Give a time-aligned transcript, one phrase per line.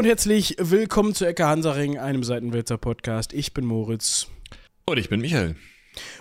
[0.00, 3.34] und herzlich willkommen zu Ecke Hansaring, einem Seitenwälzer Podcast.
[3.34, 4.28] Ich bin Moritz.
[4.86, 5.56] Und ich bin Michael.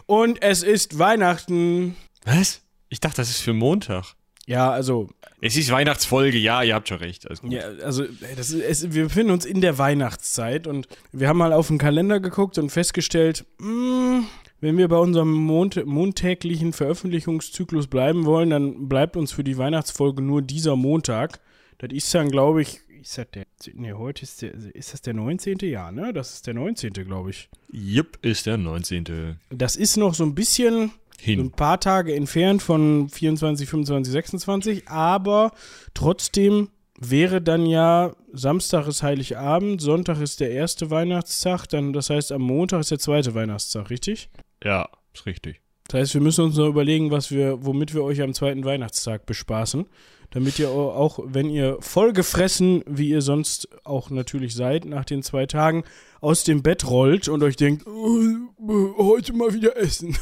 [0.06, 1.96] Und es ist Weihnachten.
[2.26, 2.62] Was?
[2.90, 4.16] Ich dachte, das ist für Montag.
[4.46, 5.08] Ja, also.
[5.40, 7.26] Es ist Weihnachtsfolge, ja, ihr habt schon recht.
[7.44, 8.04] Ja, also
[8.36, 11.78] das ist, es, wir befinden uns in der Weihnachtszeit und wir haben mal auf den
[11.78, 14.28] Kalender geguckt und festgestellt, mh, hm,
[14.60, 20.22] wenn wir bei unserem Mond, montäglichen Veröffentlichungszyklus bleiben wollen, dann bleibt uns für die Weihnachtsfolge
[20.22, 21.40] nur dieser Montag.
[21.78, 25.14] Das ist dann, glaube ich, ist das der, nee, heute ist der, ist das der
[25.14, 25.58] 19.
[25.62, 26.14] Ja, ne?
[26.14, 26.94] Das ist der 19.
[26.94, 27.50] glaube ich.
[27.72, 29.38] Jupp, ist der 19.
[29.50, 31.40] Das ist noch so ein bisschen hin.
[31.40, 35.52] Ein paar Tage entfernt von 24, 25, 26, aber
[35.94, 42.32] trotzdem wäre dann ja Samstag ist Heiligabend, Sonntag ist der erste Weihnachtstag, dann das heißt
[42.32, 44.30] am Montag ist der zweite Weihnachtstag, richtig?
[44.64, 45.62] Ja, ist richtig.
[45.88, 49.26] Das heißt, wir müssen uns noch überlegen, was wir, womit wir euch am zweiten Weihnachtstag
[49.26, 49.88] bespaßen,
[50.32, 55.46] damit ihr auch, wenn ihr vollgefressen, wie ihr sonst auch natürlich seid, nach den zwei
[55.46, 55.84] Tagen
[56.22, 60.18] aus dem Bett rollt und euch denkt, oh, heute mal wieder essen,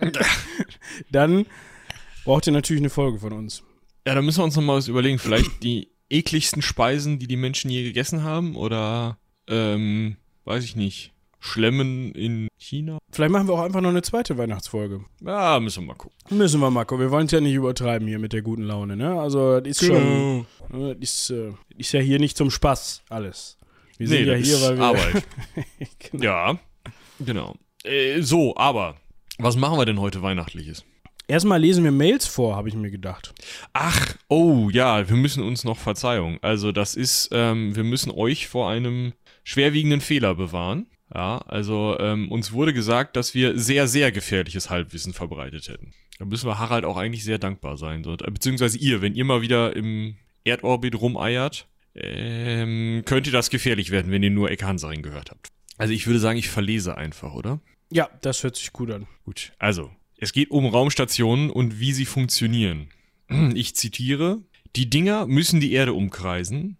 [1.10, 1.46] dann
[2.24, 3.62] braucht ihr natürlich eine Folge von uns.
[4.06, 5.18] Ja, da müssen wir uns noch mal was überlegen.
[5.18, 11.12] Vielleicht die ekligsten Speisen, die die Menschen je gegessen haben oder, ähm, weiß ich nicht
[11.40, 12.98] Schlemmen in China.
[13.10, 15.04] Vielleicht machen wir auch einfach noch eine zweite Weihnachtsfolge.
[15.24, 16.16] Ja, müssen wir mal gucken.
[16.36, 17.04] Müssen wir mal gucken.
[17.04, 19.18] Wir wollen es ja nicht übertreiben hier mit der guten Laune, ne?
[19.20, 20.46] Also, das ist genau.
[20.70, 20.80] schon.
[20.80, 23.58] Ne, das ist, äh, ist ja hier nicht zum Spaß alles.
[23.96, 24.84] Wir sind nee, ja hier, weil wir.
[24.84, 25.24] Arbeit.
[26.10, 26.24] genau.
[26.24, 26.58] Ja,
[27.20, 27.54] genau.
[27.84, 28.96] Äh, so, aber,
[29.38, 30.84] was machen wir denn heute Weihnachtliches?
[31.30, 33.34] Erstmal lesen wir Mails vor, habe ich mir gedacht.
[33.74, 36.38] Ach, oh ja, wir müssen uns noch Verzeihung.
[36.40, 39.12] Also das ist, ähm, wir müssen euch vor einem
[39.44, 40.86] schwerwiegenden Fehler bewahren.
[41.14, 45.92] Ja, also ähm, uns wurde gesagt, dass wir sehr, sehr gefährliches Halbwissen verbreitet hätten.
[46.18, 48.04] Da müssen wir Harald auch eigentlich sehr dankbar sein.
[48.04, 54.12] So, beziehungsweise ihr, wenn ihr mal wieder im Erdorbit rumeiert, ähm, könnte das gefährlich werden,
[54.12, 55.48] wenn ihr nur Ecke Hansaring gehört habt.
[55.78, 57.60] Also ich würde sagen, ich verlese einfach, oder?
[57.90, 59.06] Ja, das hört sich gut an.
[59.24, 62.88] Gut, also es geht um Raumstationen und wie sie funktionieren.
[63.54, 64.42] Ich zitiere,
[64.74, 66.78] die Dinger müssen die Erde umkreisen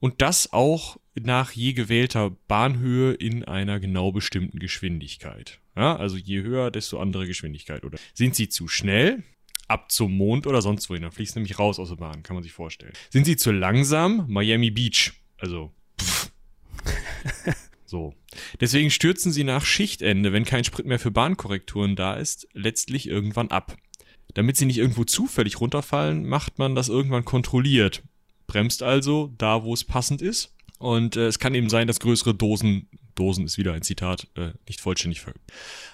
[0.00, 5.60] und das auch nach je gewählter Bahnhöhe in einer genau bestimmten Geschwindigkeit.
[5.76, 7.84] Ja, also je höher, desto andere Geschwindigkeit.
[7.84, 9.22] Oder sind sie zu schnell?
[9.68, 11.02] Ab zum Mond oder sonst wohin.
[11.02, 12.92] Dann fließt nämlich raus aus der Bahn, kann man sich vorstellen.
[13.10, 14.24] Sind sie zu langsam?
[14.28, 15.12] Miami Beach.
[15.38, 16.32] Also, pff.
[17.84, 18.14] so.
[18.60, 23.50] Deswegen stürzen sie nach Schichtende, wenn kein Sprit mehr für Bahnkorrekturen da ist, letztlich irgendwann
[23.50, 23.76] ab.
[24.34, 28.02] Damit sie nicht irgendwo zufällig runterfallen, macht man das irgendwann kontrolliert.
[28.46, 32.34] Bremst also da, wo es passend ist und äh, es kann eben sein, dass größere
[32.34, 35.34] Dosen, Dosen ist wieder ein Zitat, äh, nicht vollständig ver.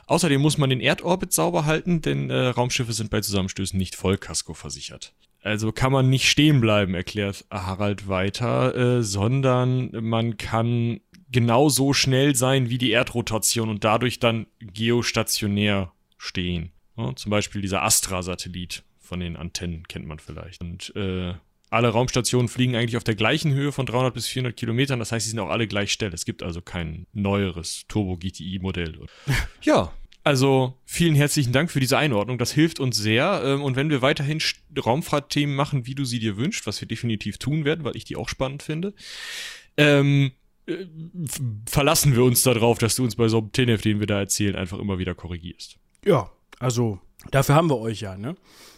[0.07, 4.55] Außerdem muss man den Erdorbit sauber halten, denn äh, Raumschiffe sind bei Zusammenstößen nicht Vollkasko
[4.55, 5.15] versichert.
[5.43, 12.35] Also kann man nicht stehen bleiben, erklärt Harald weiter, äh, sondern man kann genauso schnell
[12.35, 16.71] sein wie die Erdrotation und dadurch dann geostationär stehen.
[16.97, 20.61] Ja, zum Beispiel dieser Astra-Satellit von den Antennen kennt man vielleicht.
[20.63, 21.35] Und äh,
[21.71, 24.99] alle Raumstationen fliegen eigentlich auf der gleichen Höhe von 300 bis 400 Kilometern.
[24.99, 26.13] Das heißt, sie sind auch alle gleich schnell.
[26.15, 28.99] Es gibt also kein neueres Turbo-GTI-Modell.
[29.63, 29.93] ja,
[30.25, 32.39] also vielen herzlichen Dank für diese Einordnung.
[32.39, 33.43] Das hilft uns sehr.
[33.45, 34.41] Ähm, und wenn wir weiterhin
[34.85, 38.17] Raumfahrtthemen machen, wie du sie dir wünschst, was wir definitiv tun werden, weil ich die
[38.17, 38.95] auch spannend finde,
[39.77, 40.33] ähm,
[40.67, 40.87] äh,
[41.69, 44.57] verlassen wir uns darauf, dass du uns bei so einem TNF, den wir da erzählen,
[44.57, 45.77] einfach immer wieder korrigierst.
[46.07, 47.01] Ja, also
[47.31, 48.35] dafür haben wir euch ja, ne?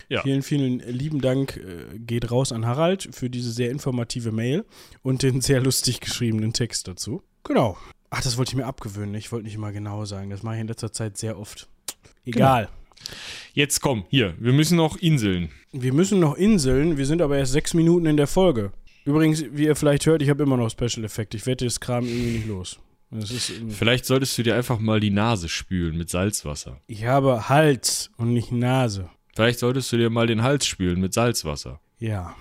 [0.08, 0.22] Ja.
[0.22, 4.64] Vielen, vielen lieben Dank äh, geht raus an Harald für diese sehr informative Mail
[5.02, 7.22] und den sehr lustig geschriebenen Text dazu.
[7.44, 7.76] Genau.
[8.10, 9.14] Ach, das wollte ich mir abgewöhnen.
[9.14, 10.30] Ich wollte nicht immer genau sagen.
[10.30, 11.68] Das mache ich in letzter Zeit sehr oft.
[12.24, 12.66] Egal.
[12.66, 12.76] Genau.
[13.52, 15.50] Jetzt komm, hier, wir müssen noch Inseln.
[15.72, 18.72] Wir müssen noch Inseln, wir sind aber erst sechs Minuten in der Folge.
[19.04, 21.34] Übrigens, wie ihr vielleicht hört, ich habe immer noch Special Effekt.
[21.34, 22.78] Ich werde das Kram irgendwie nicht los.
[23.68, 26.80] Vielleicht solltest du dir einfach mal die Nase spülen mit Salzwasser.
[26.88, 29.08] Ich habe Hals und nicht Nase.
[29.36, 31.78] Vielleicht solltest du dir mal den Hals spülen mit Salzwasser.
[31.98, 32.34] Ja.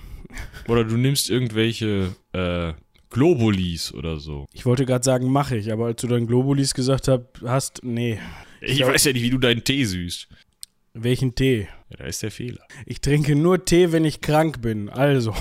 [0.69, 2.71] Oder du nimmst irgendwelche äh,
[3.09, 4.45] Globulis oder so.
[4.53, 7.11] Ich wollte gerade sagen, mache ich, aber als du dann Globulis gesagt
[7.43, 8.17] hast, nee.
[8.61, 10.29] Ich, ich glaub, weiß ja nicht, wie du deinen Tee süßt.
[10.93, 11.67] Welchen Tee?
[11.89, 12.65] Ja, da ist der Fehler.
[12.85, 15.35] Ich trinke nur Tee, wenn ich krank bin, also.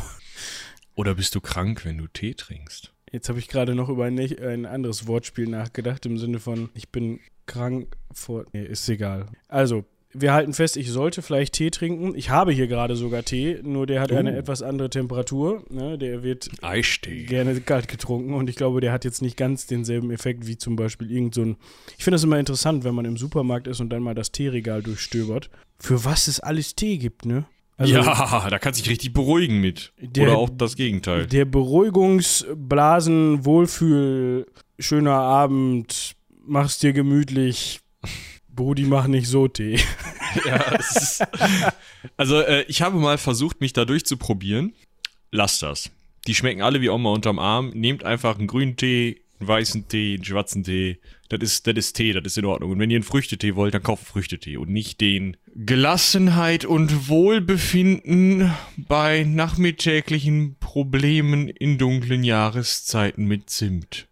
[0.96, 2.92] Oder bist du krank, wenn du Tee trinkst?
[3.12, 6.88] Jetzt habe ich gerade noch über ein, ein, anderes Wortspiel nachgedacht, im Sinne von, ich
[6.88, 8.44] bin krank vor.
[8.52, 9.26] Nee, ist egal.
[9.46, 9.84] Also,
[10.14, 12.14] wir halten fest, ich sollte vielleicht Tee trinken.
[12.14, 14.16] Ich habe hier gerade sogar Tee, nur der hat uh.
[14.16, 15.64] eine etwas andere Temperatur.
[15.68, 15.98] Ne?
[15.98, 17.24] Der wird Eistee.
[17.24, 20.76] gerne kalt getrunken und ich glaube, der hat jetzt nicht ganz denselben Effekt wie zum
[20.76, 21.56] Beispiel irgend so ein.
[21.98, 24.82] Ich finde das immer interessant, wenn man im Supermarkt ist und dann mal das Teeregal
[24.82, 25.50] durchstöbert.
[25.78, 27.44] Für was es alles Tee gibt, ne?
[27.76, 28.02] Also ja,
[28.50, 29.92] da kannst du dich richtig beruhigen mit.
[30.00, 31.26] Der- Oder auch das Gegenteil.
[31.26, 34.46] der Beruhigungsblasen, Wohlfühl,
[34.78, 36.14] schöner Abend,
[36.46, 37.80] mach's dir gemütlich.
[38.54, 39.78] Brudi, mach nicht so Tee.
[40.44, 41.24] Ja, ist,
[42.16, 44.74] also äh, ich habe mal versucht, mich da durchzuprobieren.
[45.30, 45.92] Lasst das.
[46.26, 47.70] Die schmecken alle wie Oma unterm Arm.
[47.70, 50.98] Nehmt einfach einen grünen Tee, einen weißen Tee, einen schwarzen Tee.
[51.28, 52.72] Das ist, das ist Tee, das ist in Ordnung.
[52.72, 58.50] Und wenn ihr einen Früchtetee wollt, dann kauft Früchtetee und nicht den Gelassenheit und Wohlbefinden
[58.76, 64.08] bei nachmittäglichen Problemen in dunklen Jahreszeiten mit Zimt.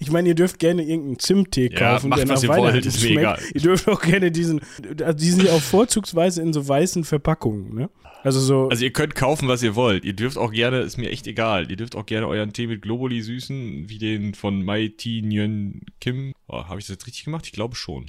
[0.00, 2.74] Ich meine, ihr dürft gerne irgendeinen Zimttee Ja, kaufen, macht, der nach was ihr Weihnachten
[2.74, 3.18] wollt, ist mir schmeckt.
[3.18, 3.38] egal.
[3.54, 4.60] Ihr dürft auch gerne diesen,
[5.02, 7.90] also die sind ja auch vorzugsweise in so weißen Verpackungen, ne?
[8.22, 10.04] Also so, Also ihr könnt kaufen, was ihr wollt.
[10.04, 12.82] Ihr dürft auch gerne, ist mir echt egal, ihr dürft auch gerne euren Tee mit
[12.82, 16.32] Globuli süßen, wie den von Mai Ti Nguyen Kim.
[16.48, 17.46] Oh, Habe ich das jetzt richtig gemacht?
[17.46, 18.06] Ich glaube schon.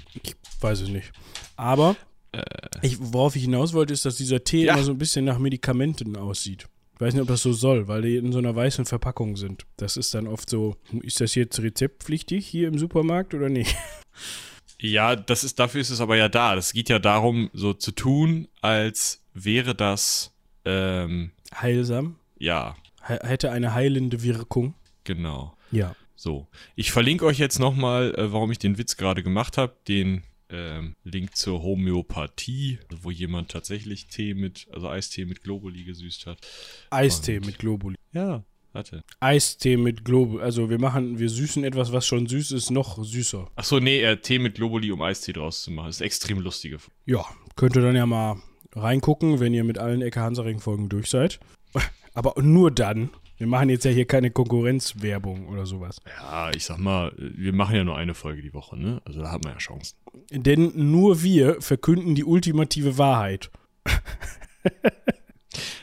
[0.62, 1.12] weiß ich nicht.
[1.56, 1.96] Aber
[2.82, 4.74] ich, worauf ich hinaus wollte, ist, dass dieser Tee Ja.
[4.74, 6.68] immer so ein bisschen nach Medikamenten aussieht.
[6.98, 9.68] Ich weiß nicht, ob das so soll, weil die in so einer weißen Verpackung sind.
[9.78, 13.76] Das ist dann oft so, ist das jetzt rezeptpflichtig hier im Supermarkt oder nicht?
[14.80, 16.54] Ja, das ist, dafür ist es aber ja da.
[16.54, 20.36] Das geht ja darum, so zu tun, als wäre das,
[20.66, 22.18] ähm, Heilsam?
[22.38, 22.76] ja,
[23.08, 24.76] He hätte eine heilende Wirkung?
[25.04, 25.58] genau.
[25.72, 25.96] Ja.
[26.16, 26.46] So.
[26.76, 30.96] Ich verlinke euch jetzt nochmal, äh, warum ich den Witz gerade gemacht habe, den ähm,
[31.04, 36.40] Link zur Homöopathie, wo jemand tatsächlich Tee mit, also Eistee mit Globuli gesüßt hat.
[36.90, 37.96] Eistee Und- mit Globuli.
[38.14, 39.04] Ja, warte.
[39.20, 40.42] Eistee mit Globuli.
[40.44, 43.50] Also wir machen, wir süßen etwas, was schon süß ist, noch süßer.
[43.56, 45.88] Ach so, nee, äh, Tee mit Globuli, um Eistee draus zu machen.
[45.88, 46.78] Das ist extrem lustige.
[47.06, 48.42] Ja, könnt ihr dann ja mal
[48.74, 51.40] reingucken, wenn ihr mit allen Ecke Hansaring-Folgen durch seid.
[52.14, 53.10] Aber nur dann.
[53.38, 55.98] Wir machen jetzt ja hier keine Konkurrenzwerbung oder sowas.
[56.20, 59.00] Ja, ich sag mal, wir machen ja nur eine Folge die Woche, ne?
[59.06, 59.96] Also da haben wir ja Chancen.
[60.32, 63.52] Denn nur wir verkünden die ultimative Wahrheit.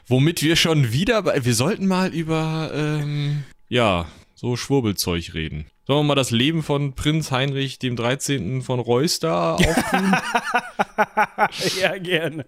[0.08, 5.66] Womit wir schon wieder, bei, wir sollten mal über, ähm, ja, so Schwurbelzeug reden.
[5.86, 8.62] Sollen wir mal das Leben von Prinz Heinrich dem 13.
[8.62, 10.14] von Reuß da auftun?
[11.80, 12.46] ja, gerne.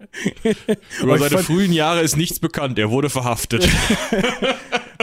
[1.02, 2.78] Über seine frühen Jahre ist nichts bekannt.
[2.78, 3.68] Er wurde verhaftet.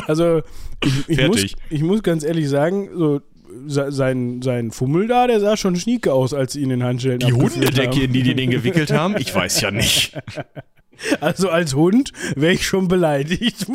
[0.08, 0.42] Also,
[0.84, 3.22] ich, ich, muss, ich muss ganz ehrlich sagen, so,
[3.68, 7.20] se- sein, sein Fummel da, der sah schon schnieke aus, als sie ihn in Handschellen
[7.20, 9.16] Die Hundedecke, in die die den gewickelt haben?
[9.18, 10.18] Ich weiß ja nicht.
[11.22, 13.68] Also als Hund wäre ich schon beleidigt.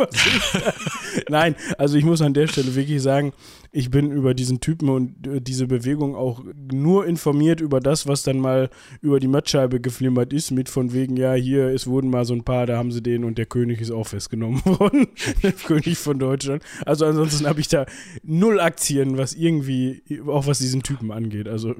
[1.28, 3.32] Nein, also ich muss an der Stelle wirklich sagen,
[3.70, 6.42] ich bin über diesen Typen und äh, diese Bewegung auch
[6.72, 8.70] nur informiert über das, was dann mal
[9.02, 12.44] über die Mattscheibe geflimmert ist, mit von wegen, ja, hier, es wurden mal so ein
[12.44, 15.08] paar, da haben sie den und der König ist auch festgenommen worden.
[15.42, 16.62] der König von Deutschland.
[16.86, 17.86] Also ansonsten habe ich da
[18.22, 21.48] null Aktien, was irgendwie, auch was diesen Typen angeht.
[21.48, 21.74] Also,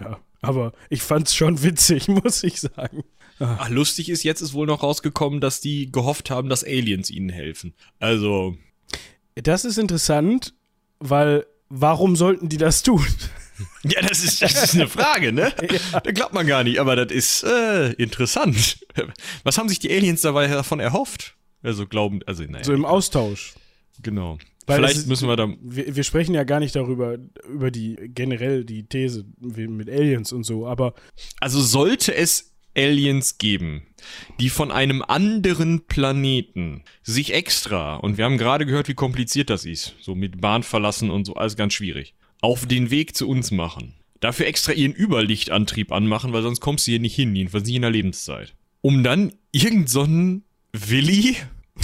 [0.00, 0.18] ja.
[0.40, 3.04] Aber ich fand's schon witzig, muss ich sagen.
[3.40, 7.28] Ach, lustig ist, jetzt ist wohl noch rausgekommen, dass die gehofft haben, dass Aliens ihnen
[7.30, 7.74] helfen.
[8.00, 8.56] Also,
[9.34, 10.54] Das ist interessant,
[10.98, 13.04] weil warum sollten die das tun?
[13.84, 15.52] ja, das ist, das ist eine Frage, ne?
[15.92, 18.78] Da glaubt man gar nicht, aber das ist äh, interessant.
[19.44, 21.36] Was haben sich die Aliens dabei davon erhofft?
[21.62, 23.54] Also glauben, also naja, So im Austausch.
[24.02, 24.38] genau.
[24.66, 25.48] Weil Vielleicht ist- müssen wir da.
[25.62, 27.16] Wir, wir sprechen ja gar nicht darüber,
[27.50, 30.92] über die generell die These mit Aliens und so, aber
[31.40, 32.47] Also sollte es
[32.78, 33.82] Aliens geben,
[34.38, 39.64] die von einem anderen Planeten sich extra, und wir haben gerade gehört, wie kompliziert das
[39.64, 43.50] ist, so mit Bahn verlassen und so, alles ganz schwierig, auf den Weg zu uns
[43.50, 43.94] machen.
[44.20, 47.82] Dafür extra ihren Überlichtantrieb anmachen, weil sonst kommst du hier nicht hin, jedenfalls nicht in
[47.82, 48.54] der Lebenszeit.
[48.80, 50.06] Um dann irgend so
[50.72, 51.36] Willi,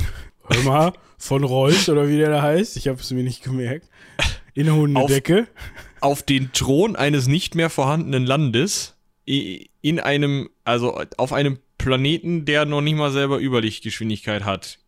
[0.49, 3.89] hör mal, von Reus oder wie der da heißt, ich habe es mir nicht gemerkt,
[4.55, 5.49] in der Hundedecke.
[6.01, 8.94] auf den Thron eines nicht mehr vorhandenen Landes
[9.27, 14.79] in einem, also auf einem Planeten, der noch nicht mal selber Überlichtgeschwindigkeit hat,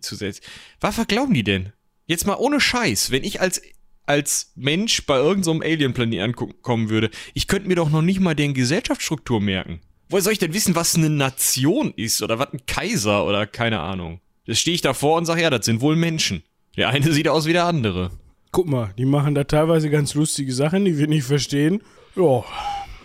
[0.00, 0.42] zu setzen.
[0.80, 1.72] Was glauben die denn?
[2.06, 3.60] Jetzt mal ohne Scheiß, wenn ich als
[4.08, 8.34] als Mensch bei irgendeinem so Alien-Planeten ankommen würde, ich könnte mir doch noch nicht mal
[8.34, 9.80] deren Gesellschaftsstruktur merken.
[10.08, 13.80] Woher soll ich denn wissen, was eine Nation ist oder was ein Kaiser oder keine
[13.80, 14.20] Ahnung?
[14.46, 16.42] Das stehe ich davor und sage, ja, das sind wohl Menschen.
[16.78, 18.10] Der eine sieht aus wie der andere.
[18.50, 21.82] Guck mal, die machen da teilweise ganz lustige Sachen, die wir nicht verstehen.
[22.16, 22.44] Ja,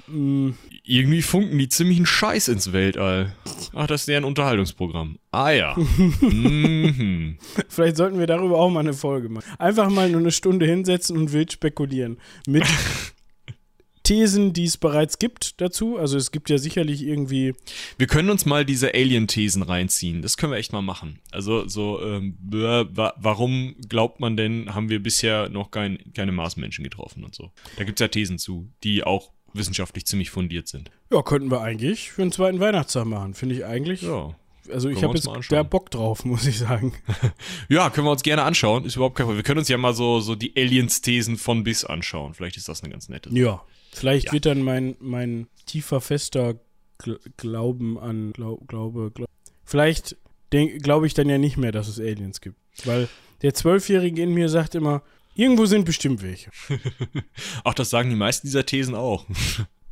[0.08, 3.36] Irgendwie funken die ziemlichen Scheiß ins Weltall.
[3.74, 5.18] Ach, das ist deren Unterhaltungsprogramm.
[5.32, 5.76] Ah ja.
[5.78, 7.38] mhm.
[7.70, 9.46] vielleicht sollten wir darüber auch mal eine Folge machen.
[9.58, 12.18] Einfach mal nur eine Stunde hinsetzen und wild spekulieren.
[12.48, 12.66] Mit
[14.04, 15.98] Thesen, die es bereits gibt dazu.
[15.98, 17.54] Also es gibt ja sicherlich irgendwie
[17.98, 20.22] Wir können uns mal diese Alien-Thesen reinziehen.
[20.22, 21.20] Das können wir echt mal machen.
[21.32, 27.24] Also so, ähm, warum glaubt man denn, haben wir bisher noch kein, keine Marsmenschen getroffen
[27.24, 27.52] und so.
[27.78, 30.92] Da gibt's ja Thesen zu, die auch wissenschaftlich ziemlich fundiert sind.
[31.12, 33.34] Ja, könnten wir eigentlich für den zweiten Weihnachtstag machen.
[33.34, 34.02] Finde ich eigentlich.
[34.02, 34.36] Ja.
[34.72, 36.94] Also ich habe jetzt da Bock drauf, muss ich sagen.
[37.70, 38.86] Ja, können wir uns gerne anschauen.
[38.86, 39.38] Ist überhaupt kein Problem.
[39.40, 42.34] Wir können uns ja mal so, so die Aliens-Thesen von bis anschauen.
[42.34, 43.40] Vielleicht ist das eine ganz nette Sache.
[43.40, 43.64] Ja.
[43.92, 44.32] Vielleicht Ja.
[44.34, 46.56] wird dann mein, mein tiefer, fester
[46.98, 49.26] Gl Glauben an Glau Glaube, Glau
[49.66, 50.18] Vielleicht
[50.50, 52.58] glaube ich dann ja nicht mehr, dass es Aliens gibt.
[52.86, 53.08] Weil
[53.42, 55.02] der Zwölfjährige in mir sagt immer,
[55.36, 56.52] irgendwo sind bestimmt welche.
[57.64, 59.26] Ach, das sagen die meisten dieser Thesen auch.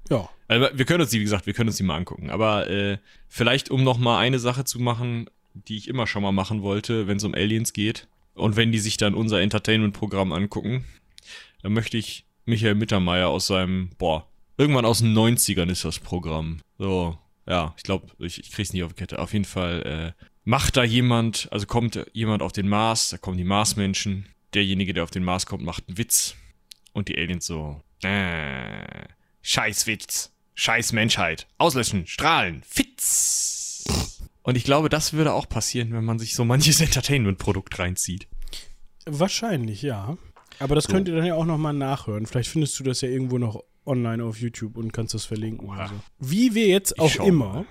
[0.09, 0.29] Ja.
[0.47, 2.29] Also, wir können uns die, wie gesagt, wir können uns die mal angucken.
[2.29, 6.31] Aber äh, vielleicht, um noch mal eine Sache zu machen, die ich immer schon mal
[6.31, 8.07] machen wollte, wenn es um Aliens geht.
[8.33, 10.85] Und wenn die sich dann unser Entertainment-Programm angucken,
[11.61, 16.59] dann möchte ich Michael Mittermeier aus seinem, boah, irgendwann aus den 90ern ist das Programm.
[16.77, 17.17] So,
[17.47, 19.19] ja, ich glaube, ich, ich krieg's nicht auf die Kette.
[19.19, 23.37] Auf jeden Fall äh, macht da jemand, also kommt jemand auf den Mars, da kommen
[23.37, 24.27] die Marsmenschen.
[24.53, 26.35] Derjenige, der auf den Mars kommt, macht einen Witz.
[26.93, 29.05] Und die Aliens so, äh,
[29.41, 30.31] Scheißwitz.
[30.55, 31.47] Scheiß Menschheit.
[31.57, 32.05] Auslöschen.
[32.07, 32.61] Strahlen.
[32.67, 33.85] Fitz.
[34.43, 38.27] Und ich glaube, das würde auch passieren, wenn man sich so manches Entertainment-Produkt reinzieht.
[39.05, 40.17] Wahrscheinlich, ja.
[40.59, 40.93] Aber das So.
[40.93, 42.25] könnt ihr dann ja auch nochmal nachhören.
[42.25, 45.69] Vielleicht findest du das ja irgendwo noch online auf YouTube und kannst das verlinken.
[45.69, 45.93] Oder so.
[46.19, 47.65] Wie wir jetzt auch immer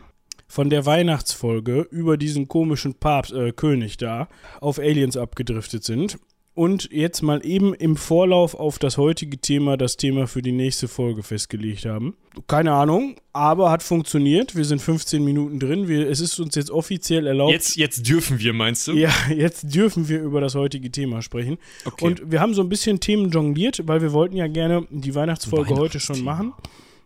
[0.48, 4.28] von der Weihnachtsfolge über diesen komischen Papst, äh, König da
[4.60, 6.18] auf Aliens abgedriftet sind.
[6.52, 10.88] Und jetzt mal eben im Vorlauf auf das heutige Thema, das Thema für die nächste
[10.88, 12.16] Folge festgelegt haben.
[12.48, 14.56] Keine Ahnung, aber hat funktioniert.
[14.56, 15.86] Wir sind 15 Minuten drin.
[15.88, 17.52] Wir, es ist uns jetzt offiziell erlaubt.
[17.52, 18.92] Jetzt, jetzt dürfen wir, meinst du?
[18.92, 21.56] Ja, jetzt dürfen wir über das heutige Thema sprechen.
[21.84, 22.04] Okay.
[22.04, 25.76] Und wir haben so ein bisschen Themen jongliert, weil wir wollten ja gerne die Weihnachtsfolge
[25.76, 26.52] heute schon machen.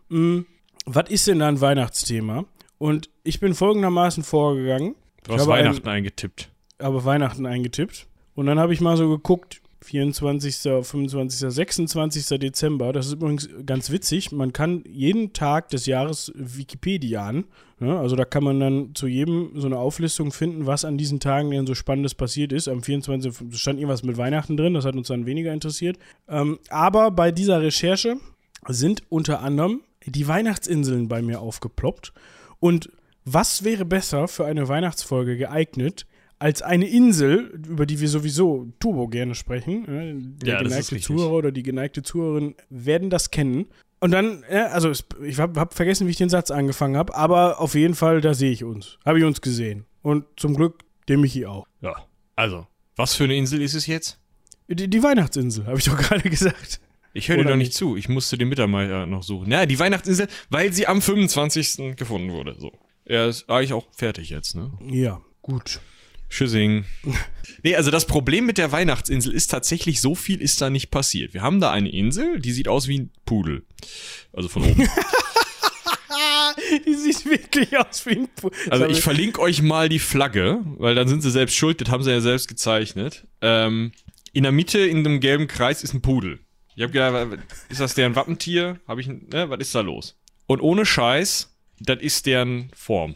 [0.09, 0.39] Mm,
[0.85, 2.45] was ist denn da ein Weihnachtsthema?
[2.79, 6.49] Und ich bin folgendermaßen vorgegangen, du hast habe ein- Weihnachten eingetippt.
[6.81, 8.07] habe Weihnachten eingetippt.
[8.35, 12.39] Und dann habe ich mal so geguckt, 24., 25., 26.
[12.39, 12.91] Dezember.
[12.91, 14.31] Das ist übrigens ganz witzig.
[14.31, 17.45] Man kann jeden Tag des Jahres Wikipediaen.
[17.79, 17.97] Ne?
[17.97, 21.51] Also da kann man dann zu jedem so eine Auflistung finden, was an diesen Tagen
[21.51, 22.67] denn so Spannendes passiert ist.
[22.67, 23.57] Am 24.
[23.57, 24.73] stand irgendwas mit Weihnachten drin.
[24.73, 25.97] Das hat uns dann weniger interessiert.
[26.27, 28.17] Ähm, aber bei dieser Recherche
[28.67, 32.11] sind unter anderem die Weihnachtsinseln bei mir aufgeploppt.
[32.59, 32.91] Und
[33.23, 36.05] was wäre besser für eine Weihnachtsfolge geeignet,
[36.39, 39.85] als eine Insel, über die wir sowieso turbo gerne sprechen.
[39.87, 40.99] äh, Der Ja, geneigte.
[40.99, 43.65] Zuhörer oder die geneigte Zuhörerin werden das kennen.
[43.99, 44.91] Und dann, ja, also
[45.23, 48.33] ich habe hab vergessen, wie ich den Satz angefangen habe, aber auf jeden Fall, da
[48.33, 48.97] sehe ich uns.
[49.05, 49.85] Habe ich uns gesehen.
[50.01, 51.65] Und zum Glück den Michi auch.
[51.81, 51.95] Ja.
[52.35, 54.19] Also, was für eine Insel ist es jetzt?
[54.67, 56.81] Die, die Weihnachtsinsel, habe ich doch gerade gesagt.
[57.13, 57.73] Ich höre dir doch nicht nicht?
[57.73, 57.95] zu.
[57.95, 59.49] Ich musste den Mitarbeiter noch suchen.
[59.49, 61.95] Ja, die Weihnachtsinsel, weil sie am 25.
[61.95, 62.55] gefunden wurde.
[62.59, 62.73] So.
[63.05, 64.71] Er ist eigentlich auch fertig jetzt, ne?
[64.91, 65.79] Ja, gut.
[66.29, 66.85] Tschüssing.
[67.63, 71.33] Nee, also das Problem mit der Weihnachtsinsel ist tatsächlich, so viel ist da nicht passiert.
[71.33, 73.63] Wir haben da eine Insel, die sieht aus wie ein Pudel.
[74.33, 74.87] Also von oben.
[76.85, 80.61] Die sieht wirklich aus wie ein Pu Also ich hab verlinke euch mal die Flagge,
[80.77, 83.27] weil dann sind sie selbst schuld, das haben sie ja selbst gezeichnet.
[83.41, 83.91] Ähm,
[84.33, 86.39] in der Mitte, in dem gelben Kreis, ist ein Pudel.
[86.75, 87.39] Ich habe gedacht,
[87.69, 88.79] ist das deren Wappentier?
[88.87, 90.17] Habe ich, ne, was ist da los?
[90.45, 93.15] Und ohne Scheiß, das ist deren Form.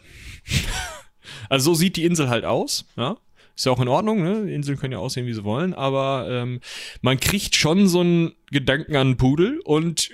[1.50, 3.18] Also so sieht die Insel halt aus, ja.
[3.54, 4.50] Ist ja auch in Ordnung, ne?
[4.50, 6.60] Inseln können ja aussehen, wie sie wollen, aber ähm,
[7.02, 10.10] man kriegt schon so einen Gedanken an einen Pudel und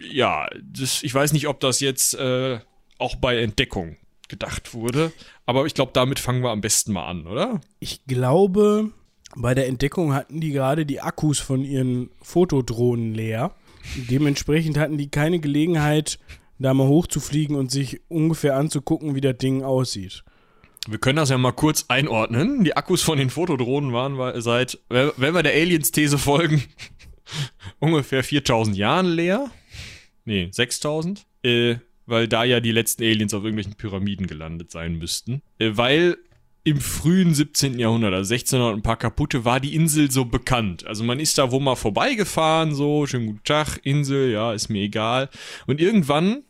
[0.00, 2.58] ja, das, ich weiß nicht, ob das jetzt äh,
[2.98, 3.96] auch bei Entdeckung
[4.28, 5.12] gedacht wurde,
[5.44, 7.60] aber ich glaube, damit fangen wir am besten mal an, oder?
[7.80, 8.92] Ich glaube,
[9.36, 13.54] bei der Entdeckung hatten die gerade die Akkus von ihren Fotodrohnen leer.
[14.08, 16.18] Dementsprechend hatten die keine Gelegenheit,
[16.58, 20.24] da mal hochzufliegen und sich ungefähr anzugucken, wie das Ding aussieht.
[20.88, 22.64] Wir können das ja mal kurz einordnen.
[22.64, 26.62] Die Akkus von den Fotodrohnen waren seit, wenn wir der Aliens-These folgen,
[27.80, 29.50] ungefähr 4000 Jahren leer.
[30.24, 31.26] Nee, 6000.
[31.42, 31.76] Äh,
[32.06, 35.42] weil da ja die letzten Aliens auf irgendwelchen Pyramiden gelandet sein müssten.
[35.58, 36.16] Äh, weil
[36.62, 37.78] im frühen 17.
[37.78, 40.86] Jahrhundert, also 1600 und ein paar kaputte, war die Insel so bekannt.
[40.86, 44.82] Also man ist da wo mal vorbeigefahren, so, schönen guten Tag, Insel, ja, ist mir
[44.82, 45.28] egal.
[45.66, 46.42] Und irgendwann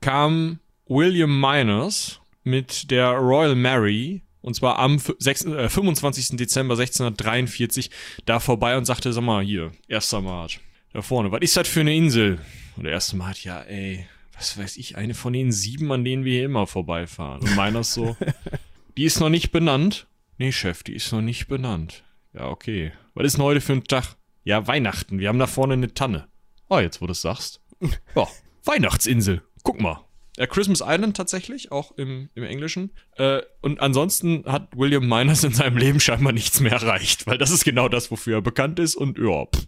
[0.00, 6.36] kam William Miners mit der Royal Mary, und zwar am f- sechs- äh, 25.
[6.36, 7.90] Dezember 1643,
[8.24, 10.60] da vorbei und sagte, sag mal, hier, erster Mart,
[10.92, 12.38] da vorne, was ist das für eine Insel?
[12.76, 16.24] Und der erste Mart, ja, ey, was weiß ich, eine von den sieben, an denen
[16.24, 17.40] wir hier immer vorbeifahren.
[17.42, 18.16] Und Miners so,
[18.96, 20.06] die ist noch nicht benannt.
[20.38, 22.04] Nee, Chef, die ist noch nicht benannt.
[22.34, 22.92] Ja, okay.
[23.14, 24.16] Was ist denn heute für ein Tag?
[24.44, 25.18] Ja, Weihnachten.
[25.18, 26.28] Wir haben da vorne eine Tanne.
[26.68, 27.60] Oh, jetzt wo du es sagst.
[28.14, 28.28] Ja,
[28.64, 29.42] Weihnachtsinsel.
[29.62, 30.04] Guck mal.
[30.36, 32.90] Ja, Christmas Island tatsächlich, auch im, im Englischen.
[33.16, 37.50] Äh, und ansonsten hat William Miners in seinem Leben scheinbar nichts mehr erreicht, weil das
[37.50, 38.96] ist genau das, wofür er bekannt ist.
[38.96, 39.66] Und ja, pff,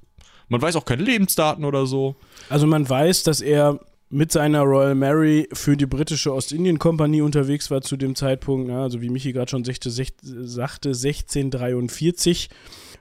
[0.48, 2.16] man weiß auch keine Lebensdaten oder so.
[2.48, 7.82] Also man weiß, dass er mit seiner Royal Mary für die britische Ostindien-Kompanie unterwegs war
[7.82, 8.80] zu dem Zeitpunkt, ne?
[8.80, 12.48] also wie Michi gerade schon sagte 1643.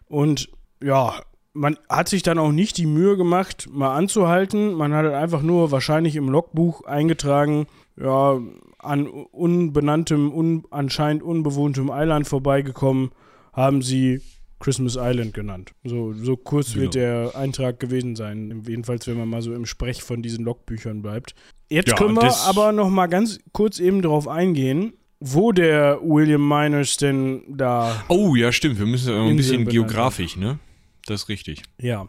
[0.07, 0.49] Und
[0.83, 1.21] ja,
[1.57, 4.73] man hat sich dann auch nicht die Mühe gemacht, mal anzuhalten.
[4.73, 7.67] Man hat halt einfach nur wahrscheinlich im Logbuch eingetragen,
[7.99, 8.39] ja,
[8.79, 13.09] an unbenanntem, un, anscheinend unbewohntem Eiland vorbeigekommen,
[13.53, 14.21] haben sie
[14.59, 15.71] Christmas Island genannt.
[15.83, 16.83] So, so kurz genau.
[16.83, 18.63] wird der Eintrag gewesen sein.
[18.67, 21.33] Jedenfalls, wenn man mal so im Sprech von diesen Logbüchern bleibt.
[21.69, 26.47] Jetzt ja, können wir aber noch mal ganz kurz eben darauf eingehen, wo der William
[26.47, 28.03] Miners denn da.
[28.07, 28.77] Oh, ja, stimmt.
[28.77, 30.59] Wir müssen ein bisschen geografisch, ne?
[31.07, 31.63] Das ist richtig.
[31.79, 32.07] Ja.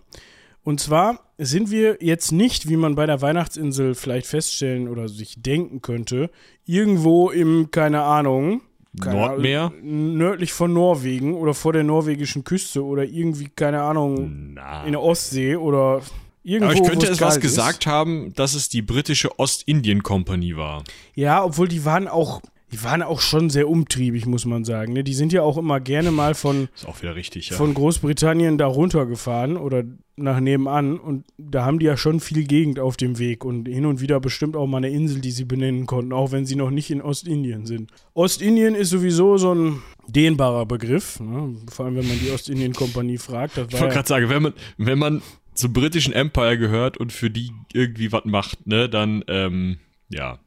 [0.63, 5.41] Und zwar sind wir jetzt nicht, wie man bei der Weihnachtsinsel vielleicht feststellen oder sich
[5.41, 6.31] denken könnte,
[6.67, 8.61] irgendwo im, keine Ahnung,
[9.01, 9.73] keine Nordmeer?
[9.81, 14.85] Nördlich von Norwegen oder vor der norwegischen Küste oder irgendwie, keine Ahnung, Na.
[14.85, 16.03] in der Ostsee oder
[16.43, 16.73] irgendwo.
[16.73, 20.83] Aber ich könnte etwas gesagt haben, dass es die britische Ostindien Company war.
[21.15, 24.93] Ja, obwohl die waren auch die waren auch schon sehr umtriebig, muss man sagen.
[24.93, 25.05] Ne?
[25.05, 27.57] Die sind ja auch immer gerne mal von, ist auch wieder richtig, ja.
[27.57, 29.85] von Großbritannien da runtergefahren oder
[30.17, 30.99] nach nebenan.
[30.99, 34.21] Und da haben die ja schon viel Gegend auf dem Weg und hin und wieder
[34.21, 37.01] bestimmt auch mal eine Insel, die sie benennen konnten, auch wenn sie noch nicht in
[37.01, 37.91] Ostindien sind.
[38.15, 41.57] Ostindien ist sowieso so ein dehnbarer Begriff, ne?
[41.71, 43.57] vor allem wenn man die Ostindien-Kompanie fragt.
[43.57, 45.23] ich wollte gerade sagen, wenn man, wenn man
[45.55, 50.39] zum britischen Empire gehört und für die irgendwie was macht, ne, dann, ähm, ja,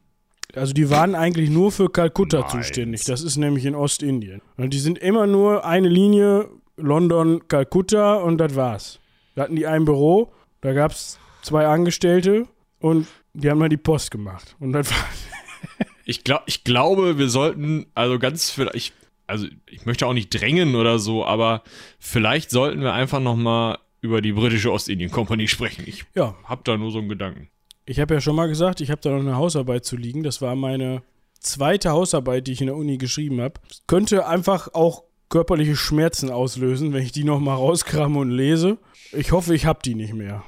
[0.54, 2.52] also die waren eigentlich nur für Kalkutta Meins.
[2.52, 3.04] zuständig.
[3.04, 4.42] Das ist nämlich in Ostindien.
[4.56, 8.98] Und die sind immer nur eine Linie London, Kalkutta und das war's.
[9.34, 12.46] Da hatten die ein Büro, da gab es zwei Angestellte
[12.80, 14.56] und die haben mal die Post gemacht.
[14.60, 15.26] Und das war's.
[16.04, 18.94] ich, glaub, ich glaube, wir sollten, also ganz vielleicht,
[19.26, 21.62] also ich möchte auch nicht drängen oder so, aber
[21.98, 25.84] vielleicht sollten wir einfach nochmal über die britische Ostindien-Kompanie sprechen.
[25.86, 26.34] Ich ja.
[26.44, 27.48] habe da nur so einen Gedanken.
[27.84, 30.22] Ich habe ja schon mal gesagt, ich habe da noch eine Hausarbeit zu liegen.
[30.22, 31.02] Das war meine
[31.40, 33.54] zweite Hausarbeit, die ich in der Uni geschrieben habe.
[33.86, 38.78] Könnte einfach auch körperliche Schmerzen auslösen, wenn ich die nochmal rauskrame und lese.
[39.12, 40.44] Ich hoffe, ich habe die nicht mehr.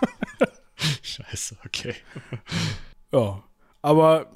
[1.02, 1.94] Scheiße, okay.
[3.10, 3.42] Ja,
[3.80, 4.30] aber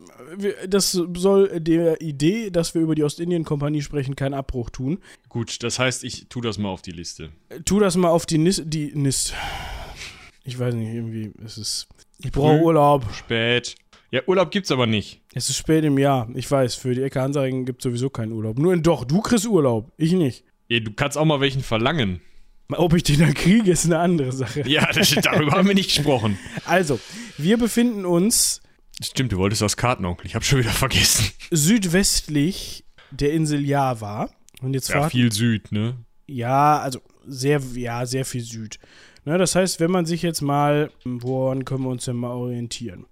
[0.66, 4.98] das soll der Idee, dass wir über die Ostindien-Kompanie sprechen, keinen Abbruch tun.
[5.28, 7.32] Gut, das heißt, ich tu das mal auf die Liste.
[7.66, 9.34] Tu das mal auf die, Nis die Nist.
[10.44, 11.88] Ich weiß nicht, irgendwie ist es.
[12.18, 13.04] Ich brauche Urlaub.
[13.14, 13.76] Spät.
[14.10, 15.22] Ja, Urlaub gibt's aber nicht.
[15.32, 16.28] Es ist spät im Jahr.
[16.34, 18.58] Ich weiß, für die Ecke Hansaringen gibt es sowieso keinen Urlaub.
[18.58, 19.90] Nur in doch, du kriegst Urlaub.
[19.96, 20.44] Ich nicht.
[20.68, 22.20] Ja, du kannst auch mal welchen verlangen.
[22.68, 24.68] Ob ich den dann kriege, ist eine andere Sache.
[24.68, 26.38] Ja, das, darüber haben wir nicht gesprochen.
[26.64, 27.00] Also,
[27.38, 28.60] wir befinden uns.
[29.02, 30.26] Stimmt, du wolltest das Kartenonkel.
[30.26, 31.30] Ich habe schon wieder vergessen.
[31.50, 34.30] Südwestlich der Insel Java.
[34.60, 35.96] Und jetzt ja, viel Süd, ne?
[36.26, 38.78] Ja, also sehr, ja, sehr viel Süd.
[39.24, 43.06] Ne, das heißt, wenn man sich jetzt mal, woran können wir uns denn mal orientieren?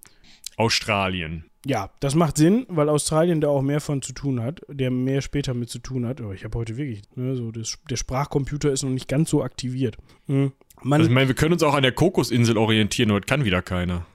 [0.57, 1.45] Australien.
[1.65, 5.21] Ja, das macht Sinn, weil Australien da auch mehr von zu tun hat, der mehr
[5.21, 6.21] später mit zu tun hat.
[6.21, 9.43] Oh, ich habe heute wirklich, ne, so das, der Sprachcomputer ist noch nicht ganz so
[9.43, 9.97] aktiviert.
[10.27, 10.53] Mhm.
[10.83, 13.45] Man, also ich meine, wir können uns auch an der Kokosinsel orientieren, aber das kann
[13.45, 14.07] wieder keiner.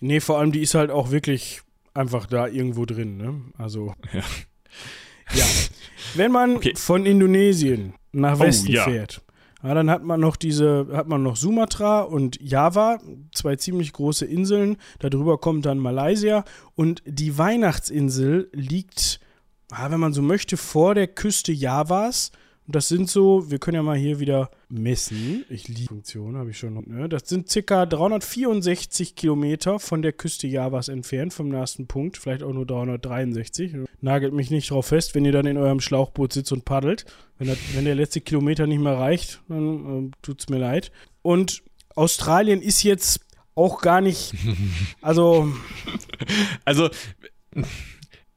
[0.00, 1.62] Nee, vor allem die ist halt auch wirklich
[1.94, 3.40] einfach da irgendwo drin, ne?
[3.56, 3.94] Also.
[4.12, 4.22] Ja.
[5.32, 5.44] Ja.
[6.14, 6.74] Wenn man okay.
[6.76, 8.84] von Indonesien nach oh, Westen oh, ja.
[8.84, 9.22] fährt,
[9.62, 12.98] ja, dann hat man noch diese, hat man noch Sumatra und Java,
[13.34, 14.76] zwei ziemlich große Inseln.
[15.00, 16.44] Darüber kommt dann Malaysia
[16.74, 19.20] und die Weihnachtsinsel liegt,
[19.70, 22.32] wenn man so möchte, vor der Küste Javas
[22.74, 25.44] das sind so, wir können ja mal hier wieder messen.
[25.48, 26.82] Ich liebe Funktion, habe ich schon.
[26.86, 27.08] Ne?
[27.08, 32.18] Das sind circa 364 Kilometer von der Küste Javas entfernt, vom nächsten Punkt.
[32.18, 33.76] Vielleicht auch nur 363.
[34.00, 37.04] Nagelt mich nicht drauf fest, wenn ihr dann in eurem Schlauchboot sitzt und paddelt.
[37.38, 40.92] Wenn, das, wenn der letzte Kilometer nicht mehr reicht, dann äh, es mir leid.
[41.22, 41.62] Und
[41.94, 43.20] Australien ist jetzt
[43.54, 44.34] auch gar nicht.
[45.02, 45.52] Also.
[46.64, 46.90] also,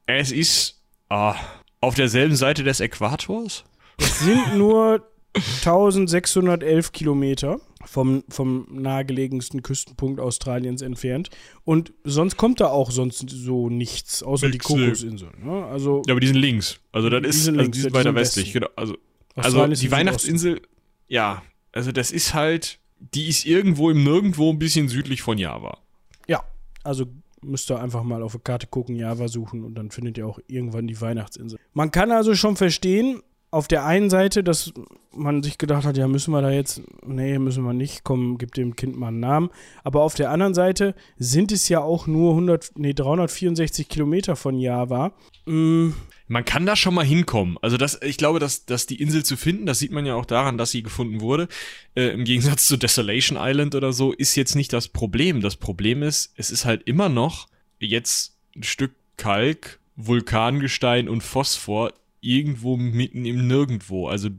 [0.06, 1.36] es ist ah,
[1.80, 3.64] auf derselben Seite des Äquators?
[3.98, 5.02] Es sind nur
[5.34, 11.30] 1611 Kilometer vom, vom nahegelegensten Küstenpunkt Australiens entfernt.
[11.64, 15.28] Und sonst kommt da auch sonst so nichts, außer Nix, die Kokosinsel.
[15.42, 15.64] Ne?
[15.66, 16.80] Also, ja, aber die sind links.
[16.92, 18.52] Also das ist, sind also die sind weiter westlich.
[18.52, 18.68] Genau.
[18.76, 18.96] Also,
[19.34, 20.60] also die Weihnachtsinsel,
[21.08, 25.78] ja, also das ist halt, die ist irgendwo im Nirgendwo ein bisschen südlich von Java.
[26.28, 26.44] Ja,
[26.84, 27.06] also
[27.42, 30.38] müsst ihr einfach mal auf der Karte gucken, Java suchen und dann findet ihr auch
[30.46, 31.58] irgendwann die Weihnachtsinsel.
[31.74, 33.22] Man kann also schon verstehen,
[33.54, 34.72] auf der einen Seite, dass
[35.12, 38.52] man sich gedacht hat, ja, müssen wir da jetzt, nee, müssen wir nicht, komm, gib
[38.54, 39.50] dem Kind mal einen Namen.
[39.84, 44.58] Aber auf der anderen Seite sind es ja auch nur 100, nee, 364 Kilometer von
[44.58, 45.12] Java.
[45.46, 45.90] Mm,
[46.26, 47.56] Man kann da schon mal hinkommen.
[47.62, 50.26] Also das, ich glaube, dass, dass die Insel zu finden, das sieht man ja auch
[50.26, 51.46] daran, dass sie gefunden wurde.
[51.94, 55.40] Äh, Im Gegensatz zu Desolation Island oder so, ist jetzt nicht das Problem.
[55.40, 57.46] Das Problem ist, es ist halt immer noch
[57.78, 61.92] jetzt ein Stück Kalk, Vulkangestein und Phosphor
[62.24, 64.08] irgendwo mitten im Nirgendwo.
[64.08, 64.30] Also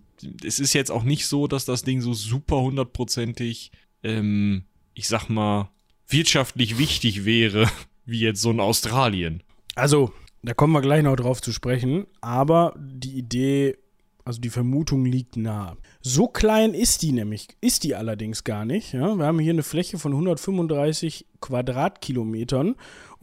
[0.44, 3.72] es ist jetzt auch nicht so, dass das Ding so super hundertprozentig,
[4.04, 5.70] ähm, ich sag mal,
[6.08, 7.70] wirtschaftlich wichtig wäre,
[8.06, 9.44] wie jetzt so ein Australien.
[9.76, 13.78] Also, da kommen wir gleich noch drauf zu sprechen, aber die Idee,
[14.24, 15.76] also die Vermutung liegt nahe.
[16.02, 18.94] So klein ist die nämlich, ist die allerdings gar nicht.
[18.94, 19.16] Ja?
[19.16, 22.76] Wir haben hier eine Fläche von 135 Quadratkilometern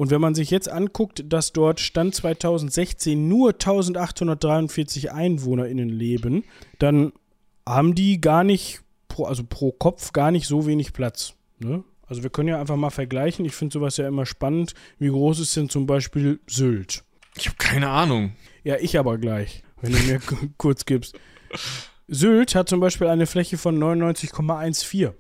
[0.03, 6.43] und wenn man sich jetzt anguckt, dass dort Stand 2016 nur 1843 EinwohnerInnen leben,
[6.81, 7.12] dann
[7.65, 11.35] haben die gar nicht, pro, also pro Kopf gar nicht so wenig Platz.
[11.61, 11.85] Ne?
[12.09, 13.45] Also wir können ja einfach mal vergleichen.
[13.45, 14.75] Ich finde sowas ja immer spannend.
[14.99, 17.05] Wie groß ist denn zum Beispiel Sylt?
[17.37, 18.33] Ich habe keine Ahnung.
[18.65, 20.21] Ja, ich aber gleich, wenn du mir
[20.57, 21.17] kurz gibst.
[22.09, 25.12] Sylt hat zum Beispiel eine Fläche von 99,14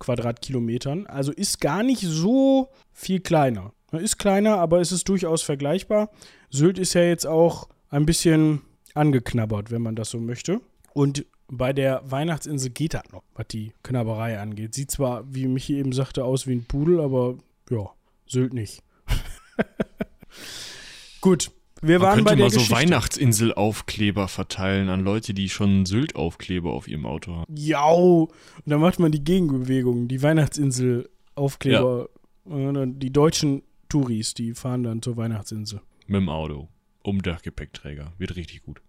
[0.00, 1.06] Quadratkilometern.
[1.06, 3.74] Also ist gar nicht so viel kleiner.
[3.92, 6.10] Ist kleiner, aber es ist durchaus vergleichbar.
[6.50, 8.62] Sylt ist ja jetzt auch ein bisschen
[8.94, 10.60] angeknabbert, wenn man das so möchte.
[10.92, 14.74] Und bei der Weihnachtsinsel geht das noch, was die Knabberei angeht.
[14.74, 17.36] Sieht zwar, wie Michi eben sagte, aus wie ein Pudel, aber
[17.70, 17.88] ja,
[18.26, 18.82] Sylt nicht.
[21.20, 22.76] Gut, wir Man waren könnte bei der mal so Geschichte.
[22.76, 27.54] Weihnachtsinsel-Aufkleber verteilen an Leute, die schon Sylt-Aufkleber auf ihrem Auto haben.
[27.56, 28.22] Jau!
[28.56, 32.08] Und dann macht man die Gegenbewegung, die Weihnachtsinsel-Aufkleber.
[32.50, 35.80] Äh, Die deutschen Touris, die fahren dann zur Weihnachtsinsel.
[36.06, 36.68] Mit dem Auto.
[37.02, 38.12] Um Dachgepäckträger.
[38.18, 38.80] Wird richtig gut.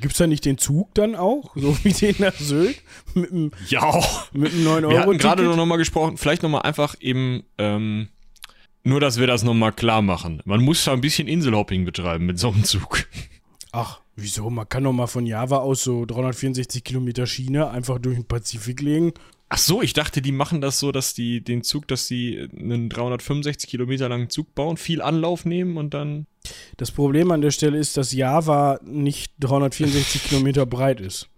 [0.00, 1.54] Gibt's da nicht den Zug dann auch?
[1.56, 2.82] So wie den nach Sylt?
[3.14, 3.92] Mit einem, Ja!
[4.32, 7.42] mit einem 9 Wir hatten euro gerade noch mal gesprochen, vielleicht noch mal einfach eben,
[7.58, 8.08] ähm,
[8.84, 10.40] nur dass wir das noch mal klar machen.
[10.44, 13.06] Man muss da ein bisschen Inselhopping betreiben mit so einem Zug.
[13.72, 14.48] Ach, wieso?
[14.50, 18.80] Man kann doch mal von Java aus so 364 Kilometer Schiene einfach durch den Pazifik
[18.80, 19.12] legen.
[19.54, 22.88] Ach so, ich dachte, die machen das so, dass die den Zug, dass sie einen
[22.88, 26.26] 365 Kilometer langen Zug bauen, viel Anlauf nehmen und dann.
[26.78, 31.28] Das Problem an der Stelle ist, dass Java nicht 364 Kilometer breit ist.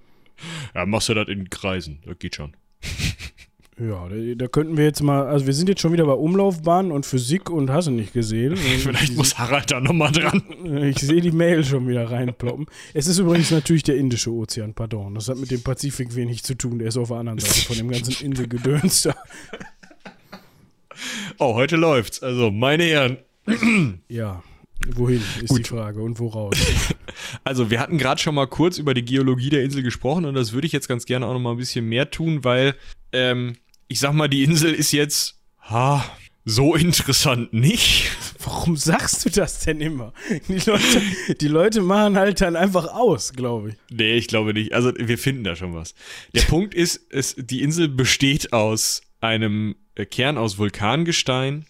[0.76, 2.02] Ja, machst du das in Kreisen.
[2.06, 2.56] Das geht schon.
[3.78, 6.92] Ja, da, da könnten wir jetzt mal, also wir sind jetzt schon wieder bei Umlaufbahn
[6.92, 8.56] und Physik und hast du nicht gesehen.
[8.56, 10.42] Vielleicht muss Harald da noch mal dran.
[10.84, 12.66] Ich sehe die Mail schon wieder reinploppen.
[12.94, 15.14] Es ist übrigens natürlich der Indische Ozean, pardon.
[15.14, 16.78] Das hat mit dem Pazifik wenig zu tun.
[16.78, 19.14] Der ist auf der anderen Seite von dem ganzen Inselgedöns da.
[21.38, 22.22] Oh, heute läuft's.
[22.22, 23.18] Also, meine Herren.
[24.08, 24.42] Ja,
[24.94, 26.56] wohin ist die Frage und woraus?
[27.42, 30.52] Also, wir hatten gerade schon mal kurz über die Geologie der Insel gesprochen und das
[30.52, 32.74] würde ich jetzt ganz gerne auch noch mal ein bisschen mehr tun, weil,
[33.12, 33.56] ähm,
[33.88, 36.04] ich sag mal, die Insel ist jetzt, ha,
[36.44, 38.10] so interessant nicht.
[38.44, 40.12] Warum sagst du das denn immer?
[40.48, 41.02] Die Leute,
[41.40, 43.76] die Leute machen halt dann einfach aus, glaube ich.
[43.90, 44.74] Nee, ich glaube nicht.
[44.74, 45.94] Also, wir finden da schon was.
[46.34, 51.64] Der Punkt ist, es, die Insel besteht aus einem äh, Kern aus Vulkangestein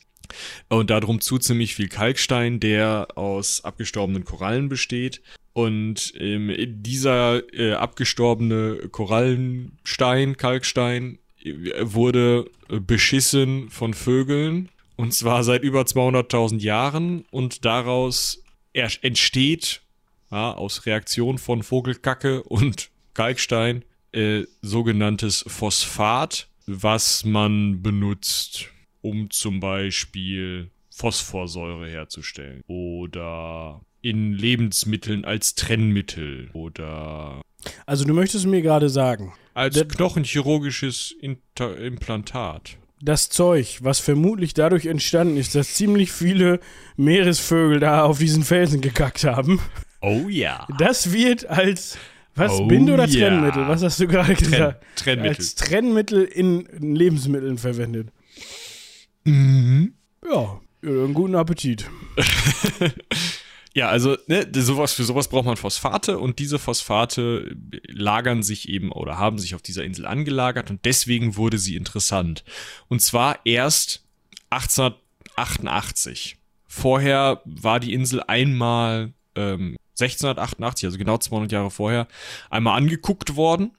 [0.68, 5.22] und darum zu ziemlich viel Kalkstein, der aus abgestorbenen Korallen besteht.
[5.52, 14.68] Und ähm, dieser äh, abgestorbene Korallenstein, Kalkstein, wurde beschissen von Vögeln.
[14.96, 17.24] Und zwar seit über 200.000 Jahren.
[17.30, 19.82] Und daraus entsteht
[20.30, 28.68] ja, aus Reaktion von Vogelkacke und Kalkstein äh, sogenanntes Phosphat, was man benutzt,
[29.02, 37.40] um zum Beispiel Phosphorsäure herzustellen oder in Lebensmitteln als Trennmittel oder
[37.86, 42.76] Also du möchtest mir gerade sagen, als Der- knochenchirurgisches Inter Implantat.
[43.00, 46.60] das Zeug, was vermutlich dadurch entstanden ist, dass ziemlich viele
[46.96, 49.60] Meeresvögel da auf diesen Felsen gekackt haben,
[50.00, 50.66] Oh ja.
[50.78, 51.96] das wird als
[52.34, 53.28] was Oh Binde oder ja.
[53.28, 53.68] Trennmittel?
[53.68, 54.84] Was hast du gerade Trenn, gesagt?
[54.96, 55.36] Trennmittel.
[55.36, 58.08] Als Trennmittel in Lebensmitteln verwendet.
[59.24, 59.94] Mhm.
[60.24, 61.88] Ja, ja, einen guten Appetit.
[63.74, 67.56] Ja, also ne, sowas für sowas braucht man Phosphate und diese Phosphate
[67.88, 72.44] lagern sich eben oder haben sich auf dieser Insel angelagert und deswegen wurde sie interessant.
[72.88, 74.04] Und zwar erst
[74.50, 76.36] 1888.
[76.68, 82.06] Vorher war die Insel einmal ähm, 1688, also genau 200 Jahre vorher,
[82.50, 83.72] einmal angeguckt worden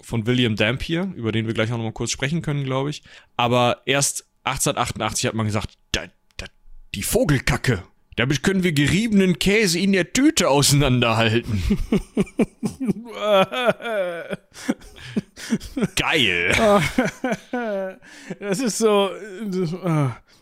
[0.00, 3.02] von William Dampier, über den wir gleich auch noch mal kurz sprechen können, glaube ich.
[3.36, 6.46] Aber erst 1888 hat man gesagt, da, da,
[6.94, 7.82] die Vogelkacke,
[8.16, 11.62] Damit können wir geriebenen Käse in der Tüte auseinanderhalten.
[15.96, 16.52] Geil.
[18.40, 19.10] Das ist so.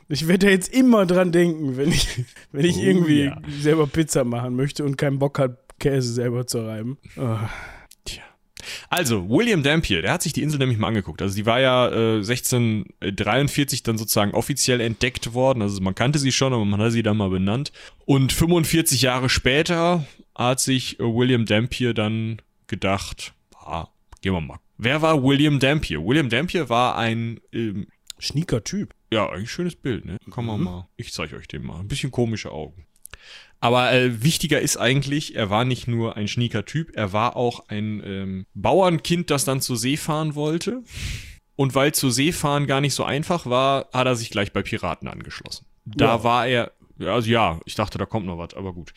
[0.08, 2.08] Ich werde da jetzt immer dran denken, wenn ich,
[2.52, 3.40] wenn ich Oh, irgendwie ja.
[3.60, 6.96] selber Pizza machen möchte und keinen Bock hat, Käse selber zu reiben.
[7.16, 7.48] Ah.
[8.90, 11.20] Also, William Dampier, der hat sich die Insel nämlich mal angeguckt.
[11.20, 15.62] Also, die war ja äh, 1643 dann sozusagen offiziell entdeckt worden.
[15.62, 17.72] Also, man kannte sie schon, aber man hat sie dann mal benannt.
[18.06, 23.88] Und 45 Jahre später hat sich äh, William Dampier dann gedacht, ah,
[24.22, 24.58] gehen wir mal.
[24.78, 26.04] Wer war William Dampier?
[26.04, 28.94] William Dampier war ein, ähm, Schnieker Typ.
[29.12, 30.18] ja, eigentlich schönes Bild, ne?
[30.30, 31.78] Kann man mal, ich zeige euch den mal.
[31.80, 32.84] Ein bisschen komische Augen.
[33.60, 37.64] Aber äh, wichtiger ist eigentlich, er war nicht nur ein schnieker Typ, er war auch
[37.68, 40.82] ein ähm, Bauernkind, das dann zur See fahren wollte.
[41.56, 44.62] Und weil zur See fahren gar nicht so einfach war, hat er sich gleich bei
[44.62, 45.66] Piraten angeschlossen.
[45.84, 46.24] Da Ja.
[46.24, 48.92] war er, ja, also ja, ich dachte, da kommt noch was, aber gut.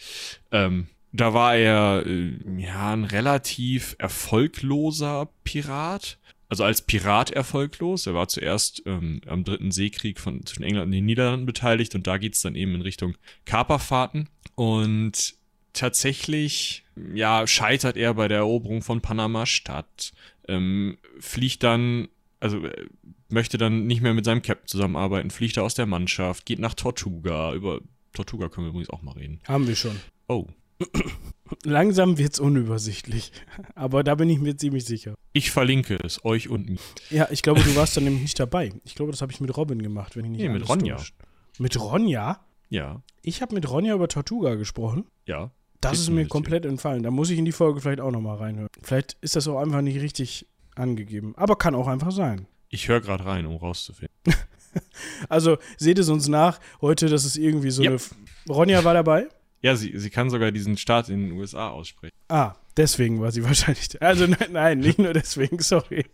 [0.51, 6.19] Ähm, da war er äh, ja ein relativ erfolgloser Pirat.
[6.51, 8.07] Also als Pirat erfolglos.
[8.07, 12.05] Er war zuerst ähm, am dritten Seekrieg von, zwischen England und den Niederlanden beteiligt und
[12.07, 14.27] da geht's dann eben in Richtung Kaperfahrten.
[14.55, 15.35] Und
[15.71, 16.83] tatsächlich,
[17.13, 20.11] ja, scheitert er bei der Eroberung von Panama-Stadt.
[20.49, 22.09] Ähm, fliegt dann,
[22.41, 22.85] also äh,
[23.29, 26.73] möchte dann nicht mehr mit seinem Captain zusammenarbeiten, fliegt er aus der Mannschaft, geht nach
[26.73, 27.53] Tortuga.
[27.53, 27.79] Über
[28.11, 29.39] Tortuga können wir übrigens auch mal reden.
[29.47, 29.95] Haben wir schon.
[30.27, 30.47] Oh.
[31.63, 33.31] Langsam wird's unübersichtlich.
[33.75, 35.15] Aber da bin ich mir ziemlich sicher.
[35.33, 36.77] Ich verlinke es euch und mir.
[37.09, 38.71] Ja, ich glaube, du warst dann nämlich nicht dabei.
[38.83, 40.95] Ich glaube, das habe ich mit Robin gemacht, wenn ich nicht Nee, mit Ronja.
[40.95, 41.15] täuscht.
[41.59, 42.39] Mit Ronja?
[42.69, 45.05] Ja, Ich habe mit Ronja über Tortuga gesprochen.
[45.25, 45.51] ja.
[45.81, 47.01] Das Ist mir komplett entfallen.
[47.01, 48.67] Da muss ich in die Folge vielleicht auch nochmal reinhören.
[48.83, 51.33] Vielleicht ist das auch einfach nicht richtig angegeben.
[51.37, 52.45] Aber kann auch einfach sein.
[52.69, 54.13] Ich höre gerade rein, um rauszufinden.
[55.27, 56.59] Also seht es uns nach.
[56.81, 57.89] Heute, das ist irgendwie so Ja.
[57.91, 57.99] eine.
[58.47, 59.27] Ronja war dabei?
[59.61, 62.15] Ja, sie, sie kann sogar diesen Staat in den USA aussprechen.
[62.29, 64.01] Ah, deswegen war sie wahrscheinlich.
[64.01, 66.05] Also nein, nein nicht nur deswegen, sorry.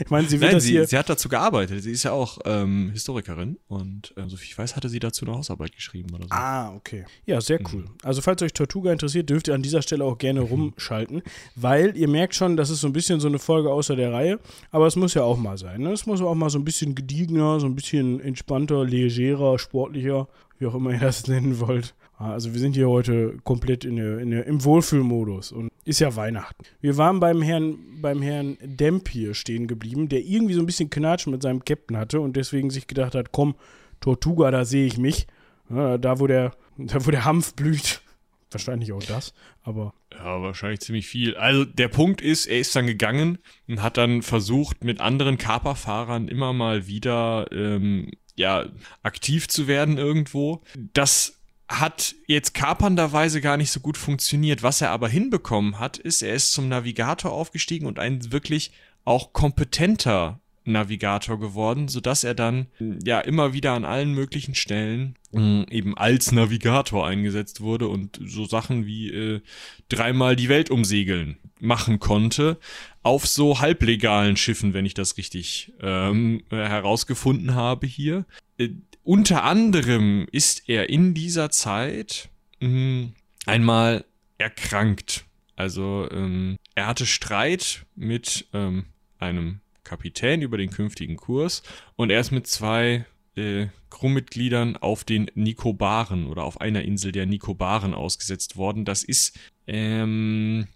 [0.00, 0.86] Ich meine, sie wird Nein, das sie, hier.
[0.86, 1.82] sie hat dazu gearbeitet.
[1.82, 5.36] Sie ist ja auch ähm, Historikerin und äh, soviel ich weiß, hatte sie dazu eine
[5.36, 6.30] Hausarbeit geschrieben oder so.
[6.30, 7.04] Ah, okay.
[7.26, 7.82] Ja, sehr cool.
[7.82, 7.94] Mhm.
[8.02, 11.22] Also, falls euch Tortuga interessiert, dürft ihr an dieser Stelle auch gerne rumschalten,
[11.56, 14.40] weil ihr merkt schon, das ist so ein bisschen so eine Folge außer der Reihe,
[14.70, 15.82] aber es muss ja auch mal sein.
[15.82, 15.92] Ne?
[15.92, 20.66] Es muss auch mal so ein bisschen gediegener, so ein bisschen entspannter, legerer, sportlicher, wie
[20.66, 21.94] auch immer ihr das nennen wollt.
[22.22, 26.14] Also wir sind hier heute komplett in der, in der, im Wohlfühlmodus und ist ja
[26.14, 26.64] Weihnachten.
[26.80, 31.26] Wir waren beim Herrn, beim Herrn Dampier stehen geblieben, der irgendwie so ein bisschen Knatsch
[31.26, 33.56] mit seinem Captain hatte und deswegen sich gedacht hat, komm,
[34.00, 35.26] Tortuga, da sehe ich mich.
[35.68, 38.02] Da, wo der, da, wo der Hanf blüht.
[38.50, 39.32] Wahrscheinlich auch das,
[39.62, 41.34] aber Ja, wahrscheinlich ziemlich viel.
[41.36, 46.28] Also der Punkt ist, er ist dann gegangen und hat dann versucht, mit anderen Kaperfahrern
[46.28, 48.66] immer mal wieder ähm, ja,
[49.02, 50.62] aktiv zu werden irgendwo.
[50.92, 51.41] Das
[51.80, 54.62] hat jetzt kapernderweise gar nicht so gut funktioniert.
[54.62, 58.72] Was er aber hinbekommen hat, ist, er ist zum Navigator aufgestiegen und ein wirklich
[59.04, 62.66] auch kompetenter Navigator geworden, sodass er dann
[63.04, 68.44] ja immer wieder an allen möglichen Stellen mh, eben als Navigator eingesetzt wurde und so
[68.44, 69.40] Sachen wie äh,
[69.88, 72.58] dreimal die Welt umsegeln machen konnte
[73.02, 78.24] auf so halblegalen Schiffen, wenn ich das richtig ähm, äh, herausgefunden habe hier.
[79.04, 82.28] Unter anderem ist er in dieser Zeit
[82.60, 83.10] mh,
[83.46, 84.04] einmal
[84.38, 85.24] erkrankt.
[85.56, 88.86] Also ähm, er hatte Streit mit ähm,
[89.18, 91.62] einem Kapitän über den künftigen Kurs
[91.96, 93.04] und er ist mit zwei
[93.36, 98.84] äh, Crewmitgliedern auf den Nikobaren oder auf einer Insel der Nikobaren ausgesetzt worden.
[98.84, 100.68] Das ist ähm,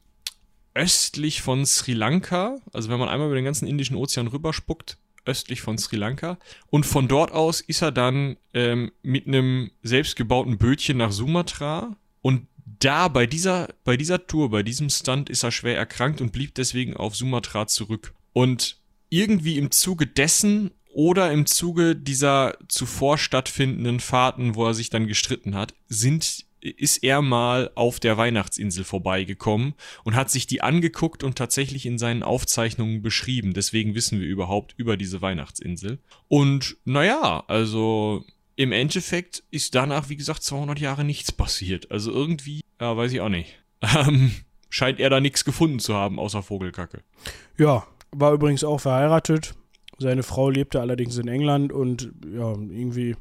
[0.75, 5.61] östlich von Sri Lanka, also wenn man einmal über den ganzen Indischen Ozean rüberspuckt, östlich
[5.61, 6.39] von Sri Lanka.
[6.69, 11.97] Und von dort aus ist er dann ähm, mit einem selbstgebauten Bötchen nach Sumatra.
[12.23, 12.47] Und
[12.79, 16.55] da bei dieser, bei dieser Tour, bei diesem Stunt ist er schwer erkrankt und blieb
[16.55, 18.15] deswegen auf Sumatra zurück.
[18.33, 24.89] Und irgendwie im Zuge dessen oder im Zuge dieser zuvor stattfindenden Fahrten, wo er sich
[24.89, 29.75] dann gestritten hat, sind ist er mal auf der Weihnachtsinsel vorbeigekommen
[30.05, 33.55] und hat sich die angeguckt und tatsächlich in seinen Aufzeichnungen beschrieben.
[33.55, 35.99] Deswegen wissen wir überhaupt über diese Weihnachtsinsel.
[36.29, 38.25] Und naja, also
[38.57, 41.91] im Endeffekt ist danach, wie gesagt, 200 Jahre nichts passiert.
[41.91, 43.59] Also irgendwie, ja, weiß ich auch nicht.
[43.95, 44.33] Ähm,
[44.71, 47.03] scheint er da nichts gefunden zu haben, außer Vogelkacke.
[47.59, 49.55] ja, war übrigens auch verheiratet.
[49.99, 53.17] Seine Frau lebte allerdings in England und ja, irgendwie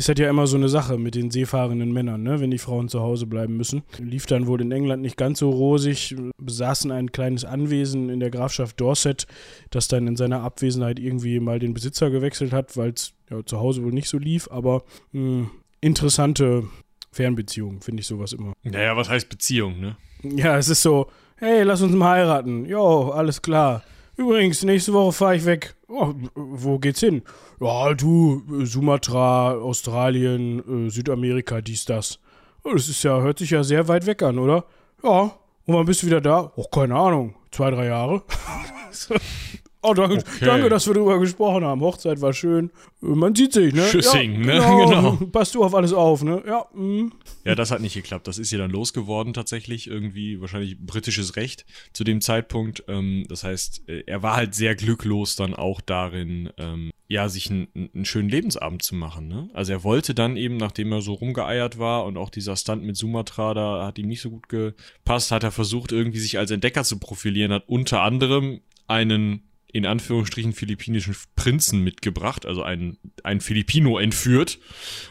[0.00, 2.40] ist das ja immer so eine Sache mit den seefahrenden Männern, ne?
[2.40, 3.82] wenn die Frauen zu Hause bleiben müssen.
[3.98, 8.30] Lief dann wohl in England nicht ganz so rosig, besaßen ein kleines Anwesen in der
[8.30, 9.26] Grafschaft Dorset,
[9.68, 13.60] das dann in seiner Abwesenheit irgendwie mal den Besitzer gewechselt hat, weil es ja, zu
[13.60, 15.50] Hause wohl nicht so lief, aber mh,
[15.82, 16.64] interessante
[17.12, 18.54] Fernbeziehungen, finde ich sowas immer.
[18.62, 19.96] Naja, was heißt Beziehung, ne?
[20.22, 22.64] Ja, es ist so, hey, lass uns mal heiraten.
[22.64, 23.82] Jo, alles klar.
[24.20, 25.74] Übrigens, nächste Woche fahre ich weg.
[25.88, 27.22] Oh, wo geht's hin?
[27.58, 32.18] Ja, du, Sumatra, Australien, äh, Südamerika, dies, das.
[32.62, 34.66] Oh, das ist ja, hört sich ja sehr weit weg an, oder?
[35.02, 35.32] Ja.
[35.64, 36.52] Und wann bist du wieder da?
[36.54, 37.34] Oh, keine Ahnung.
[37.50, 38.22] Zwei, drei Jahre.
[39.82, 40.44] Oh, danke, Okay.
[40.44, 41.80] danke, dass wir darüber gesprochen haben.
[41.80, 42.70] Hochzeit war schön.
[43.00, 43.86] Man sieht sich, ne?
[43.90, 44.52] Tschüssing, ne?
[44.52, 44.80] Genau.
[44.90, 45.12] Genau.
[45.32, 46.42] Passt du auf alles auf, ne?
[46.46, 47.12] Ja, mm.
[47.44, 48.26] Ja, das hat nicht geklappt.
[48.28, 49.86] Das ist ihr dann losgeworden tatsächlich.
[49.86, 52.84] Irgendwie wahrscheinlich britisches Recht zu dem Zeitpunkt.
[52.88, 57.50] Ähm, das heißt, äh, er war halt sehr glücklos dann auch darin, ähm, ja, sich
[57.50, 59.28] einen, einen schönen Lebensabend zu machen.
[59.28, 59.48] Ne?
[59.54, 62.96] Also er wollte dann eben, nachdem er so rumgeeiert war und auch dieser Stunt mit
[62.96, 66.84] Sumatra, da hat ihm nicht so gut gepasst, hat er versucht, irgendwie sich als Entdecker
[66.84, 73.98] zu profilieren, hat unter anderem einen in Anführungsstrichen philippinischen Prinzen mitgebracht, also einen, einen Filipino
[73.98, 74.58] entführt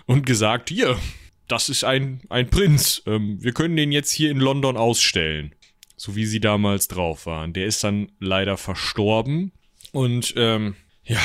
[0.06, 0.98] und gesagt, hier,
[1.48, 3.02] das ist ein, ein Prinz.
[3.06, 5.56] Ähm, wir können den jetzt hier in London ausstellen.
[5.98, 7.52] So wie sie damals drauf waren.
[7.52, 9.52] Der ist dann leider verstorben.
[9.91, 11.22] Und ähm, ja,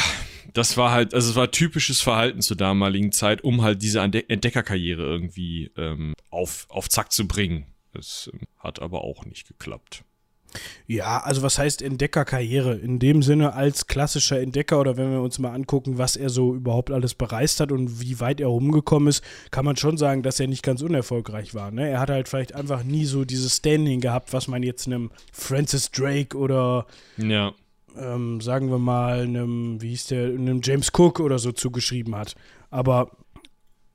[0.52, 5.02] das war halt, also es war typisches Verhalten zur damaligen Zeit, um halt diese Entdeckerkarriere
[5.02, 7.66] irgendwie ähm, auf, auf Zack zu bringen.
[7.92, 10.04] Das ähm, hat aber auch nicht geklappt.
[10.86, 12.74] Ja, also was heißt Entdeckerkarriere?
[12.76, 16.54] In dem Sinne als klassischer Entdecker oder wenn wir uns mal angucken, was er so
[16.54, 20.40] überhaupt alles bereist hat und wie weit er rumgekommen ist, kann man schon sagen, dass
[20.40, 21.70] er nicht ganz unerfolgreich war.
[21.70, 21.88] Ne?
[21.88, 25.90] Er hat halt vielleicht einfach nie so dieses Standing gehabt, was man jetzt einem Francis
[25.90, 26.86] Drake oder
[27.16, 27.52] Ja.
[27.98, 32.34] ähm, sagen wir mal einem, wie hieß der, einem James Cook oder so zugeschrieben hat.
[32.70, 33.10] Aber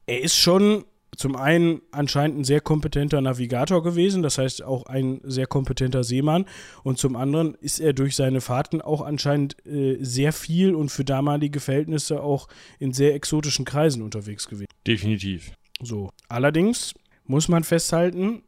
[0.06, 0.86] er ist schon
[1.20, 6.46] zum einen anscheinend ein sehr kompetenter Navigator gewesen, das heißt auch ein sehr kompetenter Seemann.
[6.82, 11.04] Und zum anderen ist er durch seine Fahrten auch anscheinend äh, sehr viel und für
[11.04, 12.48] damalige Verhältnisse auch
[12.80, 14.70] in sehr exotischen Kreisen unterwegs gewesen.
[14.88, 15.52] Definitiv.
[15.82, 16.10] So.
[16.30, 16.94] Allerdings
[17.26, 18.44] muss man festhalten,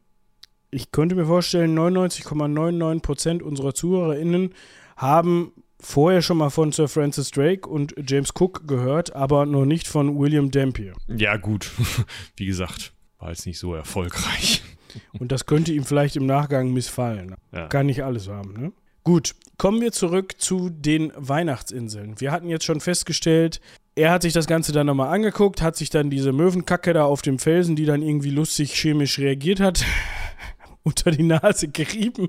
[0.70, 4.54] ich könnte mir vorstellen, 99,99% unserer ZuhörerInnen
[4.96, 9.88] haben vorher schon mal von Sir Francis Drake und James Cook gehört, aber noch nicht
[9.88, 10.94] von William Dampier.
[11.08, 11.70] Ja, gut.
[12.36, 14.62] Wie gesagt, war jetzt nicht so erfolgreich.
[15.18, 17.34] Und das könnte ihm vielleicht im Nachgang missfallen.
[17.50, 17.66] Ja.
[17.68, 18.72] Kann nicht alles haben, ne?
[19.04, 22.20] Gut, kommen wir zurück zu den Weihnachtsinseln.
[22.20, 23.60] Wir hatten jetzt schon festgestellt,
[23.94, 27.20] er hat sich das Ganze dann nochmal angeguckt, hat sich dann diese Möwenkacke da auf
[27.20, 29.84] dem Felsen, die dann irgendwie lustig chemisch reagiert hat,
[30.84, 32.28] unter die Nase gerieben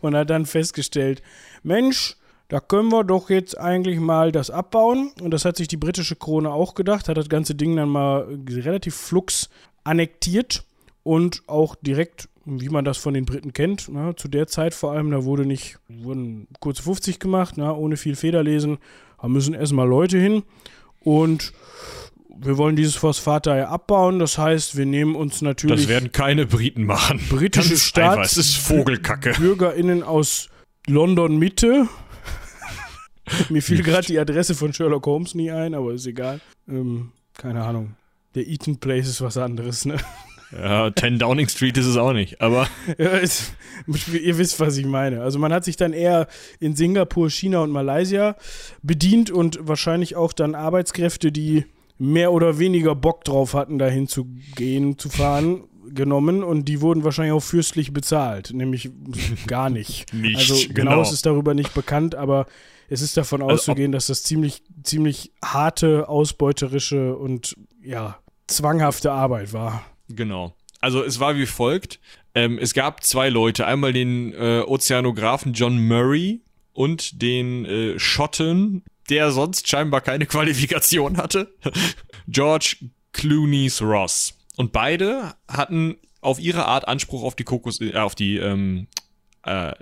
[0.00, 1.22] und hat dann festgestellt,
[1.62, 2.16] Mensch,
[2.50, 5.12] da können wir doch jetzt eigentlich mal das abbauen.
[5.22, 8.26] Und das hat sich die britische Krone auch gedacht, hat das ganze Ding dann mal
[8.48, 9.48] relativ flux
[9.84, 10.64] annektiert
[11.04, 14.92] und auch direkt, wie man das von den Briten kennt, ne, zu der Zeit vor
[14.92, 18.78] allem, da wurde nicht, wurden kurze 50 gemacht, ne, ohne viel Federlesen,
[19.22, 20.42] da müssen erstmal Leute hin
[20.98, 21.52] und
[22.36, 26.46] wir wollen dieses Phosphat daher abbauen, das heißt, wir nehmen uns natürlich Das werden keine
[26.46, 27.20] Briten machen.
[27.30, 29.32] britische Staats Es ist Vogelkacke.
[29.38, 30.48] BürgerInnen aus
[30.86, 31.88] London Mitte.
[33.48, 36.40] Mir fiel gerade die Adresse von Sherlock Holmes nie ein, aber ist egal.
[36.68, 37.94] Ähm, keine Ahnung.
[38.34, 39.96] Der Eaton Place ist was anderes, ne?
[40.52, 42.40] Ja, 10 Downing Street ist es auch nicht.
[42.40, 42.66] Aber
[42.98, 43.52] Ja, es,
[43.86, 45.22] ihr wisst, was ich meine.
[45.22, 46.26] Also man hat sich dann eher
[46.58, 48.36] in Singapur, China und Malaysia
[48.82, 51.66] bedient und wahrscheinlich auch dann Arbeitskräfte, die
[51.98, 55.64] mehr oder weniger Bock drauf hatten, dahin zu gehen, zu fahren,
[55.94, 58.90] genommen und die wurden wahrscheinlich auch fürstlich bezahlt, nämlich
[59.46, 60.12] gar nicht.
[60.20, 60.92] Nicht, also genau.
[60.92, 62.46] genau ist darüber nicht bekannt, aber
[62.90, 69.52] es ist davon Also, auszugehen, dass das ziemlich, ziemlich harte, ausbeuterische und ja, zwanghafte Arbeit
[69.52, 69.86] war.
[70.08, 70.54] Genau.
[70.80, 72.00] Also es war wie folgt.
[72.34, 73.66] Ähm, es gab zwei Leute.
[73.66, 76.40] Einmal den äh, Ozeanographen John Murray
[76.72, 81.54] und den äh, Schotten, der sonst scheinbar keine Qualifikation hatte.
[82.28, 82.76] George
[83.12, 84.34] Clooney's Ross.
[84.56, 88.88] Und beide hatten auf ihre Art Anspruch auf die Kokos, äh, auf die ähm,
[89.44, 89.74] äh,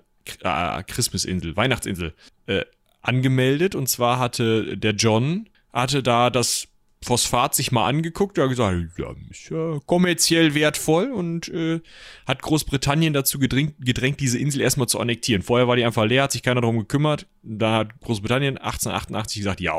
[0.43, 2.15] äh, Christmasinsel, Weihnachtsinsel
[2.47, 2.65] äh,
[3.09, 3.75] angemeldet.
[3.75, 6.69] Und zwar hatte der John hatte da das
[7.05, 11.81] Phosphat sich mal angeguckt und hat gesagt, ja, ist ja kommerziell wertvoll und äh,
[12.27, 15.43] hat Großbritannien dazu gedrängt, gedrängt, diese Insel erstmal zu annektieren.
[15.43, 17.27] Vorher war die einfach leer, hat sich keiner darum gekümmert.
[17.43, 19.75] Da hat Großbritannien 1888 gesagt, ja.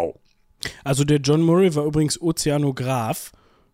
[0.86, 3.32] Also der John Murray war übrigens Ozeanograph,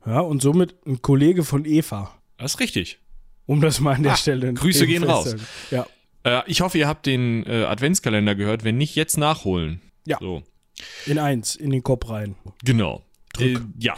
[0.08, 3.00] ja, und somit ein Kollege von Eva, Das ist richtig.
[3.46, 5.36] um das mal an der Ah, Stelle Grüße gehen raus.
[5.70, 5.86] Ja,
[6.26, 8.64] Äh, ich hoffe, ihr habt den äh, Adventskalender gehört.
[8.64, 9.82] Wenn nicht, jetzt nachholen.
[10.06, 10.18] Ja.
[10.20, 10.44] So,
[11.06, 12.36] in eins, in den Kopf rein.
[12.64, 13.04] genau.
[13.40, 13.96] Äh, ja,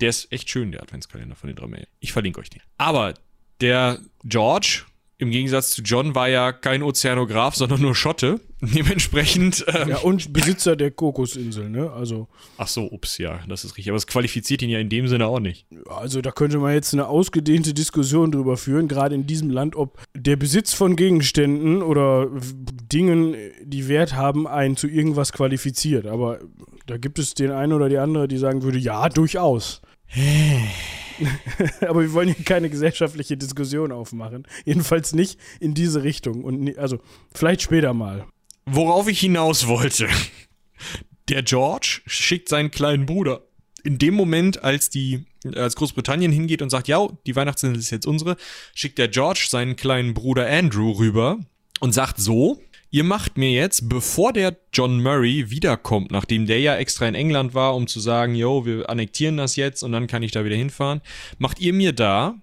[0.00, 1.86] der ist echt schön, der Adventskalender von den drei Männern.
[2.00, 2.62] Ich verlinke euch den.
[2.78, 3.14] Aber
[3.60, 4.82] der George,
[5.18, 8.40] im Gegensatz zu John, war ja kein Ozeanograph, sondern nur Schotte.
[8.60, 9.64] Dementsprechend.
[9.68, 11.90] Ähm, ja, und Besitzer der Kokosinsel, ne?
[11.92, 12.28] Also.
[12.56, 13.90] Ach so, ups, ja, das ist richtig.
[13.90, 15.66] Aber es qualifiziert ihn ja in dem Sinne auch nicht.
[15.86, 20.02] Also da könnte man jetzt eine ausgedehnte Diskussion drüber führen, gerade in diesem Land, ob
[20.16, 22.30] der Besitz von Gegenständen oder
[22.90, 26.06] Dingen, die Wert haben, einen zu irgendwas qualifiziert.
[26.06, 26.40] Aber
[26.86, 29.82] da gibt es den einen oder die andere, die sagen würde, ja, durchaus.
[31.80, 34.46] Aber wir wollen hier keine gesellschaftliche Diskussion aufmachen.
[34.64, 36.44] Jedenfalls nicht in diese Richtung.
[36.44, 36.98] Und also
[37.34, 38.26] vielleicht später mal.
[38.66, 40.08] Worauf ich hinaus wollte.
[41.28, 43.42] Der George schickt seinen kleinen Bruder.
[43.84, 48.06] In dem Moment, als die, als Großbritannien hingeht und sagt, ja, die Weihnachtsinsel ist jetzt
[48.06, 48.36] unsere,
[48.74, 51.38] schickt der George seinen kleinen Bruder Andrew rüber
[51.78, 52.60] und sagt so,
[52.90, 57.54] ihr macht mir jetzt, bevor der John Murray wiederkommt, nachdem der ja extra in England
[57.54, 60.56] war, um zu sagen, yo, wir annektieren das jetzt und dann kann ich da wieder
[60.56, 61.00] hinfahren,
[61.38, 62.34] macht ihr mir da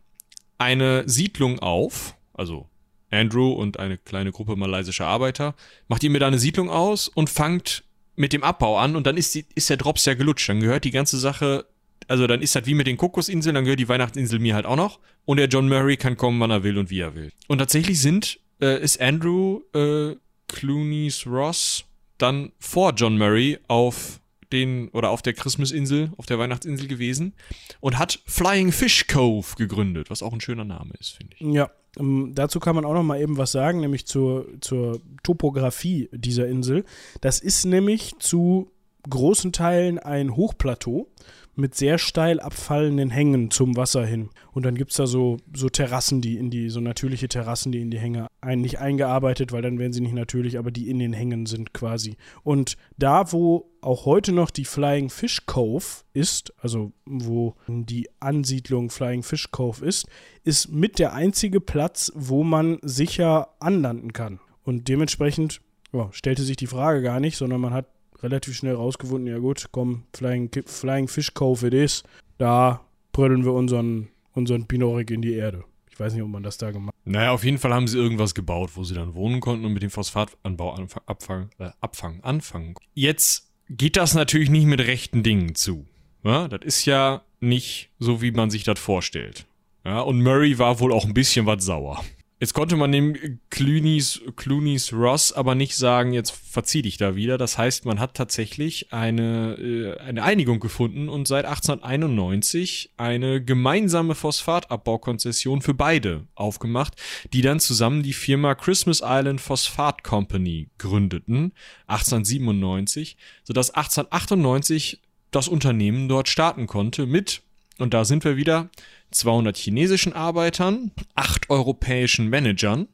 [0.58, 2.70] eine Siedlung auf, also
[3.14, 5.56] Andrew und eine kleine Gruppe malaysischer Arbeiter,
[5.88, 7.84] macht ihr mir da eine Siedlung aus und fangt
[8.16, 10.50] mit dem Abbau an und dann ist, die, ist der Drops ja gelutscht.
[10.50, 11.66] Dann gehört die ganze Sache,
[12.08, 14.76] also dann ist das wie mit den Kokosinseln, dann gehört die Weihnachtsinsel mir halt auch
[14.76, 17.32] noch und der John Murray kann kommen, wann er will und wie er will.
[17.48, 20.16] Und tatsächlich sind, äh, ist Andrew äh,
[20.48, 21.86] Clooney's Ross
[22.18, 24.20] dann vor John Murray auf
[24.52, 27.34] den oder auf der Christmasinsel, auf der Weihnachtsinsel gewesen
[27.80, 31.42] und hat Flying Fish Cove gegründet, was auch ein schöner Name ist, finde ich.
[31.42, 36.10] Ja, ähm, dazu kann man auch noch mal eben was sagen, nämlich zur, zur Topografie
[36.12, 36.86] dieser Insel.
[37.22, 38.72] Das ist nämlich zu
[39.10, 41.08] großen Teilen ein Hochplateau
[41.56, 44.30] mit sehr steil abfallenden Hängen zum Wasser hin.
[44.52, 47.82] Und dann gibt es da so, so Terrassen, die in die, so natürliche Terrassen, die
[47.82, 51.00] in die Hänge ein, nicht eingearbeitet, weil dann wären sie nicht natürlich, aber die in
[51.00, 52.18] den Hängen sind quasi.
[52.44, 58.90] Und da, wo auch heute noch die Flying Fish Cove ist, also wo die Ansiedlung
[58.90, 60.08] Flying Fish Cove ist,
[60.44, 64.40] ist mit der einzige Platz, wo man sicher anlanden kann.
[64.64, 67.86] Und dementsprechend ja, stellte sich die Frage gar nicht, sondern man hat
[68.24, 72.04] relativ schnell rausgefunden, ja gut, komm, Flying, Flying Fish Cove it is,
[72.38, 75.64] da brüllen wir unseren, unseren Binorik in die Erde.
[75.92, 77.06] Ich weiß nicht, ob man das da gemacht hat.
[77.06, 79.84] Naja, auf jeden Fall haben sie irgendwas gebaut, wo sie dann wohnen konnten und mit
[79.84, 82.74] dem Phosphatanbau abfangen, äh, abfangen, anfangen.
[82.96, 85.86] Jetzt geht das natürlich nicht mit rechten Dingen zu.
[86.24, 89.46] Ja, das ist ja nicht so, wie man sich das vorstellt.
[89.86, 92.04] Ja, und Murray war wohl auch ein bisschen was sauer.
[92.44, 97.38] Jetzt konnte man dem Clooney's, Clooney's Ross aber nicht sagen, jetzt verzieh dich da wieder.
[97.38, 104.14] Das heißt, man hat tatsächlich eine, äh, eine Einigung gefunden und seit 1891 eine gemeinsame
[104.14, 106.96] Phosphatabbaukonzession für beide aufgemacht,
[107.32, 111.54] die dann zusammen die Firma Christmas Island Phosphat Company gründeten,
[111.88, 113.16] 1897,
[113.46, 115.00] sodass 1898
[115.32, 117.42] das Unternehmen dort starten konnte mit,
[117.80, 118.70] und da sind wir wieder,
[119.16, 122.88] 200 chinesischen Arbeitern, 8 europäischen Managern,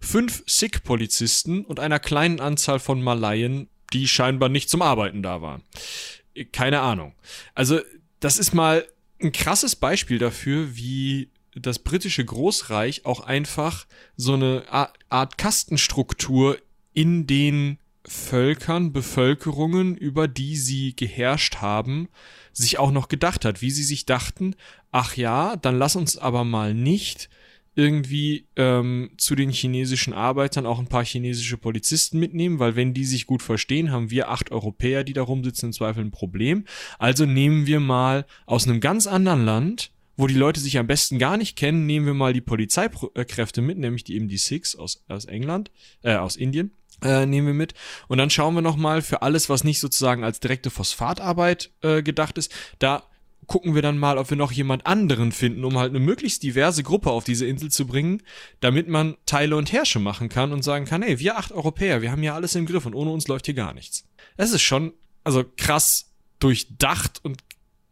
[0.00, 5.62] 5 Sikh-Polizisten und einer kleinen Anzahl von Malaien, die scheinbar nicht zum Arbeiten da waren.
[6.52, 7.14] Keine Ahnung.
[7.54, 7.80] Also,
[8.20, 8.86] das ist mal
[9.20, 13.86] ein krasses Beispiel dafür, wie das britische Großreich auch einfach
[14.16, 16.58] so eine Art Kastenstruktur
[16.94, 22.08] in den Völkern, Bevölkerungen, über die sie geherrscht haben,
[22.52, 24.54] sich auch noch gedacht hat, wie sie sich dachten,
[24.90, 27.28] ach ja, dann lass uns aber mal nicht
[27.74, 33.06] irgendwie ähm, zu den chinesischen Arbeitern auch ein paar chinesische Polizisten mitnehmen, weil wenn die
[33.06, 36.64] sich gut verstehen, haben wir acht Europäer, die da rumsitzen, im Zweifel ein Problem.
[36.98, 41.18] Also nehmen wir mal aus einem ganz anderen Land, wo die Leute sich am besten
[41.18, 45.02] gar nicht kennen, nehmen wir mal die Polizeikräfte mit, nämlich die eben die Sikhs aus,
[45.08, 45.70] aus England,
[46.02, 46.72] äh, aus Indien
[47.02, 47.74] äh, nehmen wir mit.
[48.08, 52.38] Und dann schauen wir nochmal für alles, was nicht sozusagen als direkte Phosphatarbeit äh, gedacht
[52.38, 53.04] ist, da
[53.46, 56.82] gucken wir dann mal, ob wir noch jemand anderen finden, um halt eine möglichst diverse
[56.82, 58.22] Gruppe auf diese Insel zu bringen,
[58.60, 62.10] damit man Teile und Herrsche machen kann und sagen kann, hey, wir acht Europäer, wir
[62.10, 64.04] haben hier alles im Griff und ohne uns läuft hier gar nichts.
[64.36, 64.92] Es ist schon,
[65.24, 67.42] also krass durchdacht und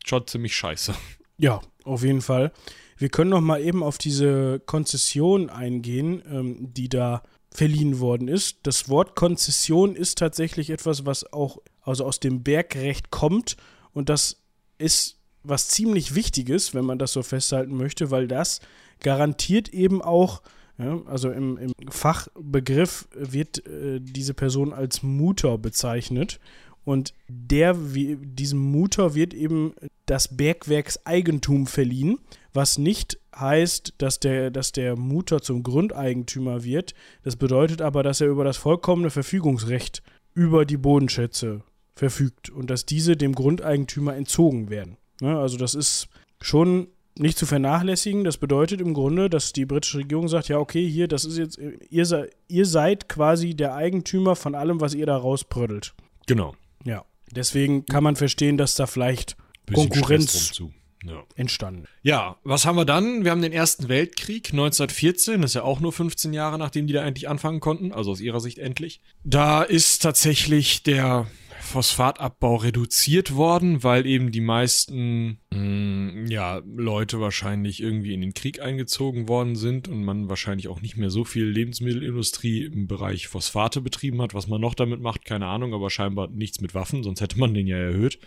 [0.04, 0.94] schon ziemlich scheiße.
[1.38, 2.52] Ja, auf jeden Fall.
[2.96, 7.22] Wir können noch mal eben auf diese Konzession eingehen, ähm, die da
[7.52, 8.58] verliehen worden ist.
[8.62, 13.56] Das Wort Konzession ist tatsächlich etwas, was auch also aus dem Bergrecht kommt
[13.92, 14.42] und das
[14.78, 18.60] ist was ziemlich Wichtiges, wenn man das so festhalten möchte, weil das
[19.00, 20.42] garantiert eben auch,
[20.78, 26.40] ja, also im, im, Fachbegriff wird äh, diese Person als Mutter bezeichnet
[26.84, 29.74] und der, wie, diesem Mutter wird eben
[30.06, 32.18] das Bergwerkseigentum verliehen,
[32.52, 36.94] was nicht heißt, dass der, dass der Mutter zum Grundeigentümer wird.
[37.22, 40.02] Das bedeutet aber, dass er über das vollkommene Verfügungsrecht
[40.34, 41.62] über die Bodenschätze
[41.94, 44.96] verfügt und dass diese dem Grundeigentümer entzogen werden.
[45.20, 45.38] Ne?
[45.38, 46.08] Also das ist
[46.40, 46.88] schon
[47.18, 48.24] nicht zu vernachlässigen.
[48.24, 51.58] Das bedeutet im Grunde, dass die britische Regierung sagt, ja, okay, hier, das ist jetzt,
[51.58, 55.94] ihr, ihr seid quasi der Eigentümer von allem, was ihr da rausprödelt.
[56.26, 56.54] Genau.
[56.84, 57.04] Ja.
[57.32, 59.36] Deswegen kann man verstehen, dass da vielleicht
[59.72, 60.60] Konkurrenz.
[61.04, 61.24] Ja.
[61.34, 61.84] entstanden.
[62.02, 63.24] Ja, was haben wir dann?
[63.24, 66.92] Wir haben den Ersten Weltkrieg 1914, das ist ja auch nur 15 Jahre, nachdem die
[66.92, 69.00] da endlich anfangen konnten, also aus ihrer Sicht endlich.
[69.24, 71.26] Da ist tatsächlich der
[71.60, 78.60] Phosphatabbau reduziert worden, weil eben die meisten mh, ja, Leute wahrscheinlich irgendwie in den Krieg
[78.60, 83.80] eingezogen worden sind und man wahrscheinlich auch nicht mehr so viel Lebensmittelindustrie im Bereich Phosphate
[83.80, 84.34] betrieben hat.
[84.34, 87.54] Was man noch damit macht, keine Ahnung, aber scheinbar nichts mit Waffen, sonst hätte man
[87.54, 88.18] den ja erhöht.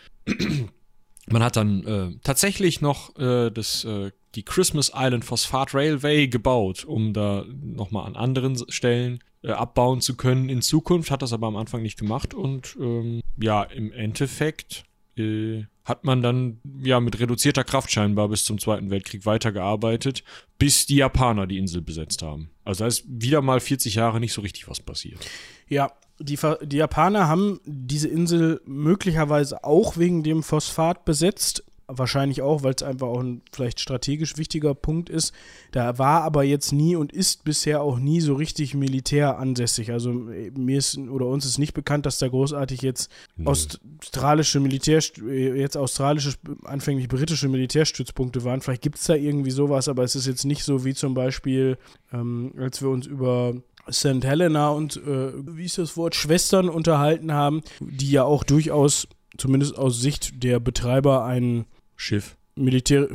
[1.28, 6.84] Man hat dann äh, tatsächlich noch äh, das, äh, die Christmas Island Phosphat Railway gebaut,
[6.84, 11.48] um da nochmal an anderen Stellen äh, abbauen zu können in Zukunft, hat das aber
[11.48, 14.84] am Anfang nicht gemacht und ähm, ja, im Endeffekt
[15.18, 20.24] äh, hat man dann ja mit reduzierter Kraft scheinbar bis zum Zweiten Weltkrieg weitergearbeitet,
[20.58, 22.50] bis die Japaner die Insel besetzt haben.
[22.64, 25.20] Also da ist wieder mal 40 Jahre nicht so richtig was passiert.
[25.68, 31.64] Ja, die, die Japaner haben diese Insel möglicherweise auch wegen dem Phosphat besetzt.
[31.86, 35.34] Wahrscheinlich auch, weil es einfach auch ein vielleicht strategisch wichtiger Punkt ist.
[35.72, 39.92] Da war aber jetzt nie und ist bisher auch nie so richtig militär ansässig.
[39.92, 43.12] Also äh, mir ist oder uns ist nicht bekannt, dass da großartig jetzt
[43.44, 48.62] australische Militär, äh, jetzt australische, anfänglich britische Militärstützpunkte waren.
[48.62, 51.78] Vielleicht gibt es da irgendwie sowas, aber es ist jetzt nicht so wie zum Beispiel,
[52.14, 53.56] ähm, als wir uns über
[53.92, 54.24] St.
[54.24, 59.08] Helena und, äh, wie ist das Wort, Schwestern unterhalten haben, die ja auch durchaus,
[59.38, 61.66] zumindest aus Sicht der Betreiber, ein
[61.96, 62.38] Schiff.
[62.56, 63.08] Militär,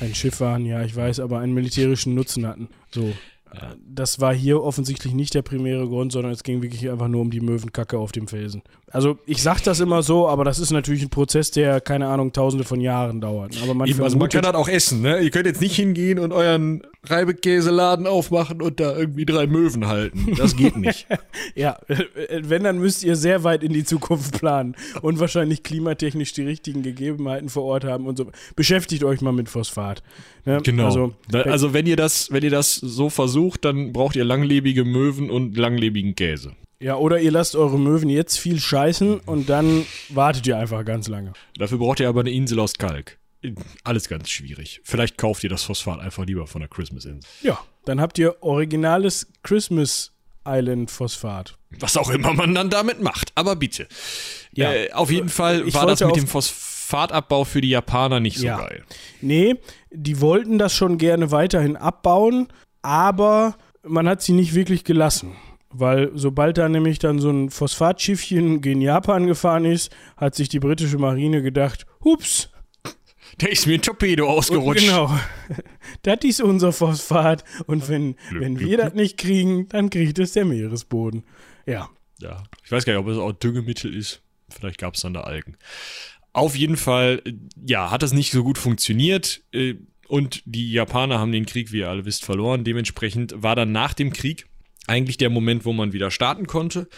[0.00, 2.68] ein Schiff waren, ja, ich weiß, aber einen militärischen Nutzen hatten.
[2.92, 3.12] So.
[3.54, 3.74] Ja.
[3.86, 7.30] Das war hier offensichtlich nicht der primäre Grund, sondern es ging wirklich einfach nur um
[7.30, 8.62] die Möwenkacke auf dem Felsen.
[8.96, 12.32] Also ich sag das immer so, aber das ist natürlich ein Prozess, der, keine Ahnung,
[12.32, 13.54] tausende von Jahren dauert.
[13.62, 15.20] Aber man Eben, also man kann das auch essen, ne?
[15.20, 20.34] Ihr könnt jetzt nicht hingehen und euren Reibekäseladen aufmachen und da irgendwie drei Möwen halten.
[20.38, 21.06] Das geht nicht.
[21.54, 21.76] Ja,
[22.40, 26.82] wenn, dann müsst ihr sehr weit in die Zukunft planen und wahrscheinlich klimatechnisch die richtigen
[26.82, 28.30] Gegebenheiten vor Ort haben und so.
[28.56, 30.02] Beschäftigt euch mal mit Phosphat.
[30.46, 30.60] Ne?
[30.64, 30.86] Genau.
[30.86, 35.30] Also, also wenn ihr das, wenn ihr das so versucht, dann braucht ihr langlebige Möwen
[35.30, 36.52] und langlebigen Käse.
[36.80, 41.08] Ja, oder ihr lasst eure Möwen jetzt viel scheißen und dann wartet ihr einfach ganz
[41.08, 41.32] lange.
[41.58, 43.18] Dafür braucht ihr aber eine Insel aus Kalk.
[43.84, 44.80] Alles ganz schwierig.
[44.84, 47.28] Vielleicht kauft ihr das Phosphat einfach lieber von der Christmas-Insel.
[47.42, 50.12] Ja, dann habt ihr originales Christmas
[50.46, 51.56] Island Phosphat.
[51.80, 53.32] Was auch immer man dann damit macht.
[53.34, 53.86] Aber bitte.
[54.52, 54.72] Ja.
[54.72, 58.46] Äh, auf jeden Fall Ich war das mit dem Phosphatabbau für die Japaner nicht so
[58.46, 58.58] Ja.
[58.58, 58.84] geil.
[59.20, 59.56] Nee,
[59.90, 62.48] die wollten das schon gerne weiterhin abbauen,
[62.82, 65.36] aber man hat sie nicht wirklich gelassen.
[65.78, 70.60] Weil sobald da nämlich dann so ein Phosphatschiffchen gegen Japan gefahren ist, hat sich die
[70.60, 72.50] britische Marine gedacht, hups,
[73.38, 74.86] Da ist mir ein Torpedo ausgerutscht.
[74.86, 75.10] genau,
[76.02, 80.44] das ist unser Phosphat und wenn, wenn wir das nicht kriegen, dann kriegt es der
[80.44, 81.24] Meeresboden.
[81.66, 81.88] Ja,
[82.20, 82.42] Ja.
[82.64, 84.22] Ich weiß gar nicht, ob es auch Düngemittel ist.
[84.48, 85.56] Vielleicht gab es dann da Algen.
[86.32, 87.32] Auf jeden Fall, äh,
[87.66, 89.42] ja, hat das nicht so gut funktioniert.
[89.52, 89.74] äh,
[90.08, 92.62] Und die Japaner haben den Krieg, wie ihr alle wisst, verloren.
[92.64, 94.46] Dementsprechend war dann nach dem Krieg
[94.86, 96.88] eigentlich der Moment, wo man wieder starten konnte.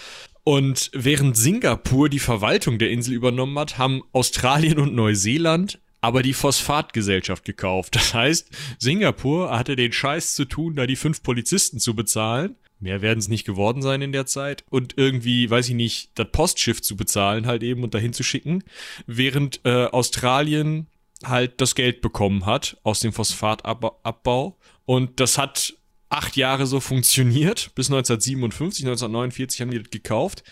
[0.45, 6.35] Und während Singapur die Verwaltung der Insel übernommen hat, haben Australien und Neuseeland aber die
[6.35, 7.97] Phosphatgesellschaft gekauft.
[7.97, 12.57] Das heißt, Singapur hatte den Scheiß zu tun, da die fünf Polizisten zu bezahlen.
[12.81, 14.65] Mehr werden es nicht geworden sein in der Zeit.
[14.71, 18.63] Und irgendwie, weiß ich nicht, das Postschiff zu bezahlen halt eben und dahin zu schicken.
[19.07, 20.87] Während äh, Australien
[21.25, 24.57] halt das Geld bekommen hat aus dem Phosphatabbau.
[24.85, 25.75] Und das hat
[26.09, 27.71] acht Jahre so funktioniert.
[27.75, 30.43] Bis 1957, 1949 haben die das gekauft.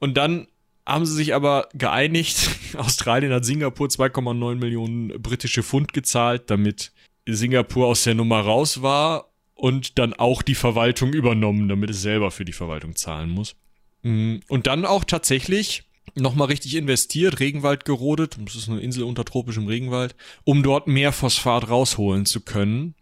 [0.00, 0.46] Und dann
[0.86, 2.50] haben sie sich aber geeinigt.
[2.76, 6.92] Australien hat Singapur 2,9 Millionen britische Pfund gezahlt, damit
[7.26, 12.30] Singapur aus der Nummer raus war und dann auch die Verwaltung übernommen, damit es selber
[12.30, 13.56] für die Verwaltung zahlen muss.
[14.02, 15.84] Mm, Und dann auch tatsächlich
[16.14, 21.12] nochmal richtig investiert, Regenwald gerodet, das ist eine Insel unter tropischem Regenwald, um dort mehr
[21.12, 22.94] Phosphat rausholen zu können.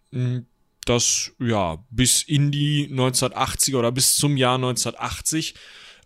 [0.85, 5.55] Das, ja, bis in die 1980er oder bis zum Jahr 1980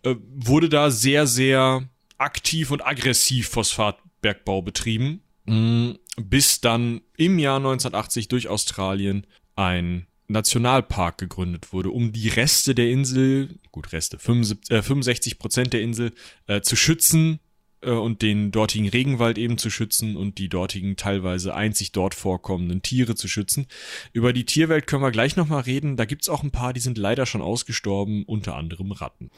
[0.04, 7.56] äh, wurde da sehr, sehr aktiv und aggressiv Phosphatbergbau betrieben, Mm, bis dann im Jahr
[7.56, 9.26] 1980 durch Australien
[9.56, 15.72] ein Nationalpark gegründet wurde, um die Reste der Insel, gut Reste, 75, äh, 65 Prozent
[15.72, 16.12] der Insel
[16.46, 17.40] äh, zu schützen
[17.80, 23.14] und den dortigen Regenwald eben zu schützen und die dortigen teilweise einzig dort vorkommenden Tiere
[23.14, 23.66] zu schützen.
[24.12, 25.96] Über die Tierwelt können wir gleich nochmal reden.
[25.96, 29.30] Da gibt's auch ein paar, die sind leider schon ausgestorben, unter anderem Ratten.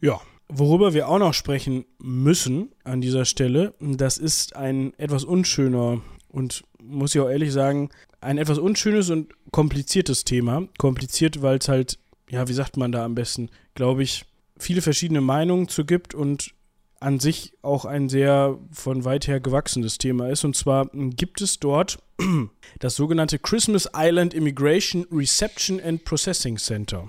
[0.00, 6.02] Ja, worüber wir auch noch sprechen müssen an dieser Stelle, das ist ein etwas unschöner
[6.28, 7.90] und muss ich auch ehrlich sagen,
[8.20, 10.66] ein etwas unschönes und kompliziertes Thema.
[10.78, 14.24] Kompliziert, weil es halt, ja, wie sagt man da am besten, glaube ich,
[14.58, 16.54] viele verschiedene Meinungen zu gibt und
[17.04, 20.44] an sich auch ein sehr von weit her gewachsenes Thema ist.
[20.44, 21.98] Und zwar gibt es dort
[22.80, 27.08] das sogenannte Christmas Island Immigration Reception and Processing Center.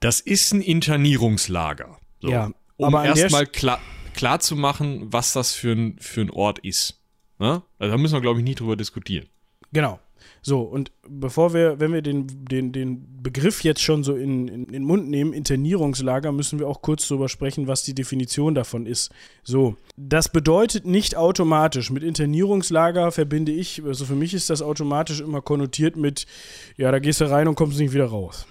[0.00, 1.98] Das ist ein Internierungslager.
[2.20, 2.30] So.
[2.30, 3.80] Ja, um erstmal klar,
[4.14, 7.00] klar zu machen, was das für ein, für ein Ort ist.
[7.38, 7.62] Ne?
[7.78, 9.28] Also da müssen wir, glaube ich, nie drüber diskutieren.
[9.72, 10.00] Genau.
[10.42, 14.64] So, und bevor wir, wenn wir den, den, den Begriff jetzt schon so in, in,
[14.64, 18.86] in den Mund nehmen, Internierungslager, müssen wir auch kurz darüber sprechen, was die Definition davon
[18.86, 19.10] ist.
[19.42, 21.90] So, das bedeutet nicht automatisch.
[21.90, 26.26] Mit Internierungslager verbinde ich, also für mich ist das automatisch immer konnotiert mit,
[26.76, 28.46] ja, da gehst du rein und kommst nicht wieder raus.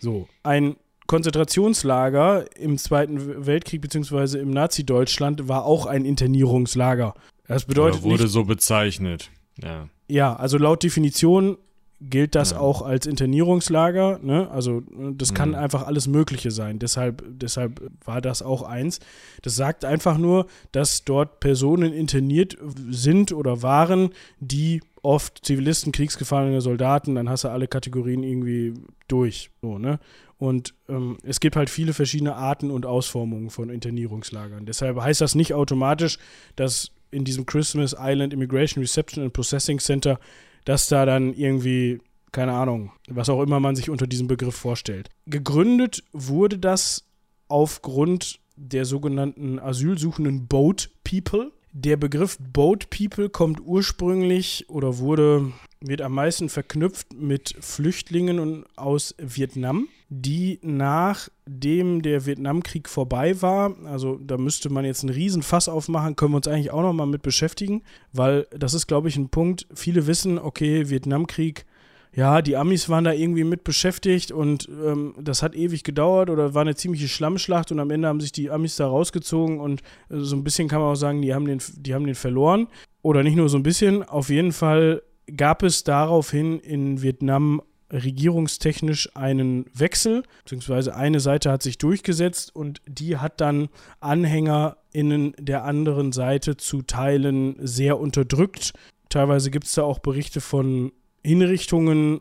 [0.00, 0.76] So, ein
[1.08, 4.38] Konzentrationslager im Zweiten Weltkrieg bzw.
[4.38, 7.14] im Nazi-Deutschland war auch ein Internierungslager.
[7.46, 9.30] Das bedeutet Oder wurde nicht, so bezeichnet.
[9.56, 9.88] Ja.
[10.08, 11.58] Ja, also laut Definition
[12.00, 12.60] gilt das ja.
[12.60, 14.20] auch als Internierungslager.
[14.22, 14.48] Ne?
[14.50, 14.82] Also
[15.12, 15.54] das kann mhm.
[15.56, 16.78] einfach alles Mögliche sein.
[16.78, 19.00] Deshalb, deshalb war das auch eins.
[19.42, 22.56] Das sagt einfach nur, dass dort Personen interniert
[22.88, 28.74] sind oder waren, die oft Zivilisten, Kriegsgefangene, Soldaten, dann hast du alle Kategorien irgendwie
[29.08, 29.50] durch.
[29.62, 29.98] So, ne?
[30.38, 34.66] Und ähm, es gibt halt viele verschiedene Arten und Ausformungen von Internierungslagern.
[34.66, 36.18] Deshalb heißt das nicht automatisch,
[36.54, 40.18] dass in diesem Christmas Island Immigration Reception and Processing Center,
[40.64, 42.00] dass da dann irgendwie,
[42.32, 45.08] keine Ahnung, was auch immer man sich unter diesem Begriff vorstellt.
[45.26, 47.04] Gegründet wurde das
[47.48, 51.52] aufgrund der sogenannten asylsuchenden Boat People.
[51.72, 59.14] Der Begriff Boat People kommt ursprünglich oder wurde, wird am meisten verknüpft mit Flüchtlingen aus
[59.18, 66.16] Vietnam die nachdem der Vietnamkrieg vorbei war, also da müsste man jetzt einen Riesenfass aufmachen,
[66.16, 67.82] können wir uns eigentlich auch nochmal mit beschäftigen,
[68.12, 71.66] weil das ist, glaube ich, ein Punkt, viele wissen, okay, Vietnamkrieg,
[72.14, 76.54] ja, die Amis waren da irgendwie mit beschäftigt und ähm, das hat ewig gedauert oder
[76.54, 80.16] war eine ziemliche Schlammschlacht und am Ende haben sich die Amis da rausgezogen und äh,
[80.16, 82.68] so ein bisschen kann man auch sagen, die haben den, die haben den verloren.
[83.02, 85.02] Oder nicht nur so ein bisschen, auf jeden Fall
[85.36, 92.80] gab es daraufhin in Vietnam regierungstechnisch einen Wechsel, beziehungsweise eine Seite hat sich durchgesetzt und
[92.86, 93.68] die hat dann
[94.00, 98.72] AnhängerInnen der anderen Seite zu Teilen sehr unterdrückt.
[99.08, 100.92] Teilweise gibt es da auch Berichte von
[101.24, 102.20] Hinrichtungen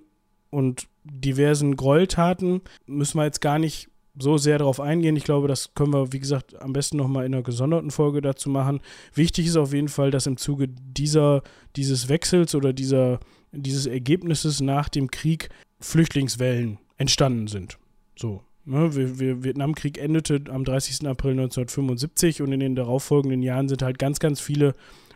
[0.50, 2.62] und diversen Gräueltaten.
[2.86, 3.90] Müssen wir jetzt gar nicht
[4.20, 5.16] so sehr darauf eingehen.
[5.16, 8.50] Ich glaube, das können wir, wie gesagt, am besten nochmal in einer gesonderten Folge dazu
[8.50, 8.82] machen.
[9.14, 11.44] Wichtig ist auf jeden Fall, dass im Zuge dieser,
[11.76, 13.20] dieses Wechsels oder dieser
[13.52, 17.78] dieses Ergebnisses nach dem Krieg Flüchtlingswellen entstanden sind.
[18.16, 18.44] So.
[18.66, 21.08] Ne, wir, wir, Vietnamkrieg endete am 30.
[21.08, 24.74] April 1975 und in den darauffolgenden Jahren sind halt ganz, ganz viele,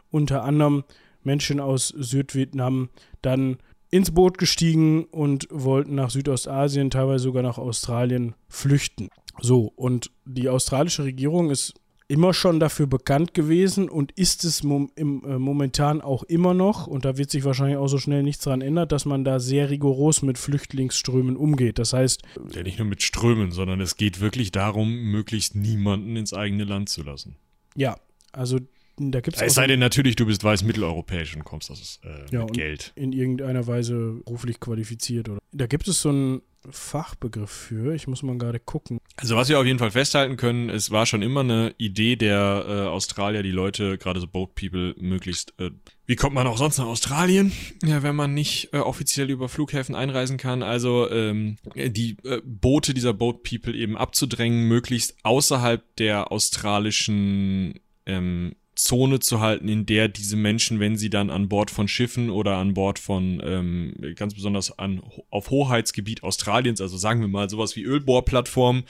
[0.09, 0.85] unter anderem
[1.23, 2.89] Menschen aus Südvietnam,
[3.21, 3.57] dann
[3.89, 9.09] ins Boot gestiegen und wollten nach Südostasien, teilweise sogar nach Australien flüchten.
[9.41, 11.73] So, und die australische Regierung ist
[12.11, 16.85] immer schon dafür bekannt gewesen und ist es mom im, äh, momentan auch immer noch,
[16.85, 19.69] und da wird sich wahrscheinlich auch so schnell nichts dran ändern, dass man da sehr
[19.69, 21.79] rigoros mit Flüchtlingsströmen umgeht.
[21.79, 22.21] Das heißt.
[22.53, 26.89] Ja, nicht nur mit Strömen, sondern es geht wirklich darum, möglichst niemanden ins eigene Land
[26.89, 27.37] zu lassen.
[27.77, 27.95] Ja,
[28.33, 28.59] also
[28.97, 29.53] da gibt es.
[29.53, 32.91] Sei denn natürlich, du bist weiß mitteleuropäisch und kommst aus äh, ja, Geld.
[32.95, 35.29] In irgendeiner Weise beruflich qualifiziert.
[35.29, 35.39] Oder.
[35.51, 37.95] Da gibt es so ein Fachbegriff für.
[37.95, 38.99] Ich muss mal gerade gucken.
[39.17, 42.65] Also was wir auf jeden Fall festhalten können, es war schon immer eine Idee der
[42.67, 45.53] äh, Australier, die Leute, gerade so Boat People, möglichst.
[45.59, 45.71] Äh,
[46.05, 47.51] wie kommt man auch sonst nach Australien?
[47.83, 50.61] Ja, wenn man nicht äh, offiziell über Flughäfen einreisen kann.
[50.61, 58.55] Also ähm, die äh, Boote dieser Boat People eben abzudrängen, möglichst außerhalb der australischen ähm,
[58.75, 62.55] Zone zu halten, in der diese Menschen, wenn sie dann an Bord von Schiffen oder
[62.57, 67.75] an Bord von ähm, ganz besonders an auf Hoheitsgebiet Australiens, also sagen wir mal sowas
[67.75, 68.83] wie Ölbohrplattformen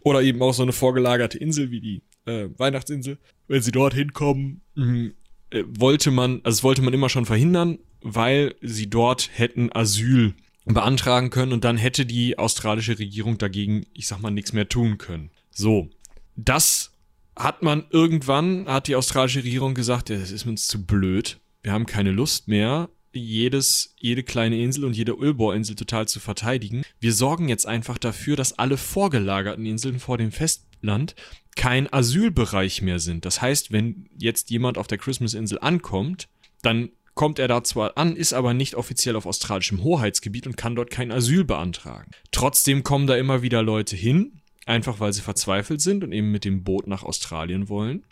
[0.00, 3.18] oder eben auch so eine vorgelagerte Insel wie die äh, Weihnachtsinsel,
[3.48, 5.10] wenn sie dort hinkommen, mh,
[5.50, 11.30] äh, wollte man, also wollte man immer schon verhindern, weil sie dort hätten Asyl beantragen
[11.30, 15.30] können und dann hätte die australische Regierung dagegen, ich sag mal, nichts mehr tun können.
[15.50, 15.88] So,
[16.36, 16.92] das
[17.38, 21.38] hat man irgendwann, hat die australische Regierung gesagt, ja, das ist uns zu blöd.
[21.62, 26.82] Wir haben keine Lust mehr, jedes, jede kleine Insel und jede Ölbohrinsel total zu verteidigen.
[27.00, 31.14] Wir sorgen jetzt einfach dafür, dass alle vorgelagerten Inseln vor dem Festland
[31.56, 33.24] kein Asylbereich mehr sind.
[33.24, 36.28] Das heißt, wenn jetzt jemand auf der Christmas-Insel ankommt,
[36.62, 40.76] dann kommt er da zwar an, ist aber nicht offiziell auf australischem Hoheitsgebiet und kann
[40.76, 42.12] dort kein Asyl beantragen.
[42.30, 44.37] Trotzdem kommen da immer wieder Leute hin,
[44.68, 48.04] einfach weil sie verzweifelt sind und eben mit dem Boot nach Australien wollen.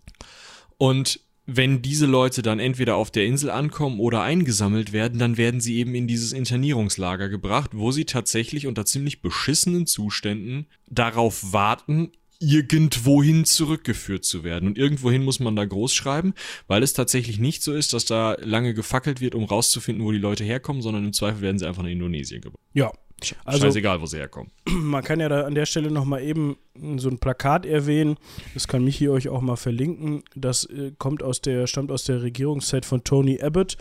[0.78, 5.60] Und wenn diese Leute dann entweder auf der Insel ankommen oder eingesammelt werden, dann werden
[5.60, 12.10] sie eben in dieses Internierungslager gebracht, wo sie tatsächlich unter ziemlich beschissenen Zuständen darauf warten,
[12.40, 14.68] irgendwohin zurückgeführt zu werden.
[14.68, 16.34] Und irgendwohin muss man da groß schreiben,
[16.66, 20.18] weil es tatsächlich nicht so ist, dass da lange gefackelt wird, um rauszufinden, wo die
[20.18, 22.62] Leute herkommen, sondern im Zweifel werden sie einfach nach Indonesien gebracht.
[22.74, 22.92] Ja.
[23.44, 24.50] Also, Scheißegal, wo sie herkommen.
[24.68, 26.56] Man kann ja da an der Stelle nochmal eben
[26.96, 28.16] so ein Plakat erwähnen.
[28.54, 30.22] Das kann Michi euch auch mal verlinken.
[30.34, 33.78] Das äh, kommt aus der, stammt aus der Regierungszeit von Tony Abbott.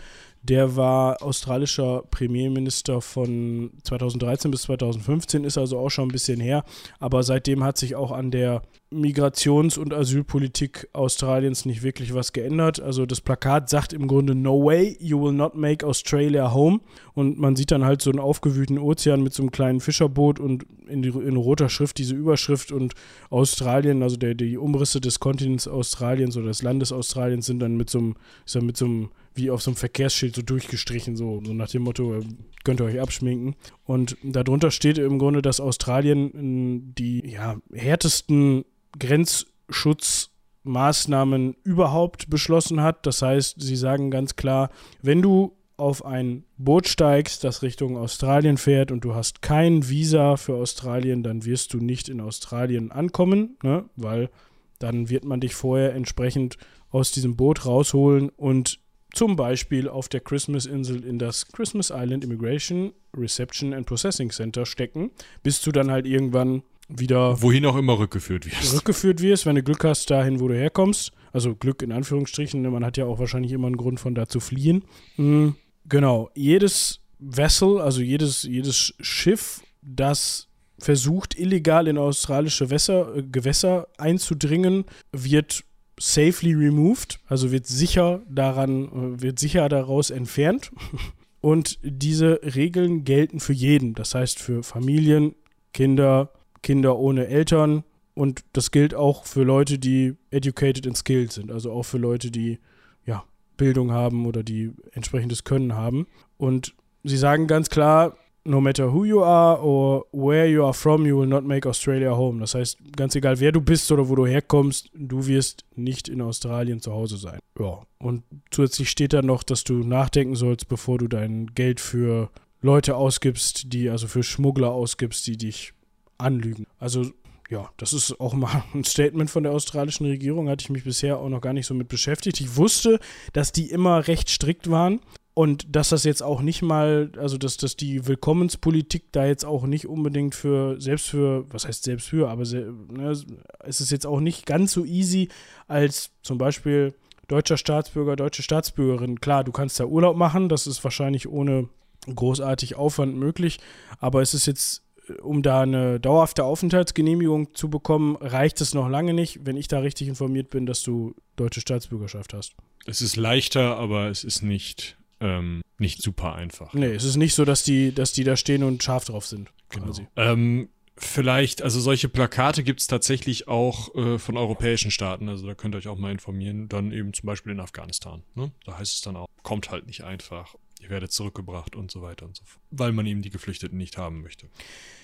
[0.48, 6.62] Der war australischer Premierminister von 2013 bis 2015, ist also auch schon ein bisschen her.
[7.00, 12.80] Aber seitdem hat sich auch an der Migrations- und Asylpolitik Australiens nicht wirklich was geändert.
[12.80, 16.78] Also das Plakat sagt im Grunde No way, you will not make Australia home.
[17.14, 20.64] Und man sieht dann halt so einen aufgewühlten Ozean mit so einem kleinen Fischerboot und
[20.86, 22.94] in, die, in roter Schrift diese Überschrift und
[23.30, 27.90] Australien, also der, die Umrisse des Kontinents Australiens oder des Landes Australiens sind dann mit
[27.90, 31.42] so einem, ist dann mit so einem wie auf so einem Verkehrsschild so durchgestrichen, so,
[31.44, 32.22] so nach dem Motto, äh,
[32.64, 33.56] könnt ihr euch abschminken.
[33.84, 38.64] Und darunter steht im Grunde, dass Australien die ja, härtesten
[38.98, 43.06] Grenzschutzmaßnahmen überhaupt beschlossen hat.
[43.06, 44.70] Das heißt, sie sagen ganz klar,
[45.02, 50.36] wenn du auf ein Boot steigst, das Richtung Australien fährt und du hast kein Visa
[50.36, 53.84] für Australien, dann wirst du nicht in Australien ankommen, ne?
[53.94, 54.30] weil
[54.78, 56.56] dann wird man dich vorher entsprechend
[56.90, 58.80] aus diesem Boot rausholen und
[59.16, 65.10] zum Beispiel auf der Christmas-Insel in das Christmas Island Immigration Reception and Processing Center stecken,
[65.42, 67.40] bis du dann halt irgendwann wieder.
[67.42, 68.74] Wohin auch immer rückgeführt wirst.
[68.74, 71.12] Rückgeführt wirst, wenn du Glück hast, dahin, wo du herkommst.
[71.32, 74.26] Also Glück in Anführungsstrichen, ne, man hat ja auch wahrscheinlich immer einen Grund von da
[74.26, 74.84] zu fliehen.
[75.16, 75.56] Mhm,
[75.88, 76.30] genau.
[76.34, 80.48] Jedes Vessel, also jedes, jedes Schiff, das
[80.78, 85.64] versucht, illegal in australische Wässer, äh, Gewässer einzudringen, wird
[85.98, 90.70] safely removed, also wird sicher daran, wird sicher daraus entfernt.
[91.40, 95.36] Und diese Regeln gelten für jeden, das heißt für Familien,
[95.72, 96.32] Kinder,
[96.62, 97.84] Kinder ohne Eltern
[98.14, 102.30] und das gilt auch für Leute, die educated and skilled sind, also auch für Leute,
[102.30, 102.58] die
[103.04, 103.24] ja
[103.58, 106.06] Bildung haben oder die entsprechendes Können haben.
[106.38, 106.74] Und
[107.04, 108.16] sie sagen ganz klar,
[108.46, 112.16] no matter who you are or where you are from, you will not make Australia
[112.16, 112.40] home.
[112.40, 116.20] Das heißt, ganz egal wer du bist oder wo du herkommst, du wirst nicht in
[116.20, 117.38] Australien zu Hause sein.
[117.58, 117.82] Ja.
[117.98, 122.30] Und zusätzlich steht da noch, dass du nachdenken sollst, bevor du dein Geld für
[122.62, 125.72] Leute ausgibst, die, also für Schmuggler ausgibst, die dich
[126.18, 126.66] anlügen.
[126.78, 127.06] Also
[127.48, 131.18] ja, das ist auch mal ein Statement von der australischen Regierung, hatte ich mich bisher
[131.18, 132.40] auch noch gar nicht so mit beschäftigt.
[132.40, 132.98] Ich wusste,
[133.32, 135.00] dass die immer recht strikt waren,
[135.38, 139.66] und dass das jetzt auch nicht mal, also dass, dass die Willkommenspolitik da jetzt auch
[139.66, 143.14] nicht unbedingt für, selbst für, was heißt selbst für, aber ne,
[143.58, 145.28] es ist jetzt auch nicht ganz so easy
[145.68, 146.94] als zum Beispiel
[147.28, 149.20] deutscher Staatsbürger, deutsche Staatsbürgerin.
[149.20, 151.68] Klar, du kannst da Urlaub machen, das ist wahrscheinlich ohne
[152.06, 153.58] großartig Aufwand möglich,
[153.98, 154.84] aber es ist jetzt
[155.22, 159.80] um da eine dauerhafte Aufenthaltsgenehmigung zu bekommen, reicht es noch lange nicht, wenn ich da
[159.80, 162.54] richtig informiert bin, dass du deutsche Staatsbürgerschaft hast.
[162.86, 166.72] Es ist leichter, aber es ist nicht ähm, nicht super einfach.
[166.74, 169.50] Nee, es ist nicht so, dass die, dass die da stehen und scharf drauf sind.
[169.70, 169.92] Genau.
[170.16, 175.54] Ähm, vielleicht, also solche Plakate gibt es tatsächlich auch äh, von europäischen Staaten, also da
[175.54, 178.22] könnt ihr euch auch mal informieren, dann eben zum Beispiel in Afghanistan.
[178.34, 178.52] Ne?
[178.64, 182.26] Da heißt es dann auch, kommt halt nicht einfach, ihr werdet zurückgebracht und so weiter
[182.26, 184.48] und so fort, weil man eben die Geflüchteten nicht haben möchte.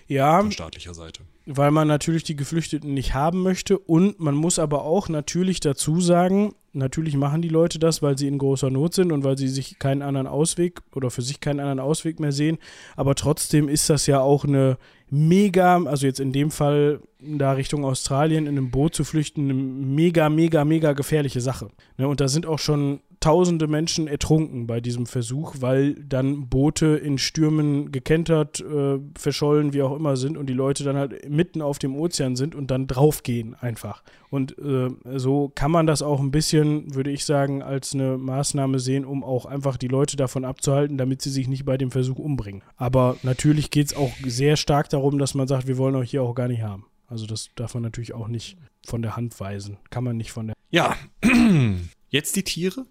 [0.06, 0.40] Ja.
[0.40, 1.22] Von staatlicher Seite.
[1.46, 6.00] Weil man natürlich die Geflüchteten nicht haben möchte und man muss aber auch natürlich dazu
[6.00, 9.48] sagen, natürlich machen die Leute das, weil sie in großer Not sind und weil sie
[9.48, 12.58] sich keinen anderen Ausweg oder für sich keinen anderen Ausweg mehr sehen.
[12.96, 14.78] Aber trotzdem ist das ja auch eine
[15.10, 19.54] mega, also jetzt in dem Fall da Richtung Australien in einem Boot zu flüchten, eine
[19.54, 21.70] mega, mega, mega gefährliche Sache.
[21.98, 26.96] Ne, und da sind auch schon tausende Menschen ertrunken bei diesem Versuch, weil dann Boote
[26.96, 31.62] in Stürmen gekentert, äh, verschollen, wie auch immer sind und die Leute dann halt mitten
[31.62, 34.02] auf dem Ozean sind und dann draufgehen einfach.
[34.28, 38.80] Und äh, so kann man das auch ein bisschen, würde ich sagen, als eine Maßnahme
[38.80, 42.18] sehen, um auch einfach die Leute davon abzuhalten, damit sie sich nicht bei dem Versuch
[42.18, 42.62] umbringen.
[42.76, 46.22] Aber natürlich geht es auch sehr stark darum, dass man sagt, wir wollen euch hier
[46.22, 46.86] auch gar nicht haben.
[47.06, 49.78] Also das darf man natürlich auch nicht von der Hand weisen.
[49.90, 50.56] Kann man nicht von der.
[50.70, 50.96] Ja,
[52.08, 52.86] jetzt die Tiere?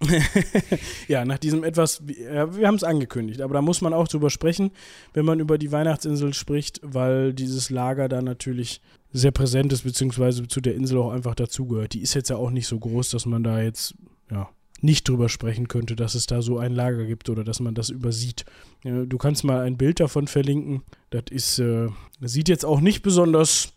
[1.08, 4.70] ja, nach diesem etwas, wir haben es angekündigt, aber da muss man auch drüber sprechen,
[5.14, 8.82] wenn man über die Weihnachtsinsel spricht, weil dieses Lager da natürlich
[9.12, 11.94] sehr präsent ist, beziehungsweise zu der Insel auch einfach dazugehört.
[11.94, 13.94] Die ist jetzt ja auch nicht so groß, dass man da jetzt,
[14.30, 14.50] ja,
[14.82, 17.88] nicht drüber sprechen könnte, dass es da so ein Lager gibt oder dass man das
[17.88, 18.44] übersieht.
[18.82, 20.82] Du kannst mal ein Bild davon verlinken.
[21.08, 21.88] Das ist, äh,
[22.20, 23.72] das sieht jetzt auch nicht besonders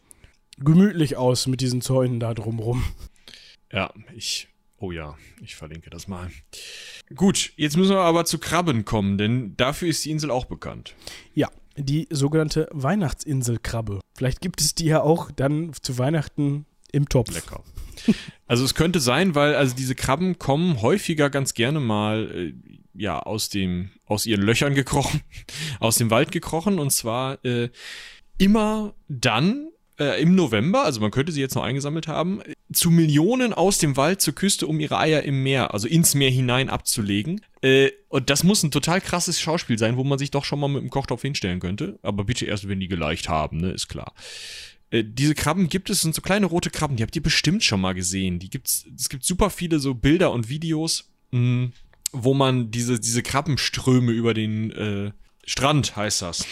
[0.57, 2.83] gemütlich aus mit diesen Zäunen da drumrum.
[3.71, 4.49] Ja, ich
[4.79, 6.31] Oh ja, ich verlinke das mal.
[7.13, 10.95] Gut, jetzt müssen wir aber zu Krabben kommen, denn dafür ist die Insel auch bekannt.
[11.33, 13.99] Ja, die sogenannte Weihnachtsinselkrabbe.
[14.15, 17.33] Vielleicht gibt es die ja auch dann zu Weihnachten im Topf.
[17.33, 17.63] Lecker.
[18.47, 22.53] Also es könnte sein, weil also diese Krabben kommen häufiger ganz gerne mal äh,
[22.93, 25.21] ja aus dem aus ihren Löchern gekrochen,
[25.79, 27.69] aus dem Wald gekrochen und zwar äh,
[28.37, 29.69] immer dann
[29.99, 32.41] äh, im November, also man könnte sie jetzt noch eingesammelt haben,
[32.71, 36.31] zu Millionen aus dem Wald zur Küste, um ihre Eier im Meer, also ins Meer
[36.31, 37.41] hinein abzulegen.
[37.61, 40.69] Äh, und das muss ein total krasses Schauspiel sein, wo man sich doch schon mal
[40.69, 41.99] mit dem Kochtopf hinstellen könnte.
[42.01, 44.13] Aber bitte erst, wenn die geleicht haben, ne, ist klar.
[44.91, 47.81] Äh, diese Krabben gibt es, sind so kleine rote Krabben, die habt ihr bestimmt schon
[47.81, 48.39] mal gesehen.
[48.39, 51.71] Die gibt's, es gibt super viele so Bilder und Videos, mh,
[52.11, 55.11] wo man diese, diese Krabbenströme über den äh,
[55.45, 56.45] Strand, heißt das,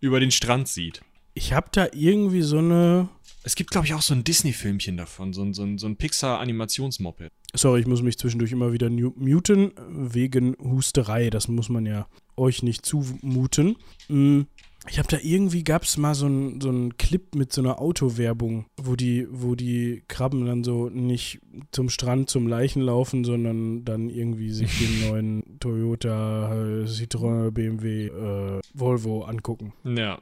[0.00, 1.02] über den Strand sieht.
[1.34, 3.08] Ich habe da irgendwie so eine.
[3.44, 5.96] Es gibt, glaube ich, auch so ein Disney-Filmchen davon, so ein, so ein, so ein
[5.96, 7.28] Pixar-Animationsmoped.
[7.54, 11.28] Sorry, ich muss mich zwischendurch immer wieder muten, wegen Husterei.
[11.28, 12.06] Das muss man ja
[12.36, 13.76] euch nicht zumuten.
[14.08, 14.42] Mm,
[14.88, 17.80] Ich habe da irgendwie, gab es mal so einen so einen Clip mit so einer
[17.80, 21.40] Autowerbung, wo die, wo die Krabben dann so nicht
[21.72, 28.06] zum Strand zum Leichen laufen, sondern dann irgendwie sich den neuen Toyota, äh, Citroën, BMW,
[28.06, 29.72] äh, Volvo angucken.
[29.84, 30.20] Ja.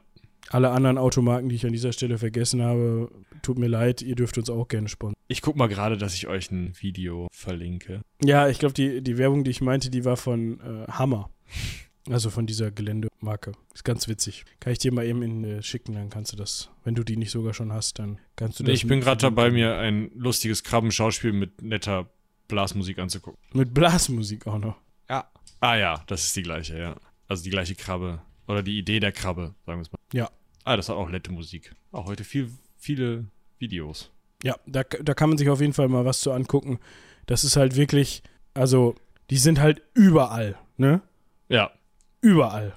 [0.51, 3.09] Alle anderen Automarken, die ich an dieser Stelle vergessen habe,
[3.41, 5.15] tut mir leid, ihr dürft uns auch gerne sponsern.
[5.27, 8.01] Ich guck mal gerade, dass ich euch ein Video verlinke.
[8.21, 11.29] Ja, ich glaube, die, die Werbung, die ich meinte, die war von äh, Hammer.
[12.09, 13.53] Also von dieser Geländemarke.
[13.73, 14.43] Ist ganz witzig.
[14.59, 17.15] Kann ich dir mal eben in, äh, schicken, dann kannst du das, wenn du die
[17.15, 18.73] nicht sogar schon hast, dann kannst du das.
[18.73, 22.09] Ich bin gerade dabei, mir ein lustiges Krabbenschauspiel mit netter
[22.47, 23.39] Blasmusik anzugucken.
[23.53, 24.75] Mit Blasmusik auch noch.
[25.09, 25.29] Ja.
[25.59, 26.95] Ah ja, das ist die gleiche, ja.
[27.27, 28.21] Also die gleiche Krabbe.
[28.47, 29.99] Oder die Idee der Krabbe, sagen wir es mal.
[30.11, 30.29] Ja.
[30.63, 31.73] Ah, das hat auch nette Musik.
[31.91, 33.25] Auch heute viel, viele
[33.59, 34.11] Videos.
[34.43, 36.79] Ja, da, da kann man sich auf jeden Fall mal was zu angucken.
[37.27, 38.95] Das ist halt wirklich, also,
[39.29, 41.01] die sind halt überall, ne?
[41.49, 41.71] Ja.
[42.21, 42.73] Überall.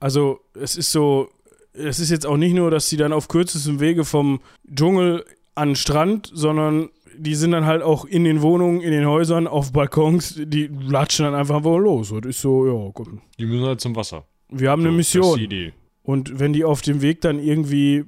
[0.00, 1.30] Also, es ist so,
[1.72, 4.40] es ist jetzt auch nicht nur, dass die dann auf kürzestem Wege vom
[4.72, 5.24] Dschungel
[5.54, 9.46] an den Strand, sondern die sind dann halt auch in den Wohnungen, in den Häusern,
[9.46, 12.10] auf Balkons, die latschen dann einfach wohl los.
[12.10, 13.22] Das ist so, ja, komm.
[13.38, 14.26] Die müssen halt zum Wasser.
[14.50, 15.38] Wir haben eine So, Das ist Mission.
[15.38, 15.72] die Idee.
[16.06, 18.04] Und wenn die auf dem Weg dann irgendwie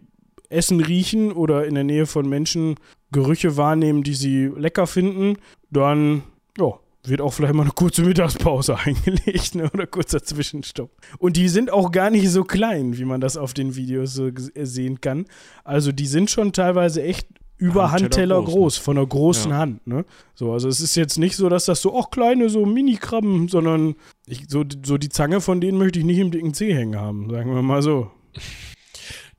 [0.49, 2.77] Essen riechen oder in der Nähe von Menschen
[3.11, 5.37] Gerüche wahrnehmen, die sie lecker finden,
[5.71, 6.23] dann
[6.57, 9.69] ja, wird auch vielleicht mal eine kurze Mittagspause eingelegt ne?
[9.75, 10.93] oder kurzer Zwischenstopp.
[11.19, 14.31] Und die sind auch gar nicht so klein, wie man das auf den Videos so
[14.55, 15.27] sehen kann.
[15.65, 17.27] Also die sind schon teilweise echt
[17.59, 19.59] über Handteller Handteller groß, groß, von einer großen Ja.
[19.59, 19.87] Hand.
[19.87, 20.05] Ne?
[20.35, 23.97] So, also es ist jetzt nicht so, dass das so, ach, kleine, so Mini-Krabben, sondern
[24.27, 27.29] ich, so, so die Zange von denen möchte ich nicht im dicken Zeh hängen haben,
[27.31, 28.11] sagen wir mal so.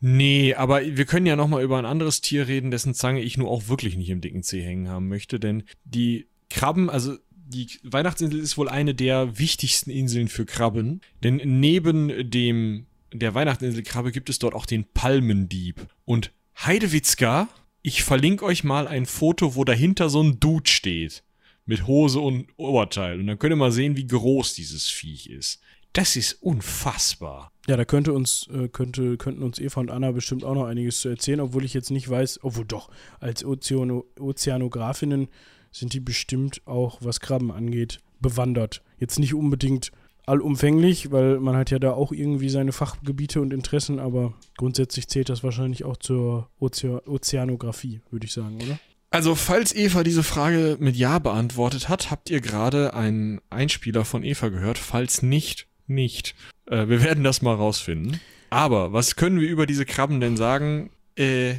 [0.01, 3.37] Nee, aber wir können ja noch mal über ein anderes Tier reden, dessen Zange ich
[3.37, 7.67] nur auch wirklich nicht im dicken Zeh hängen haben möchte, denn die Krabben, also die
[7.83, 14.29] Weihnachtsinsel ist wohl eine der wichtigsten Inseln für Krabben, denn neben dem der Weihnachtsinselkrabbe gibt
[14.29, 16.31] es dort auch den Palmendieb und
[16.63, 17.47] Heidewitzka,
[17.81, 21.23] ich verlinke euch mal ein Foto, wo dahinter so ein Dude steht
[21.65, 25.61] mit Hose und Oberteil und dann könnt ihr mal sehen, wie groß dieses Viech ist.
[25.93, 27.51] Das ist unfassbar.
[27.67, 30.99] Ja, da könnte uns, äh, könnte, könnten uns Eva und Anna bestimmt auch noch einiges
[30.99, 35.29] zu erzählen, obwohl ich jetzt nicht weiß, obwohl doch, als Ozeano Ozeanografinnen
[35.71, 38.83] sind die bestimmt auch, was Krabben angeht, bewandert.
[38.97, 39.91] Jetzt nicht unbedingt
[40.29, 45.29] allumfänglich, weil man hat ja da auch irgendwie seine Fachgebiete und Interessen, aber grundsätzlich zählt
[45.29, 48.79] das wahrscheinlich auch zur Oze Ozeanographie, würde ich sagen, oder?
[49.11, 54.23] Also, falls Eva diese Frage mit Ja beantwortet hat, habt ihr gerade einen Einspieler von
[54.23, 54.77] Eva gehört.
[54.77, 56.35] Falls nicht, nicht.
[56.67, 58.19] Äh, wir werden das mal rausfinden.
[58.51, 60.91] Aber was können wir über diese Krabben denn sagen?
[61.17, 61.55] Äh,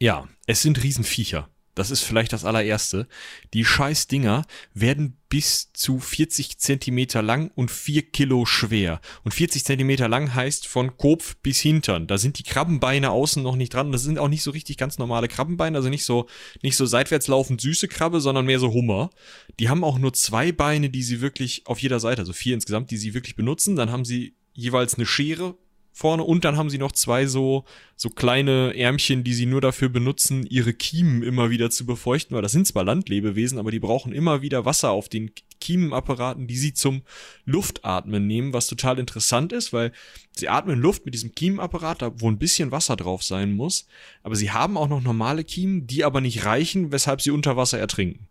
[0.00, 1.48] ja, es sind Riesenviecher.
[1.74, 3.08] Das ist vielleicht das allererste.
[3.52, 9.00] Die scheiß Dinger werden bis zu 40 Zentimeter lang und 4 Kilo schwer.
[9.24, 12.06] Und 40 Zentimeter lang heißt von Kopf bis Hintern.
[12.06, 13.90] Da sind die Krabbenbeine außen noch nicht dran.
[13.90, 16.26] Das sind auch nicht so richtig ganz normale Krabbenbeine, also nicht so,
[16.62, 19.10] nicht so seitwärts laufend süße Krabbe, sondern mehr so Hummer.
[19.58, 22.92] Die haben auch nur zwei Beine, die sie wirklich auf jeder Seite, also vier insgesamt,
[22.92, 23.74] die sie wirklich benutzen.
[23.74, 25.56] Dann haben sie jeweils eine Schere
[25.96, 27.64] vorne und dann haben sie noch zwei so,
[27.94, 32.42] so kleine Ärmchen, die sie nur dafür benutzen, ihre Kiemen immer wieder zu befeuchten, weil
[32.42, 35.30] das sind zwar Landlebewesen, aber die brauchen immer wieder Wasser auf den
[35.60, 37.02] Kiemenapparaten, die sie zum
[37.44, 39.92] Luftatmen nehmen, was total interessant ist, weil
[40.32, 43.86] sie atmen Luft mit diesem Kiemenapparat, wo ein bisschen Wasser drauf sein muss,
[44.24, 47.78] aber sie haben auch noch normale Kiemen, die aber nicht reichen, weshalb sie unter Wasser
[47.78, 48.26] ertrinken.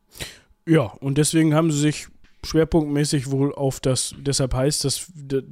[0.65, 2.07] Ja, und deswegen haben sie sich
[2.45, 5.07] schwerpunktmäßig wohl auf das, deshalb heißt das,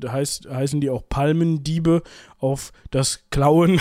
[0.08, 2.04] heißt, heißen die auch Palmendiebe
[2.38, 3.80] auf das Klauen,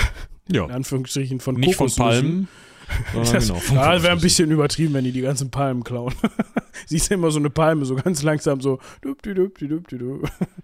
[0.50, 0.64] Ja.
[0.64, 2.22] in Anführungsstrichen, von Nicht von Kokosnüssen.
[2.22, 2.48] Palmen.
[3.14, 6.14] Das, genau, ja, wäre ein bisschen übertrieben, wenn die die ganzen Palmen klauen.
[6.86, 8.78] Siehst du immer so eine Palme, so ganz langsam so.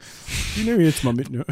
[0.57, 1.45] Die nehme ich jetzt mal mit, ne?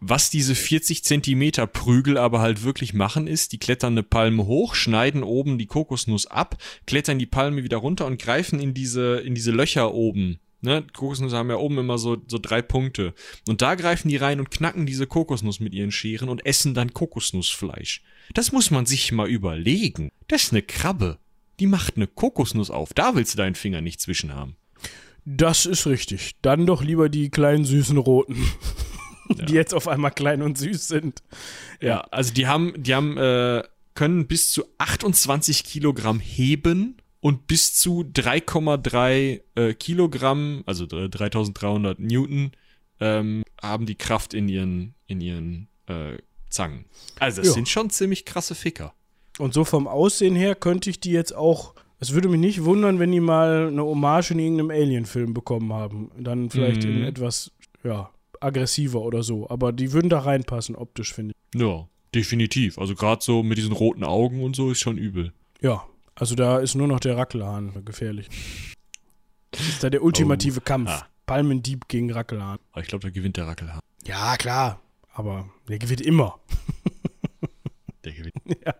[0.00, 4.74] Was diese 40 Zentimeter Prügel aber halt wirklich machen, ist, die klettern eine Palme hoch,
[4.74, 6.56] schneiden oben die Kokosnuss ab,
[6.86, 10.38] klettern die Palme wieder runter und greifen in diese, in diese Löcher oben.
[10.64, 10.82] Ne?
[10.94, 13.12] Kokosnüsse haben ja oben immer so, so drei Punkte.
[13.46, 16.94] Und da greifen die rein und knacken diese Kokosnuss mit ihren Scheren und essen dann
[16.94, 18.02] Kokosnussfleisch.
[18.32, 20.10] Das muss man sich mal überlegen.
[20.26, 21.18] Das ist eine Krabbe.
[21.60, 22.94] Die macht eine Kokosnuss auf.
[22.94, 24.56] Da willst du deinen Finger nicht zwischen haben.
[25.26, 26.32] Das ist richtig.
[26.40, 28.36] Dann doch lieber die kleinen süßen Roten.
[29.48, 31.22] Die jetzt auf einmal klein und süß sind.
[31.80, 33.62] Ja, also die haben, die haben, äh,
[33.94, 42.52] können bis zu 28 Kilogramm heben und bis zu 3,3 äh, Kilogramm, also 3300 Newton,
[43.00, 46.18] ähm, haben die Kraft in ihren, in ihren äh,
[46.50, 46.84] Zangen.
[47.18, 47.54] Also das Ja.
[47.54, 48.92] sind schon ziemlich krasse Ficker.
[49.38, 51.74] Und so vom Aussehen her könnte ich die jetzt auch.
[51.98, 56.10] Es würde mich nicht wundern, wenn die mal eine Hommage in irgendeinem Alien-Film bekommen haben.
[56.18, 57.04] Dann vielleicht in Mhm.
[57.04, 57.50] etwas,
[57.84, 58.10] ja,
[58.40, 59.48] aggressiver oder so.
[59.48, 61.60] Aber die würden da reinpassen, optisch, finde ich.
[61.60, 62.78] Ja, definitiv.
[62.78, 65.32] Also gerade so mit diesen roten Augen und so ist schon übel.
[65.62, 65.86] Ja,
[66.16, 68.28] also da ist nur noch der Rackelhahn gefährlich.
[69.50, 70.90] Das ist da der ultimative Kampf.
[70.90, 71.06] Ah.
[71.26, 72.58] Palmendieb gegen Rackelhahn.
[72.72, 73.80] Aber ich glaube, da gewinnt der Rackelhahn.
[74.04, 74.80] Ja, klar.
[75.12, 76.38] Aber der gewinnt immer.
[78.04, 78.34] Der gewinnt.
[78.64, 78.74] Ja.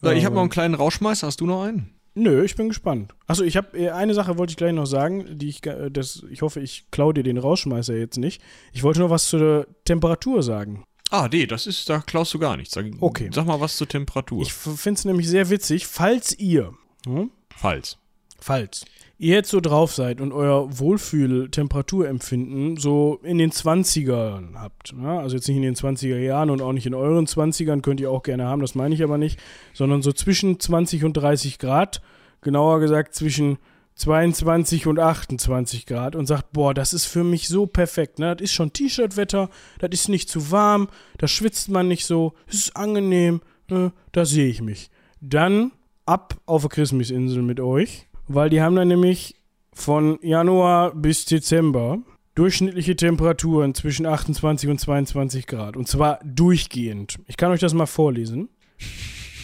[0.00, 1.26] So, ich habe noch einen kleinen Rauschmeister.
[1.26, 1.98] Hast du noch einen?
[2.14, 3.14] Nö, ich bin gespannt.
[3.26, 6.42] Achso, ich habe eine Sache wollte ich gleich noch sagen, die ich äh, das ich
[6.42, 8.42] hoffe, ich klaue dir den Rauschmeißer jetzt nicht.
[8.72, 10.84] Ich wollte noch was zur Temperatur sagen.
[11.10, 12.74] Ah, nee, das ist, da klaust du gar nichts.
[12.74, 13.30] Sag, Okay.
[13.32, 14.42] Sag mal was zur Temperatur.
[14.42, 16.74] Ich finde es nämlich sehr witzig, falls ihr
[17.06, 17.96] hm, Falls.
[18.38, 18.84] falls
[19.20, 25.18] ihr jetzt so drauf seid und euer Wohlfühl-Temperaturempfinden so in den 20ern habt, ne?
[25.18, 28.10] also jetzt nicht in den 20er Jahren und auch nicht in euren 20ern, könnt ihr
[28.12, 29.40] auch gerne haben, das meine ich aber nicht,
[29.74, 32.00] sondern so zwischen 20 und 30 Grad,
[32.42, 33.58] genauer gesagt zwischen
[33.98, 38.34] 22 und 28 Grad und sagt, boah, das ist für mich so perfekt, ne?
[38.34, 40.88] Das ist schon T-Shirt-Wetter, das ist nicht zu warm,
[41.18, 43.92] da schwitzt man nicht so, es ist angenehm, ne?
[44.12, 44.90] da sehe ich mich.
[45.20, 45.72] Dann
[46.06, 49.34] ab auf der Christmasinsel mit euch, weil die haben dann nämlich
[49.72, 51.98] von Januar bis Dezember
[52.36, 55.76] durchschnittliche Temperaturen zwischen 28 und 22 Grad.
[55.76, 57.18] Und zwar durchgehend.
[57.26, 58.48] Ich kann euch das mal vorlesen.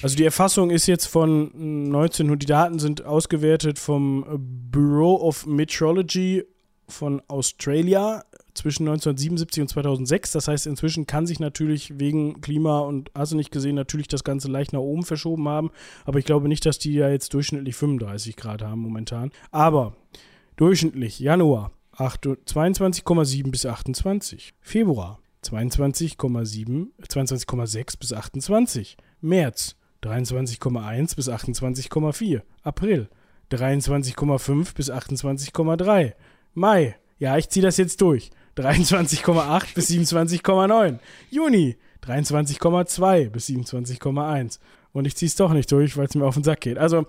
[0.05, 4.27] Also die Erfassung ist jetzt von 19 und die Daten sind ausgewertet vom
[4.71, 6.45] Bureau of Meteorology
[6.87, 10.33] von Australia zwischen 1977 und 2006.
[10.33, 14.25] Das heißt, inzwischen kann sich natürlich wegen Klima und hast du nicht gesehen, natürlich das
[14.25, 15.71] Ganze leicht nach oben verschoben haben.
[16.05, 19.33] Aber ich glaube nicht, dass die ja jetzt durchschnittlich 35 Grad haben momentan.
[19.53, 19.97] Aber
[20.57, 24.53] durchschnittlich Januar 8 22,7 bis 28.
[24.61, 28.99] Februar 22,7, 22,6 bis 28.
[29.23, 32.43] März 23,1 bis 28,4.
[32.63, 33.09] April
[33.51, 36.13] 23,5 bis 28,3.
[36.55, 38.31] Mai, ja, ich ziehe das jetzt durch.
[38.57, 40.99] 23,8 bis 27,9.
[41.31, 44.59] Juni 23,2 bis 27,1.
[44.93, 46.79] Und ich ziehe es doch nicht durch, weil es mir auf den Sack geht.
[46.79, 47.07] Also,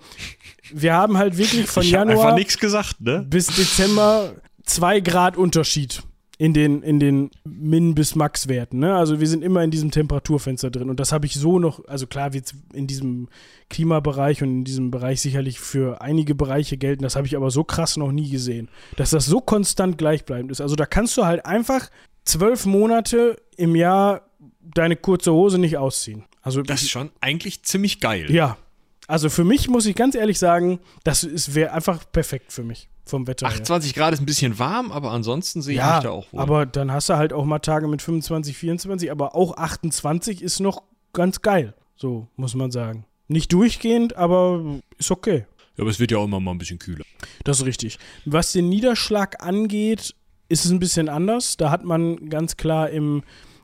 [0.72, 3.24] wir haben halt wirklich von ich hab Januar einfach nichts gesagt, ne?
[3.28, 4.34] bis Dezember
[4.64, 6.02] zwei Grad Unterschied
[6.38, 8.78] in den, in den Min- bis Max-Werten.
[8.78, 8.94] Ne?
[8.94, 10.90] Also wir sind immer in diesem Temperaturfenster drin.
[10.90, 13.28] Und das habe ich so noch, also klar wird in diesem
[13.70, 17.02] Klimabereich und in diesem Bereich sicherlich für einige Bereiche gelten.
[17.02, 20.60] Das habe ich aber so krass noch nie gesehen, dass das so konstant gleichbleibend ist.
[20.60, 21.90] Also da kannst du halt einfach
[22.24, 24.22] zwölf Monate im Jahr
[24.74, 26.24] deine kurze Hose nicht ausziehen.
[26.42, 28.30] Also Das ist schon eigentlich ziemlich geil.
[28.30, 28.56] ja.
[29.08, 33.26] Also für mich muss ich ganz ehrlich sagen, das wäre einfach perfekt für mich vom
[33.26, 33.54] Wetter her.
[33.54, 36.40] 28 Grad ist ein bisschen warm, aber ansonsten sehe ich Ja, mich da auch wohl.
[36.40, 40.60] aber dann hast du halt auch mal Tage mit 25, 24, aber auch 28 ist
[40.60, 40.82] noch
[41.12, 41.74] ganz geil.
[41.96, 43.06] So muss man sagen.
[43.28, 45.46] Nicht durchgehend, aber ist okay.
[45.76, 47.04] ja, aber es wird ja auch immer mal ein bisschen kühler.
[47.44, 47.98] Das ist richtig.
[48.24, 50.14] Was den Niederschlag angeht,
[50.48, 51.56] ist es ein bisschen anders.
[51.56, 53.22] Da hat man ganz klar im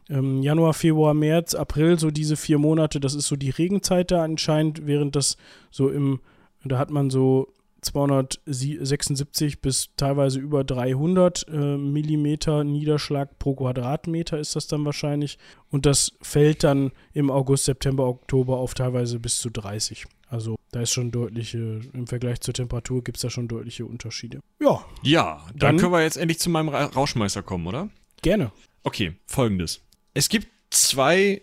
[0.09, 4.24] ähm, Januar, Februar, März, April, so diese vier Monate, das ist so die Regenzeit da
[4.24, 5.36] anscheinend, während das
[5.70, 6.20] so im,
[6.64, 7.49] da hat man so
[7.83, 15.39] 276 bis teilweise über 300 äh, Millimeter Niederschlag pro Quadratmeter ist das dann wahrscheinlich.
[15.70, 20.07] Und das fällt dann im August, September, Oktober auf teilweise bis zu 30.
[20.28, 24.41] Also da ist schon deutliche, im Vergleich zur Temperatur gibt es da schon deutliche Unterschiede.
[24.61, 27.91] Ja, Ja, dann, Dann- können wir jetzt endlich zu meinem Ra Rauschmeister kommen, oder?
[28.22, 28.53] gerne.
[28.85, 29.80] Okay, folgendes.
[30.14, 31.43] Es gibt zwei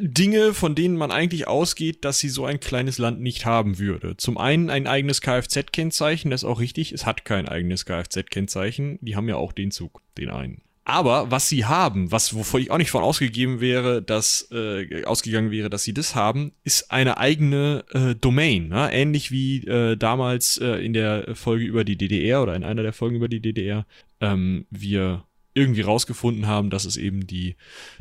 [0.00, 4.16] Dinge, von denen man eigentlich ausgeht, dass sie so ein kleines Land nicht haben würde.
[4.16, 9.16] Zum einen ein eigenes Kfz-Kennzeichen, das ist auch richtig, es hat kein eigenes Kfz-Kennzeichen, die
[9.16, 10.62] haben ja auch den Zug, den einen.
[10.84, 15.52] Aber was sie haben, was wovon ich auch nicht von ausgegeben wäre, dass äh, ausgegangen
[15.52, 18.92] wäre, dass sie das haben, ist eine eigene äh, Domain, ne?
[18.92, 22.92] ähnlich wie äh, damals äh, in der Folge über die DDR oder in einer der
[22.92, 23.86] Folgen über die DDR
[24.20, 25.24] ähm, wir
[25.54, 27.56] irgendwie rausgefunden haben, dass es eben die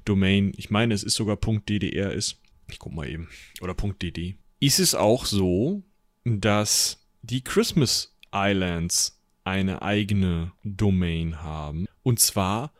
[0.05, 2.39] Domain, ich meine, es ist sogar .ddr ist.
[2.69, 3.29] Ich guck mal eben
[3.61, 4.35] oder .dd.
[4.59, 5.83] Ist es auch so,
[6.23, 11.87] dass die Christmas Islands eine eigene Domain haben.
[12.03, 12.71] Und zwar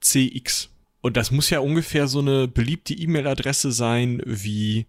[0.00, 0.70] .cx.
[1.00, 4.86] Und das muss ja ungefähr so eine beliebte E-Mail-Adresse sein wie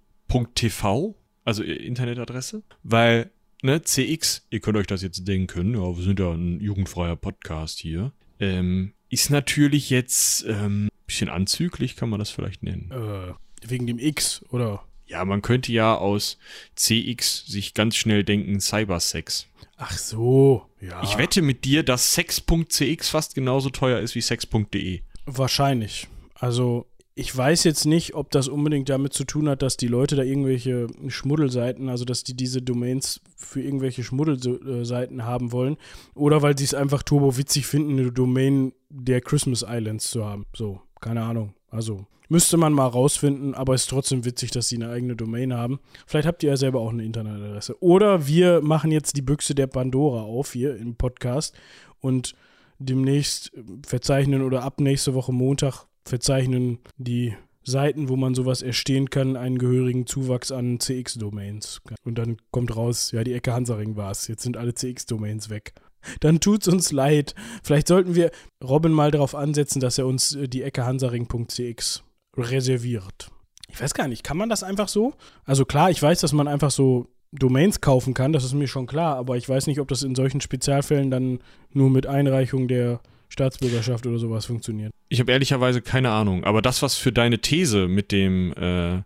[0.56, 1.16] .tv,
[1.46, 6.32] also Internetadresse, weil ne, CX, ihr könnt euch das jetzt denken, ja, wir sind ja
[6.32, 12.64] ein jugendfreier Podcast hier, ähm, ist natürlich jetzt ähm, bisschen anzüglich, kann man das vielleicht
[12.64, 12.90] nennen.
[12.92, 13.34] Äh,
[13.70, 14.84] wegen dem X, oder?
[15.06, 16.40] Ja, man könnte ja aus
[16.76, 19.48] CX sich ganz schnell denken Cybersex.
[19.78, 21.04] Ach so, ja.
[21.04, 25.02] Ich wette mit dir, dass sex.cx fast genauso teuer ist wie sex.de.
[25.26, 26.08] Wahrscheinlich.
[26.34, 30.16] Also, ich weiß jetzt nicht, ob das unbedingt damit zu tun hat, dass die Leute
[30.16, 35.78] da irgendwelche Schmuddelseiten, also dass die diese Domains für irgendwelche Schmuddelseiten haben wollen,
[36.16, 40.46] oder weil sie es einfach turbo witzig finden, eine Domain der Christmas Islands zu haben.
[40.56, 41.54] So, keine Ahnung.
[41.70, 45.54] Also, müsste man mal rausfinden, aber es ist trotzdem witzig, dass sie eine eigene Domain
[45.54, 45.80] haben.
[46.08, 47.82] Vielleicht habt ihr ja selber auch eine Internetadresse.
[47.82, 51.56] Oder wir machen jetzt die Büchse der Pandora auf hier im Podcast
[52.00, 52.34] und
[52.80, 53.52] demnächst
[53.86, 59.58] verzeichnen oder ab nächste Woche Montag verzeichnen die Seiten, wo man sowas erstehen kann, einen
[59.58, 61.82] gehörigen Zuwachs an CX-Domains.
[62.04, 64.28] Und dann kommt raus, ja, die Ecke Hansaring war es.
[64.28, 65.74] Jetzt sind alle CX-Domains weg.
[66.20, 67.34] Dann tut's uns leid.
[67.64, 68.32] Vielleicht sollten wir
[68.62, 72.04] Robin mal darauf ansetzen, dass er uns äh, die Ecke hansaring.cx
[72.36, 73.32] reserviert.
[73.70, 75.14] Ich weiß gar nicht, kann man das einfach so?
[75.46, 78.86] Also klar, ich weiß, dass man einfach so Domains kaufen kann, das ist mir schon
[78.86, 81.40] klar, aber ich weiß nicht, ob das in solchen Spezialfällen dann
[81.72, 83.00] nur mit Einreichung der
[83.34, 84.94] Staatsbürgerschaft oder sowas funktioniert.
[85.10, 89.02] Ich habe ehrlicherweise keine Ahnung, aber das, was für deine These mit dem, äh,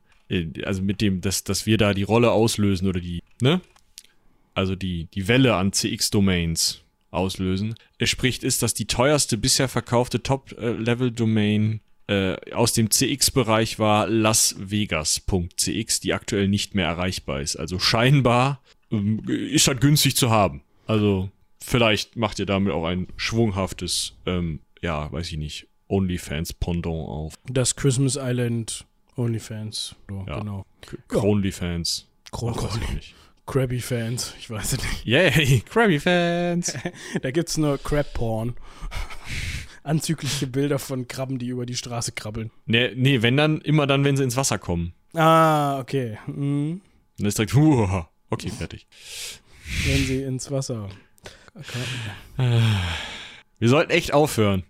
[0.63, 3.61] also mit dem, dass, dass wir da die Rolle auslösen oder die, ne?
[4.53, 11.79] Also die, die Welle an CX-Domains auslösen, spricht, ist, dass die teuerste bisher verkaufte Top-Level-Domain
[12.07, 17.55] äh, aus dem CX-Bereich war lasvegas.cx, die aktuell nicht mehr erreichbar ist.
[17.55, 18.61] Also scheinbar
[18.91, 20.63] ähm, ist das günstig zu haben.
[20.85, 21.29] Also
[21.67, 27.35] vielleicht macht ihr damit auch ein schwunghaftes, ähm, ja, weiß ich nicht, OnlyFans-Pendant auf.
[27.49, 29.95] Das Christmas Island OnlyFans.
[30.09, 30.39] So, ja.
[30.39, 30.65] Genau.
[31.07, 32.07] Kronlyfans.
[32.31, 32.55] Kron
[33.45, 35.05] Krabby-Fans, ich weiß es nicht.
[35.05, 36.73] Yay, Krabby-Fans.
[37.21, 38.55] da gibt's nur Crab-Porn
[39.83, 42.51] anzügliche Bilder von Krabben, die über die Straße krabbeln.
[42.65, 44.93] Nee, nee, wenn dann, immer dann, wenn sie ins Wasser kommen.
[45.13, 46.17] Ah, okay.
[46.27, 46.81] Mhm.
[47.17, 48.85] Dann ist direkt, uh, okay, fertig.
[49.85, 50.89] Wenn sie ins Wasser.
[53.59, 54.63] Wir sollten echt aufhören.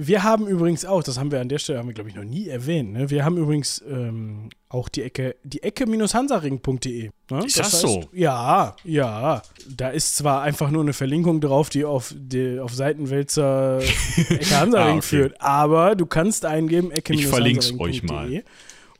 [0.00, 2.24] Wir haben übrigens auch, das haben wir an der Stelle, haben wir glaube ich noch
[2.24, 3.10] nie erwähnt, ne?
[3.10, 7.10] wir haben übrigens ähm, auch die Ecke, die Ecke-hansaring.de.
[7.30, 7.44] Ne?
[7.44, 8.04] Ist das, das heißt, so?
[8.12, 9.42] Ja, ja.
[9.68, 13.80] Da ist zwar einfach nur eine Verlinkung drauf, die auf, die, auf Seitenwälzer
[14.28, 15.02] Ecke Hansaring ah, okay.
[15.02, 17.24] führt, aber du kannst eingeben Ecke-hansaring.de.
[17.24, 18.44] Ich verlinke euch mal.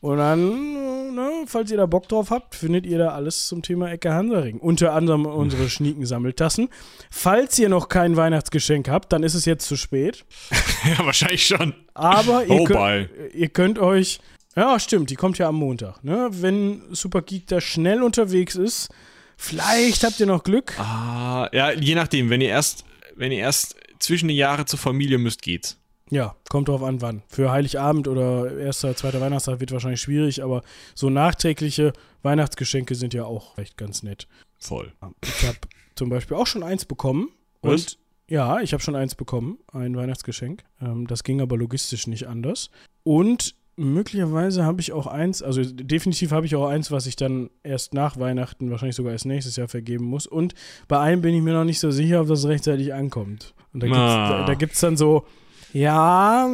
[0.00, 3.90] Und dann, ne, falls ihr da Bock drauf habt, findet ihr da alles zum Thema
[3.90, 4.58] Ecke Hansaring.
[4.58, 6.68] Unter anderem unsere Schniekensammeltassen.
[7.10, 10.24] Falls ihr noch kein Weihnachtsgeschenk habt, dann ist es jetzt zu spät.
[10.84, 11.74] ja, wahrscheinlich schon.
[11.94, 14.20] Aber ihr, oh, könnt, ihr könnt euch.
[14.54, 16.02] Ja, stimmt, die kommt ja am Montag.
[16.04, 16.28] Ne?
[16.30, 18.88] Wenn Super Geek da schnell unterwegs ist,
[19.36, 20.78] vielleicht habt ihr noch Glück.
[20.78, 22.30] Ah, ja, je nachdem.
[22.30, 22.84] Wenn ihr erst,
[23.16, 25.76] wenn ihr erst zwischen die Jahre zur Familie müsst, geht's.
[26.10, 27.22] Ja, kommt drauf an, wann.
[27.28, 30.62] Für Heiligabend oder erster, zweiter Weihnachtstag wird wahrscheinlich schwierig, aber
[30.94, 31.92] so nachträgliche
[32.22, 34.26] Weihnachtsgeschenke sind ja auch recht ganz nett.
[34.58, 34.92] Voll.
[35.22, 35.58] Ich habe
[35.94, 37.30] zum Beispiel auch schon eins bekommen.
[37.62, 37.72] Was?
[37.72, 37.98] Und
[38.28, 40.64] ja, ich habe schon eins bekommen, ein Weihnachtsgeschenk.
[40.80, 42.70] Ähm, das ging aber logistisch nicht anders.
[43.02, 47.48] Und möglicherweise habe ich auch eins, also definitiv habe ich auch eins, was ich dann
[47.62, 50.26] erst nach Weihnachten, wahrscheinlich sogar erst nächstes Jahr vergeben muss.
[50.26, 50.54] Und
[50.88, 53.54] bei einem bin ich mir noch nicht so sicher, ob das rechtzeitig ankommt.
[53.72, 55.24] Und da gibt es da, da dann so
[55.72, 56.48] ja,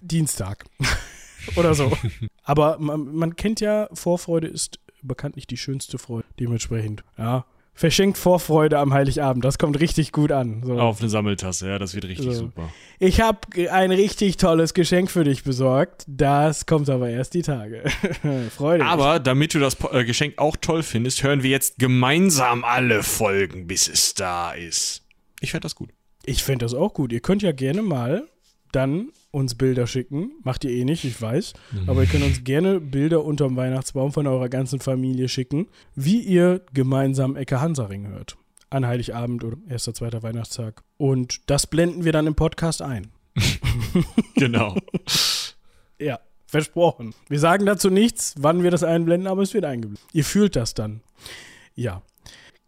[0.00, 0.64] Dienstag.
[1.56, 1.92] Oder so.
[2.42, 6.26] Aber man, man, kennt ja, Vorfreude ist bekanntlich die schönste Freude.
[6.38, 7.44] Dementsprechend, ja.
[7.72, 9.42] Verschenkt Vorfreude am Heiligabend.
[9.42, 10.62] Das kommt richtig gut an.
[10.66, 10.78] So.
[10.78, 12.32] Auf eine Sammeltasse, ja, das wird richtig so.
[12.32, 12.68] super.
[12.98, 13.38] Ich habe
[13.70, 16.04] ein richtig tolles Geschenk für dich besorgt.
[16.06, 17.84] Das kommt aber erst die Tage.
[18.54, 18.84] Freude.
[18.84, 23.66] Aber damit du das äh, Geschenk auch toll findest, hören wir jetzt gemeinsam alle Folgen,
[23.66, 25.02] bis es da ist.
[25.40, 25.88] Ich fände das gut.
[26.26, 27.12] Ich fände das auch gut.
[27.12, 28.28] Ihr könnt ja gerne mal
[28.72, 30.32] dann uns Bilder schicken.
[30.42, 31.54] Macht ihr eh nicht, ich weiß.
[31.86, 36.64] Aber ihr könnt uns gerne Bilder unterm Weihnachtsbaum von eurer ganzen Familie schicken, wie ihr
[36.72, 38.36] gemeinsam Ecke Hansaring hört.
[38.70, 40.82] An Heiligabend oder erster, zweiter Weihnachtstag.
[40.96, 43.08] Und das blenden wir dann im Podcast ein.
[44.36, 44.76] genau.
[46.02, 47.12] Ja, versprochen.
[47.28, 50.02] Wir sagen dazu nichts, wann wir das einblenden, aber es wird eingeblendet.
[50.14, 51.02] Ihr fühlt das dann.
[51.74, 52.00] Ja.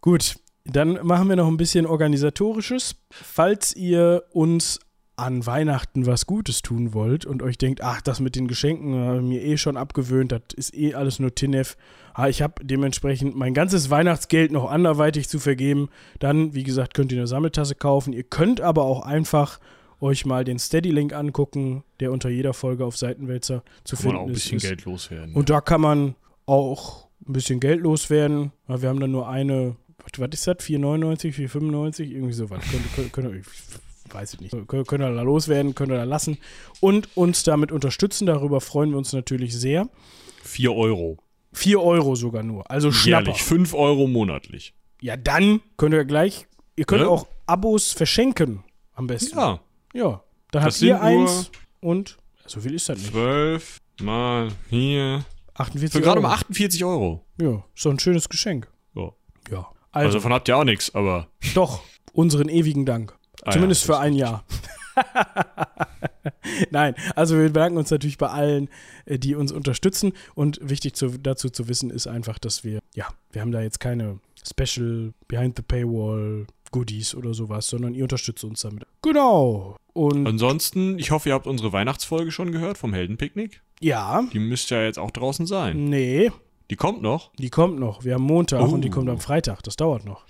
[0.01, 0.35] Gut,
[0.65, 2.95] dann machen wir noch ein bisschen organisatorisches.
[3.09, 4.79] Falls ihr uns
[5.15, 9.17] an Weihnachten was Gutes tun wollt und euch denkt, ach, das mit den Geschenken habe
[9.17, 11.77] ich mir eh schon abgewöhnt, das ist eh alles nur Tinef.
[12.15, 15.89] Ah, ich habe dementsprechend mein ganzes Weihnachtsgeld noch anderweitig zu vergeben.
[16.19, 18.13] Dann, wie gesagt, könnt ihr eine Sammeltasse kaufen.
[18.13, 19.59] Ihr könnt aber auch einfach
[19.99, 24.23] euch mal den Steady-Link angucken, der unter jeder Folge auf Seitenwälzer zu Kann finden man
[24.23, 24.43] auch ein ist.
[24.43, 24.63] bisschen ist.
[24.63, 25.33] Geld loswerden.
[25.33, 26.15] Und da kann man
[26.45, 28.51] auch ein bisschen Geld loswerden.
[28.67, 29.75] Ja, wir haben dann nur eine,
[30.17, 30.57] was, ist das?
[30.57, 32.01] 4,99, 4,95?
[32.03, 32.63] Irgendwie sowas.
[32.69, 33.45] Könnt, könnt, könnt,
[34.13, 34.67] weiß ich nicht.
[34.67, 36.37] Könnt ihr da loswerden, könnt ihr da lassen.
[36.79, 38.25] Und uns damit unterstützen.
[38.25, 39.89] Darüber freuen wir uns natürlich sehr.
[40.43, 41.17] 4 Euro.
[41.53, 42.69] 4 Euro sogar nur.
[42.69, 43.25] Also Schnapper.
[43.27, 43.43] Jährlich.
[43.43, 44.73] 5 Euro monatlich.
[45.01, 47.09] Ja, dann könnt ihr gleich, ihr könnt Ne?
[47.09, 48.63] auch Abos verschenken.
[48.93, 49.37] Am besten.
[49.37, 49.59] Ja.
[49.93, 50.23] Ja.
[50.51, 53.11] Dann Das habt ihr eins und so viel ist das nicht.
[53.11, 55.25] 12 mal hier.
[55.55, 57.25] 48 Für gerade mal 48 Euro.
[57.39, 58.67] Ja, ist doch ein schönes Geschenk.
[58.95, 59.11] Ja.
[59.51, 59.57] Ja.
[59.91, 61.27] Also, Also, davon habt ihr auch nichts, aber.
[61.53, 61.81] doch,
[62.13, 63.15] unseren ewigen Dank.
[63.45, 64.43] Ah Zumindest ja, für ein Jahr.
[66.71, 68.69] Nein, also wir bedanken uns natürlich bei allen,
[69.05, 70.13] äh, die uns unterstützen.
[70.35, 73.79] Und wichtig zu, dazu zu wissen ist einfach, dass wir, ja, wir haben da jetzt
[73.79, 78.85] keine Special Behind the Paywall Goodies oder sowas, sondern ihr unterstützt uns damit.
[79.01, 79.77] Genau.
[79.93, 83.61] Und Ansonsten, ich hoffe, ihr habt unsere Weihnachtsfolge schon gehört vom Heldenpicknick.
[83.79, 85.85] ja, Die müsste ja jetzt auch draußen sein.
[85.85, 86.31] nee,
[86.69, 87.31] Die kommt noch.
[87.37, 88.03] die kommt noch.
[88.03, 88.73] Wir haben Montag Oh.
[88.73, 89.61] und die kommt am Freitag.
[89.63, 90.25] Das dauert noch.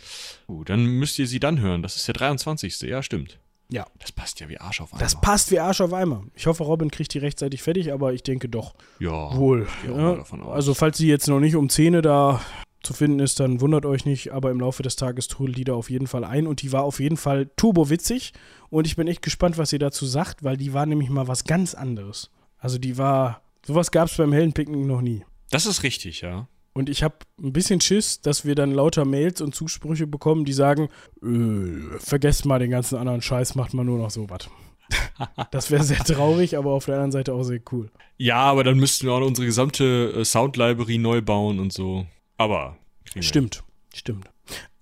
[0.49, 1.81] Uh, dann müsst ihr sie dann hören.
[1.83, 2.81] Das ist der 23.
[2.81, 3.39] Ja, stimmt.
[3.69, 3.85] Ja.
[3.99, 5.21] Das passt ja wie Arsch auf Das Eimer.
[5.21, 6.23] passt wie Arsch auf Eimer.
[6.35, 8.73] Ich hoffe, Robin kriegt die rechtzeitig fertig, aber ich denke doch.
[8.99, 9.35] Ja.
[9.35, 9.67] Wohl.
[9.87, 12.41] Ja, also falls sie jetzt noch nicht um 10 da
[12.83, 15.73] zu finden ist, dann wundert euch nicht, aber im Laufe des Tages trudelt die da
[15.73, 18.33] auf jeden Fall ein und die war auf jeden Fall turbo witzig
[18.69, 21.45] und ich bin echt gespannt, was sie dazu sagt, weil die war nämlich mal was
[21.45, 22.29] ganz anderes.
[22.57, 25.23] Also die war, sowas gab es beim Heldenpicknick noch nie.
[25.53, 26.47] Das ist richtig, ja.
[26.73, 30.53] Und ich habe ein bisschen Schiss, dass wir dann lauter Mails und Zusprüche bekommen, die
[30.53, 30.89] sagen,
[31.21, 34.49] äh, vergesst mal den ganzen anderen Scheiß, macht mal nur noch sowas.
[35.51, 37.91] das wäre sehr traurig, aber auf der anderen Seite auch sehr cool.
[38.17, 42.07] Ja, aber dann müssten wir auch unsere gesamte äh, Sound-Library neu bauen und so.
[42.37, 42.75] Aber.
[43.19, 43.63] Stimmt,
[43.93, 44.25] stimmt.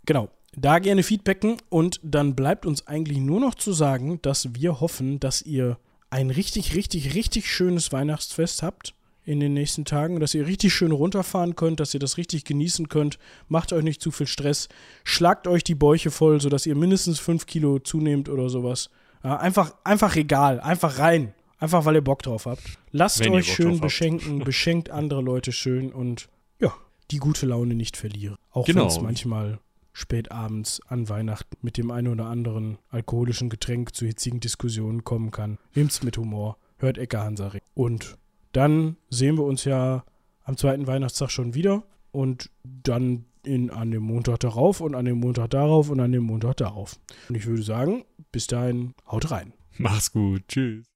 [0.05, 0.29] Genau.
[0.55, 5.19] Da gerne feedbacken und dann bleibt uns eigentlich nur noch zu sagen, dass wir hoffen,
[5.19, 5.77] dass ihr
[6.09, 8.93] ein richtig, richtig, richtig schönes Weihnachtsfest habt
[9.23, 12.89] in den nächsten Tagen, dass ihr richtig schön runterfahren könnt, dass ihr das richtig genießen
[12.89, 13.19] könnt.
[13.47, 14.67] Macht euch nicht zu viel Stress.
[15.03, 18.89] Schlagt euch die Bäuche voll, sodass ihr mindestens 5 Kilo zunehmt oder sowas.
[19.23, 21.33] Ja, einfach, einfach egal, einfach rein.
[21.59, 22.63] Einfach, weil ihr Bock drauf habt.
[22.91, 26.27] Lasst Wenn euch schön beschenken, beschenkt andere Leute schön und
[26.59, 26.73] ja,
[27.11, 28.35] die gute Laune nicht verlieren.
[28.49, 28.81] Auch Genau.
[28.81, 29.59] wenn es manchmal
[29.93, 35.29] spät abends an Weihnachten mit dem einen oder anderen alkoholischen Getränk zu hitzigen Diskussionen kommen
[35.29, 35.59] kann.
[35.75, 37.61] Nehmt's mit Humor, hört Ecke Hansaring.
[37.75, 38.17] Und
[38.51, 40.03] dann sehen wir uns ja
[40.43, 45.19] am zweiten Weihnachtstag schon wieder und dann in, an dem Montag darauf und an dem
[45.19, 46.99] Montag darauf und an dem Montag darauf.
[47.29, 49.53] Und ich würde sagen, bis dahin, haut rein.
[49.77, 50.43] Mach's gut.
[50.47, 50.90] Tschüss.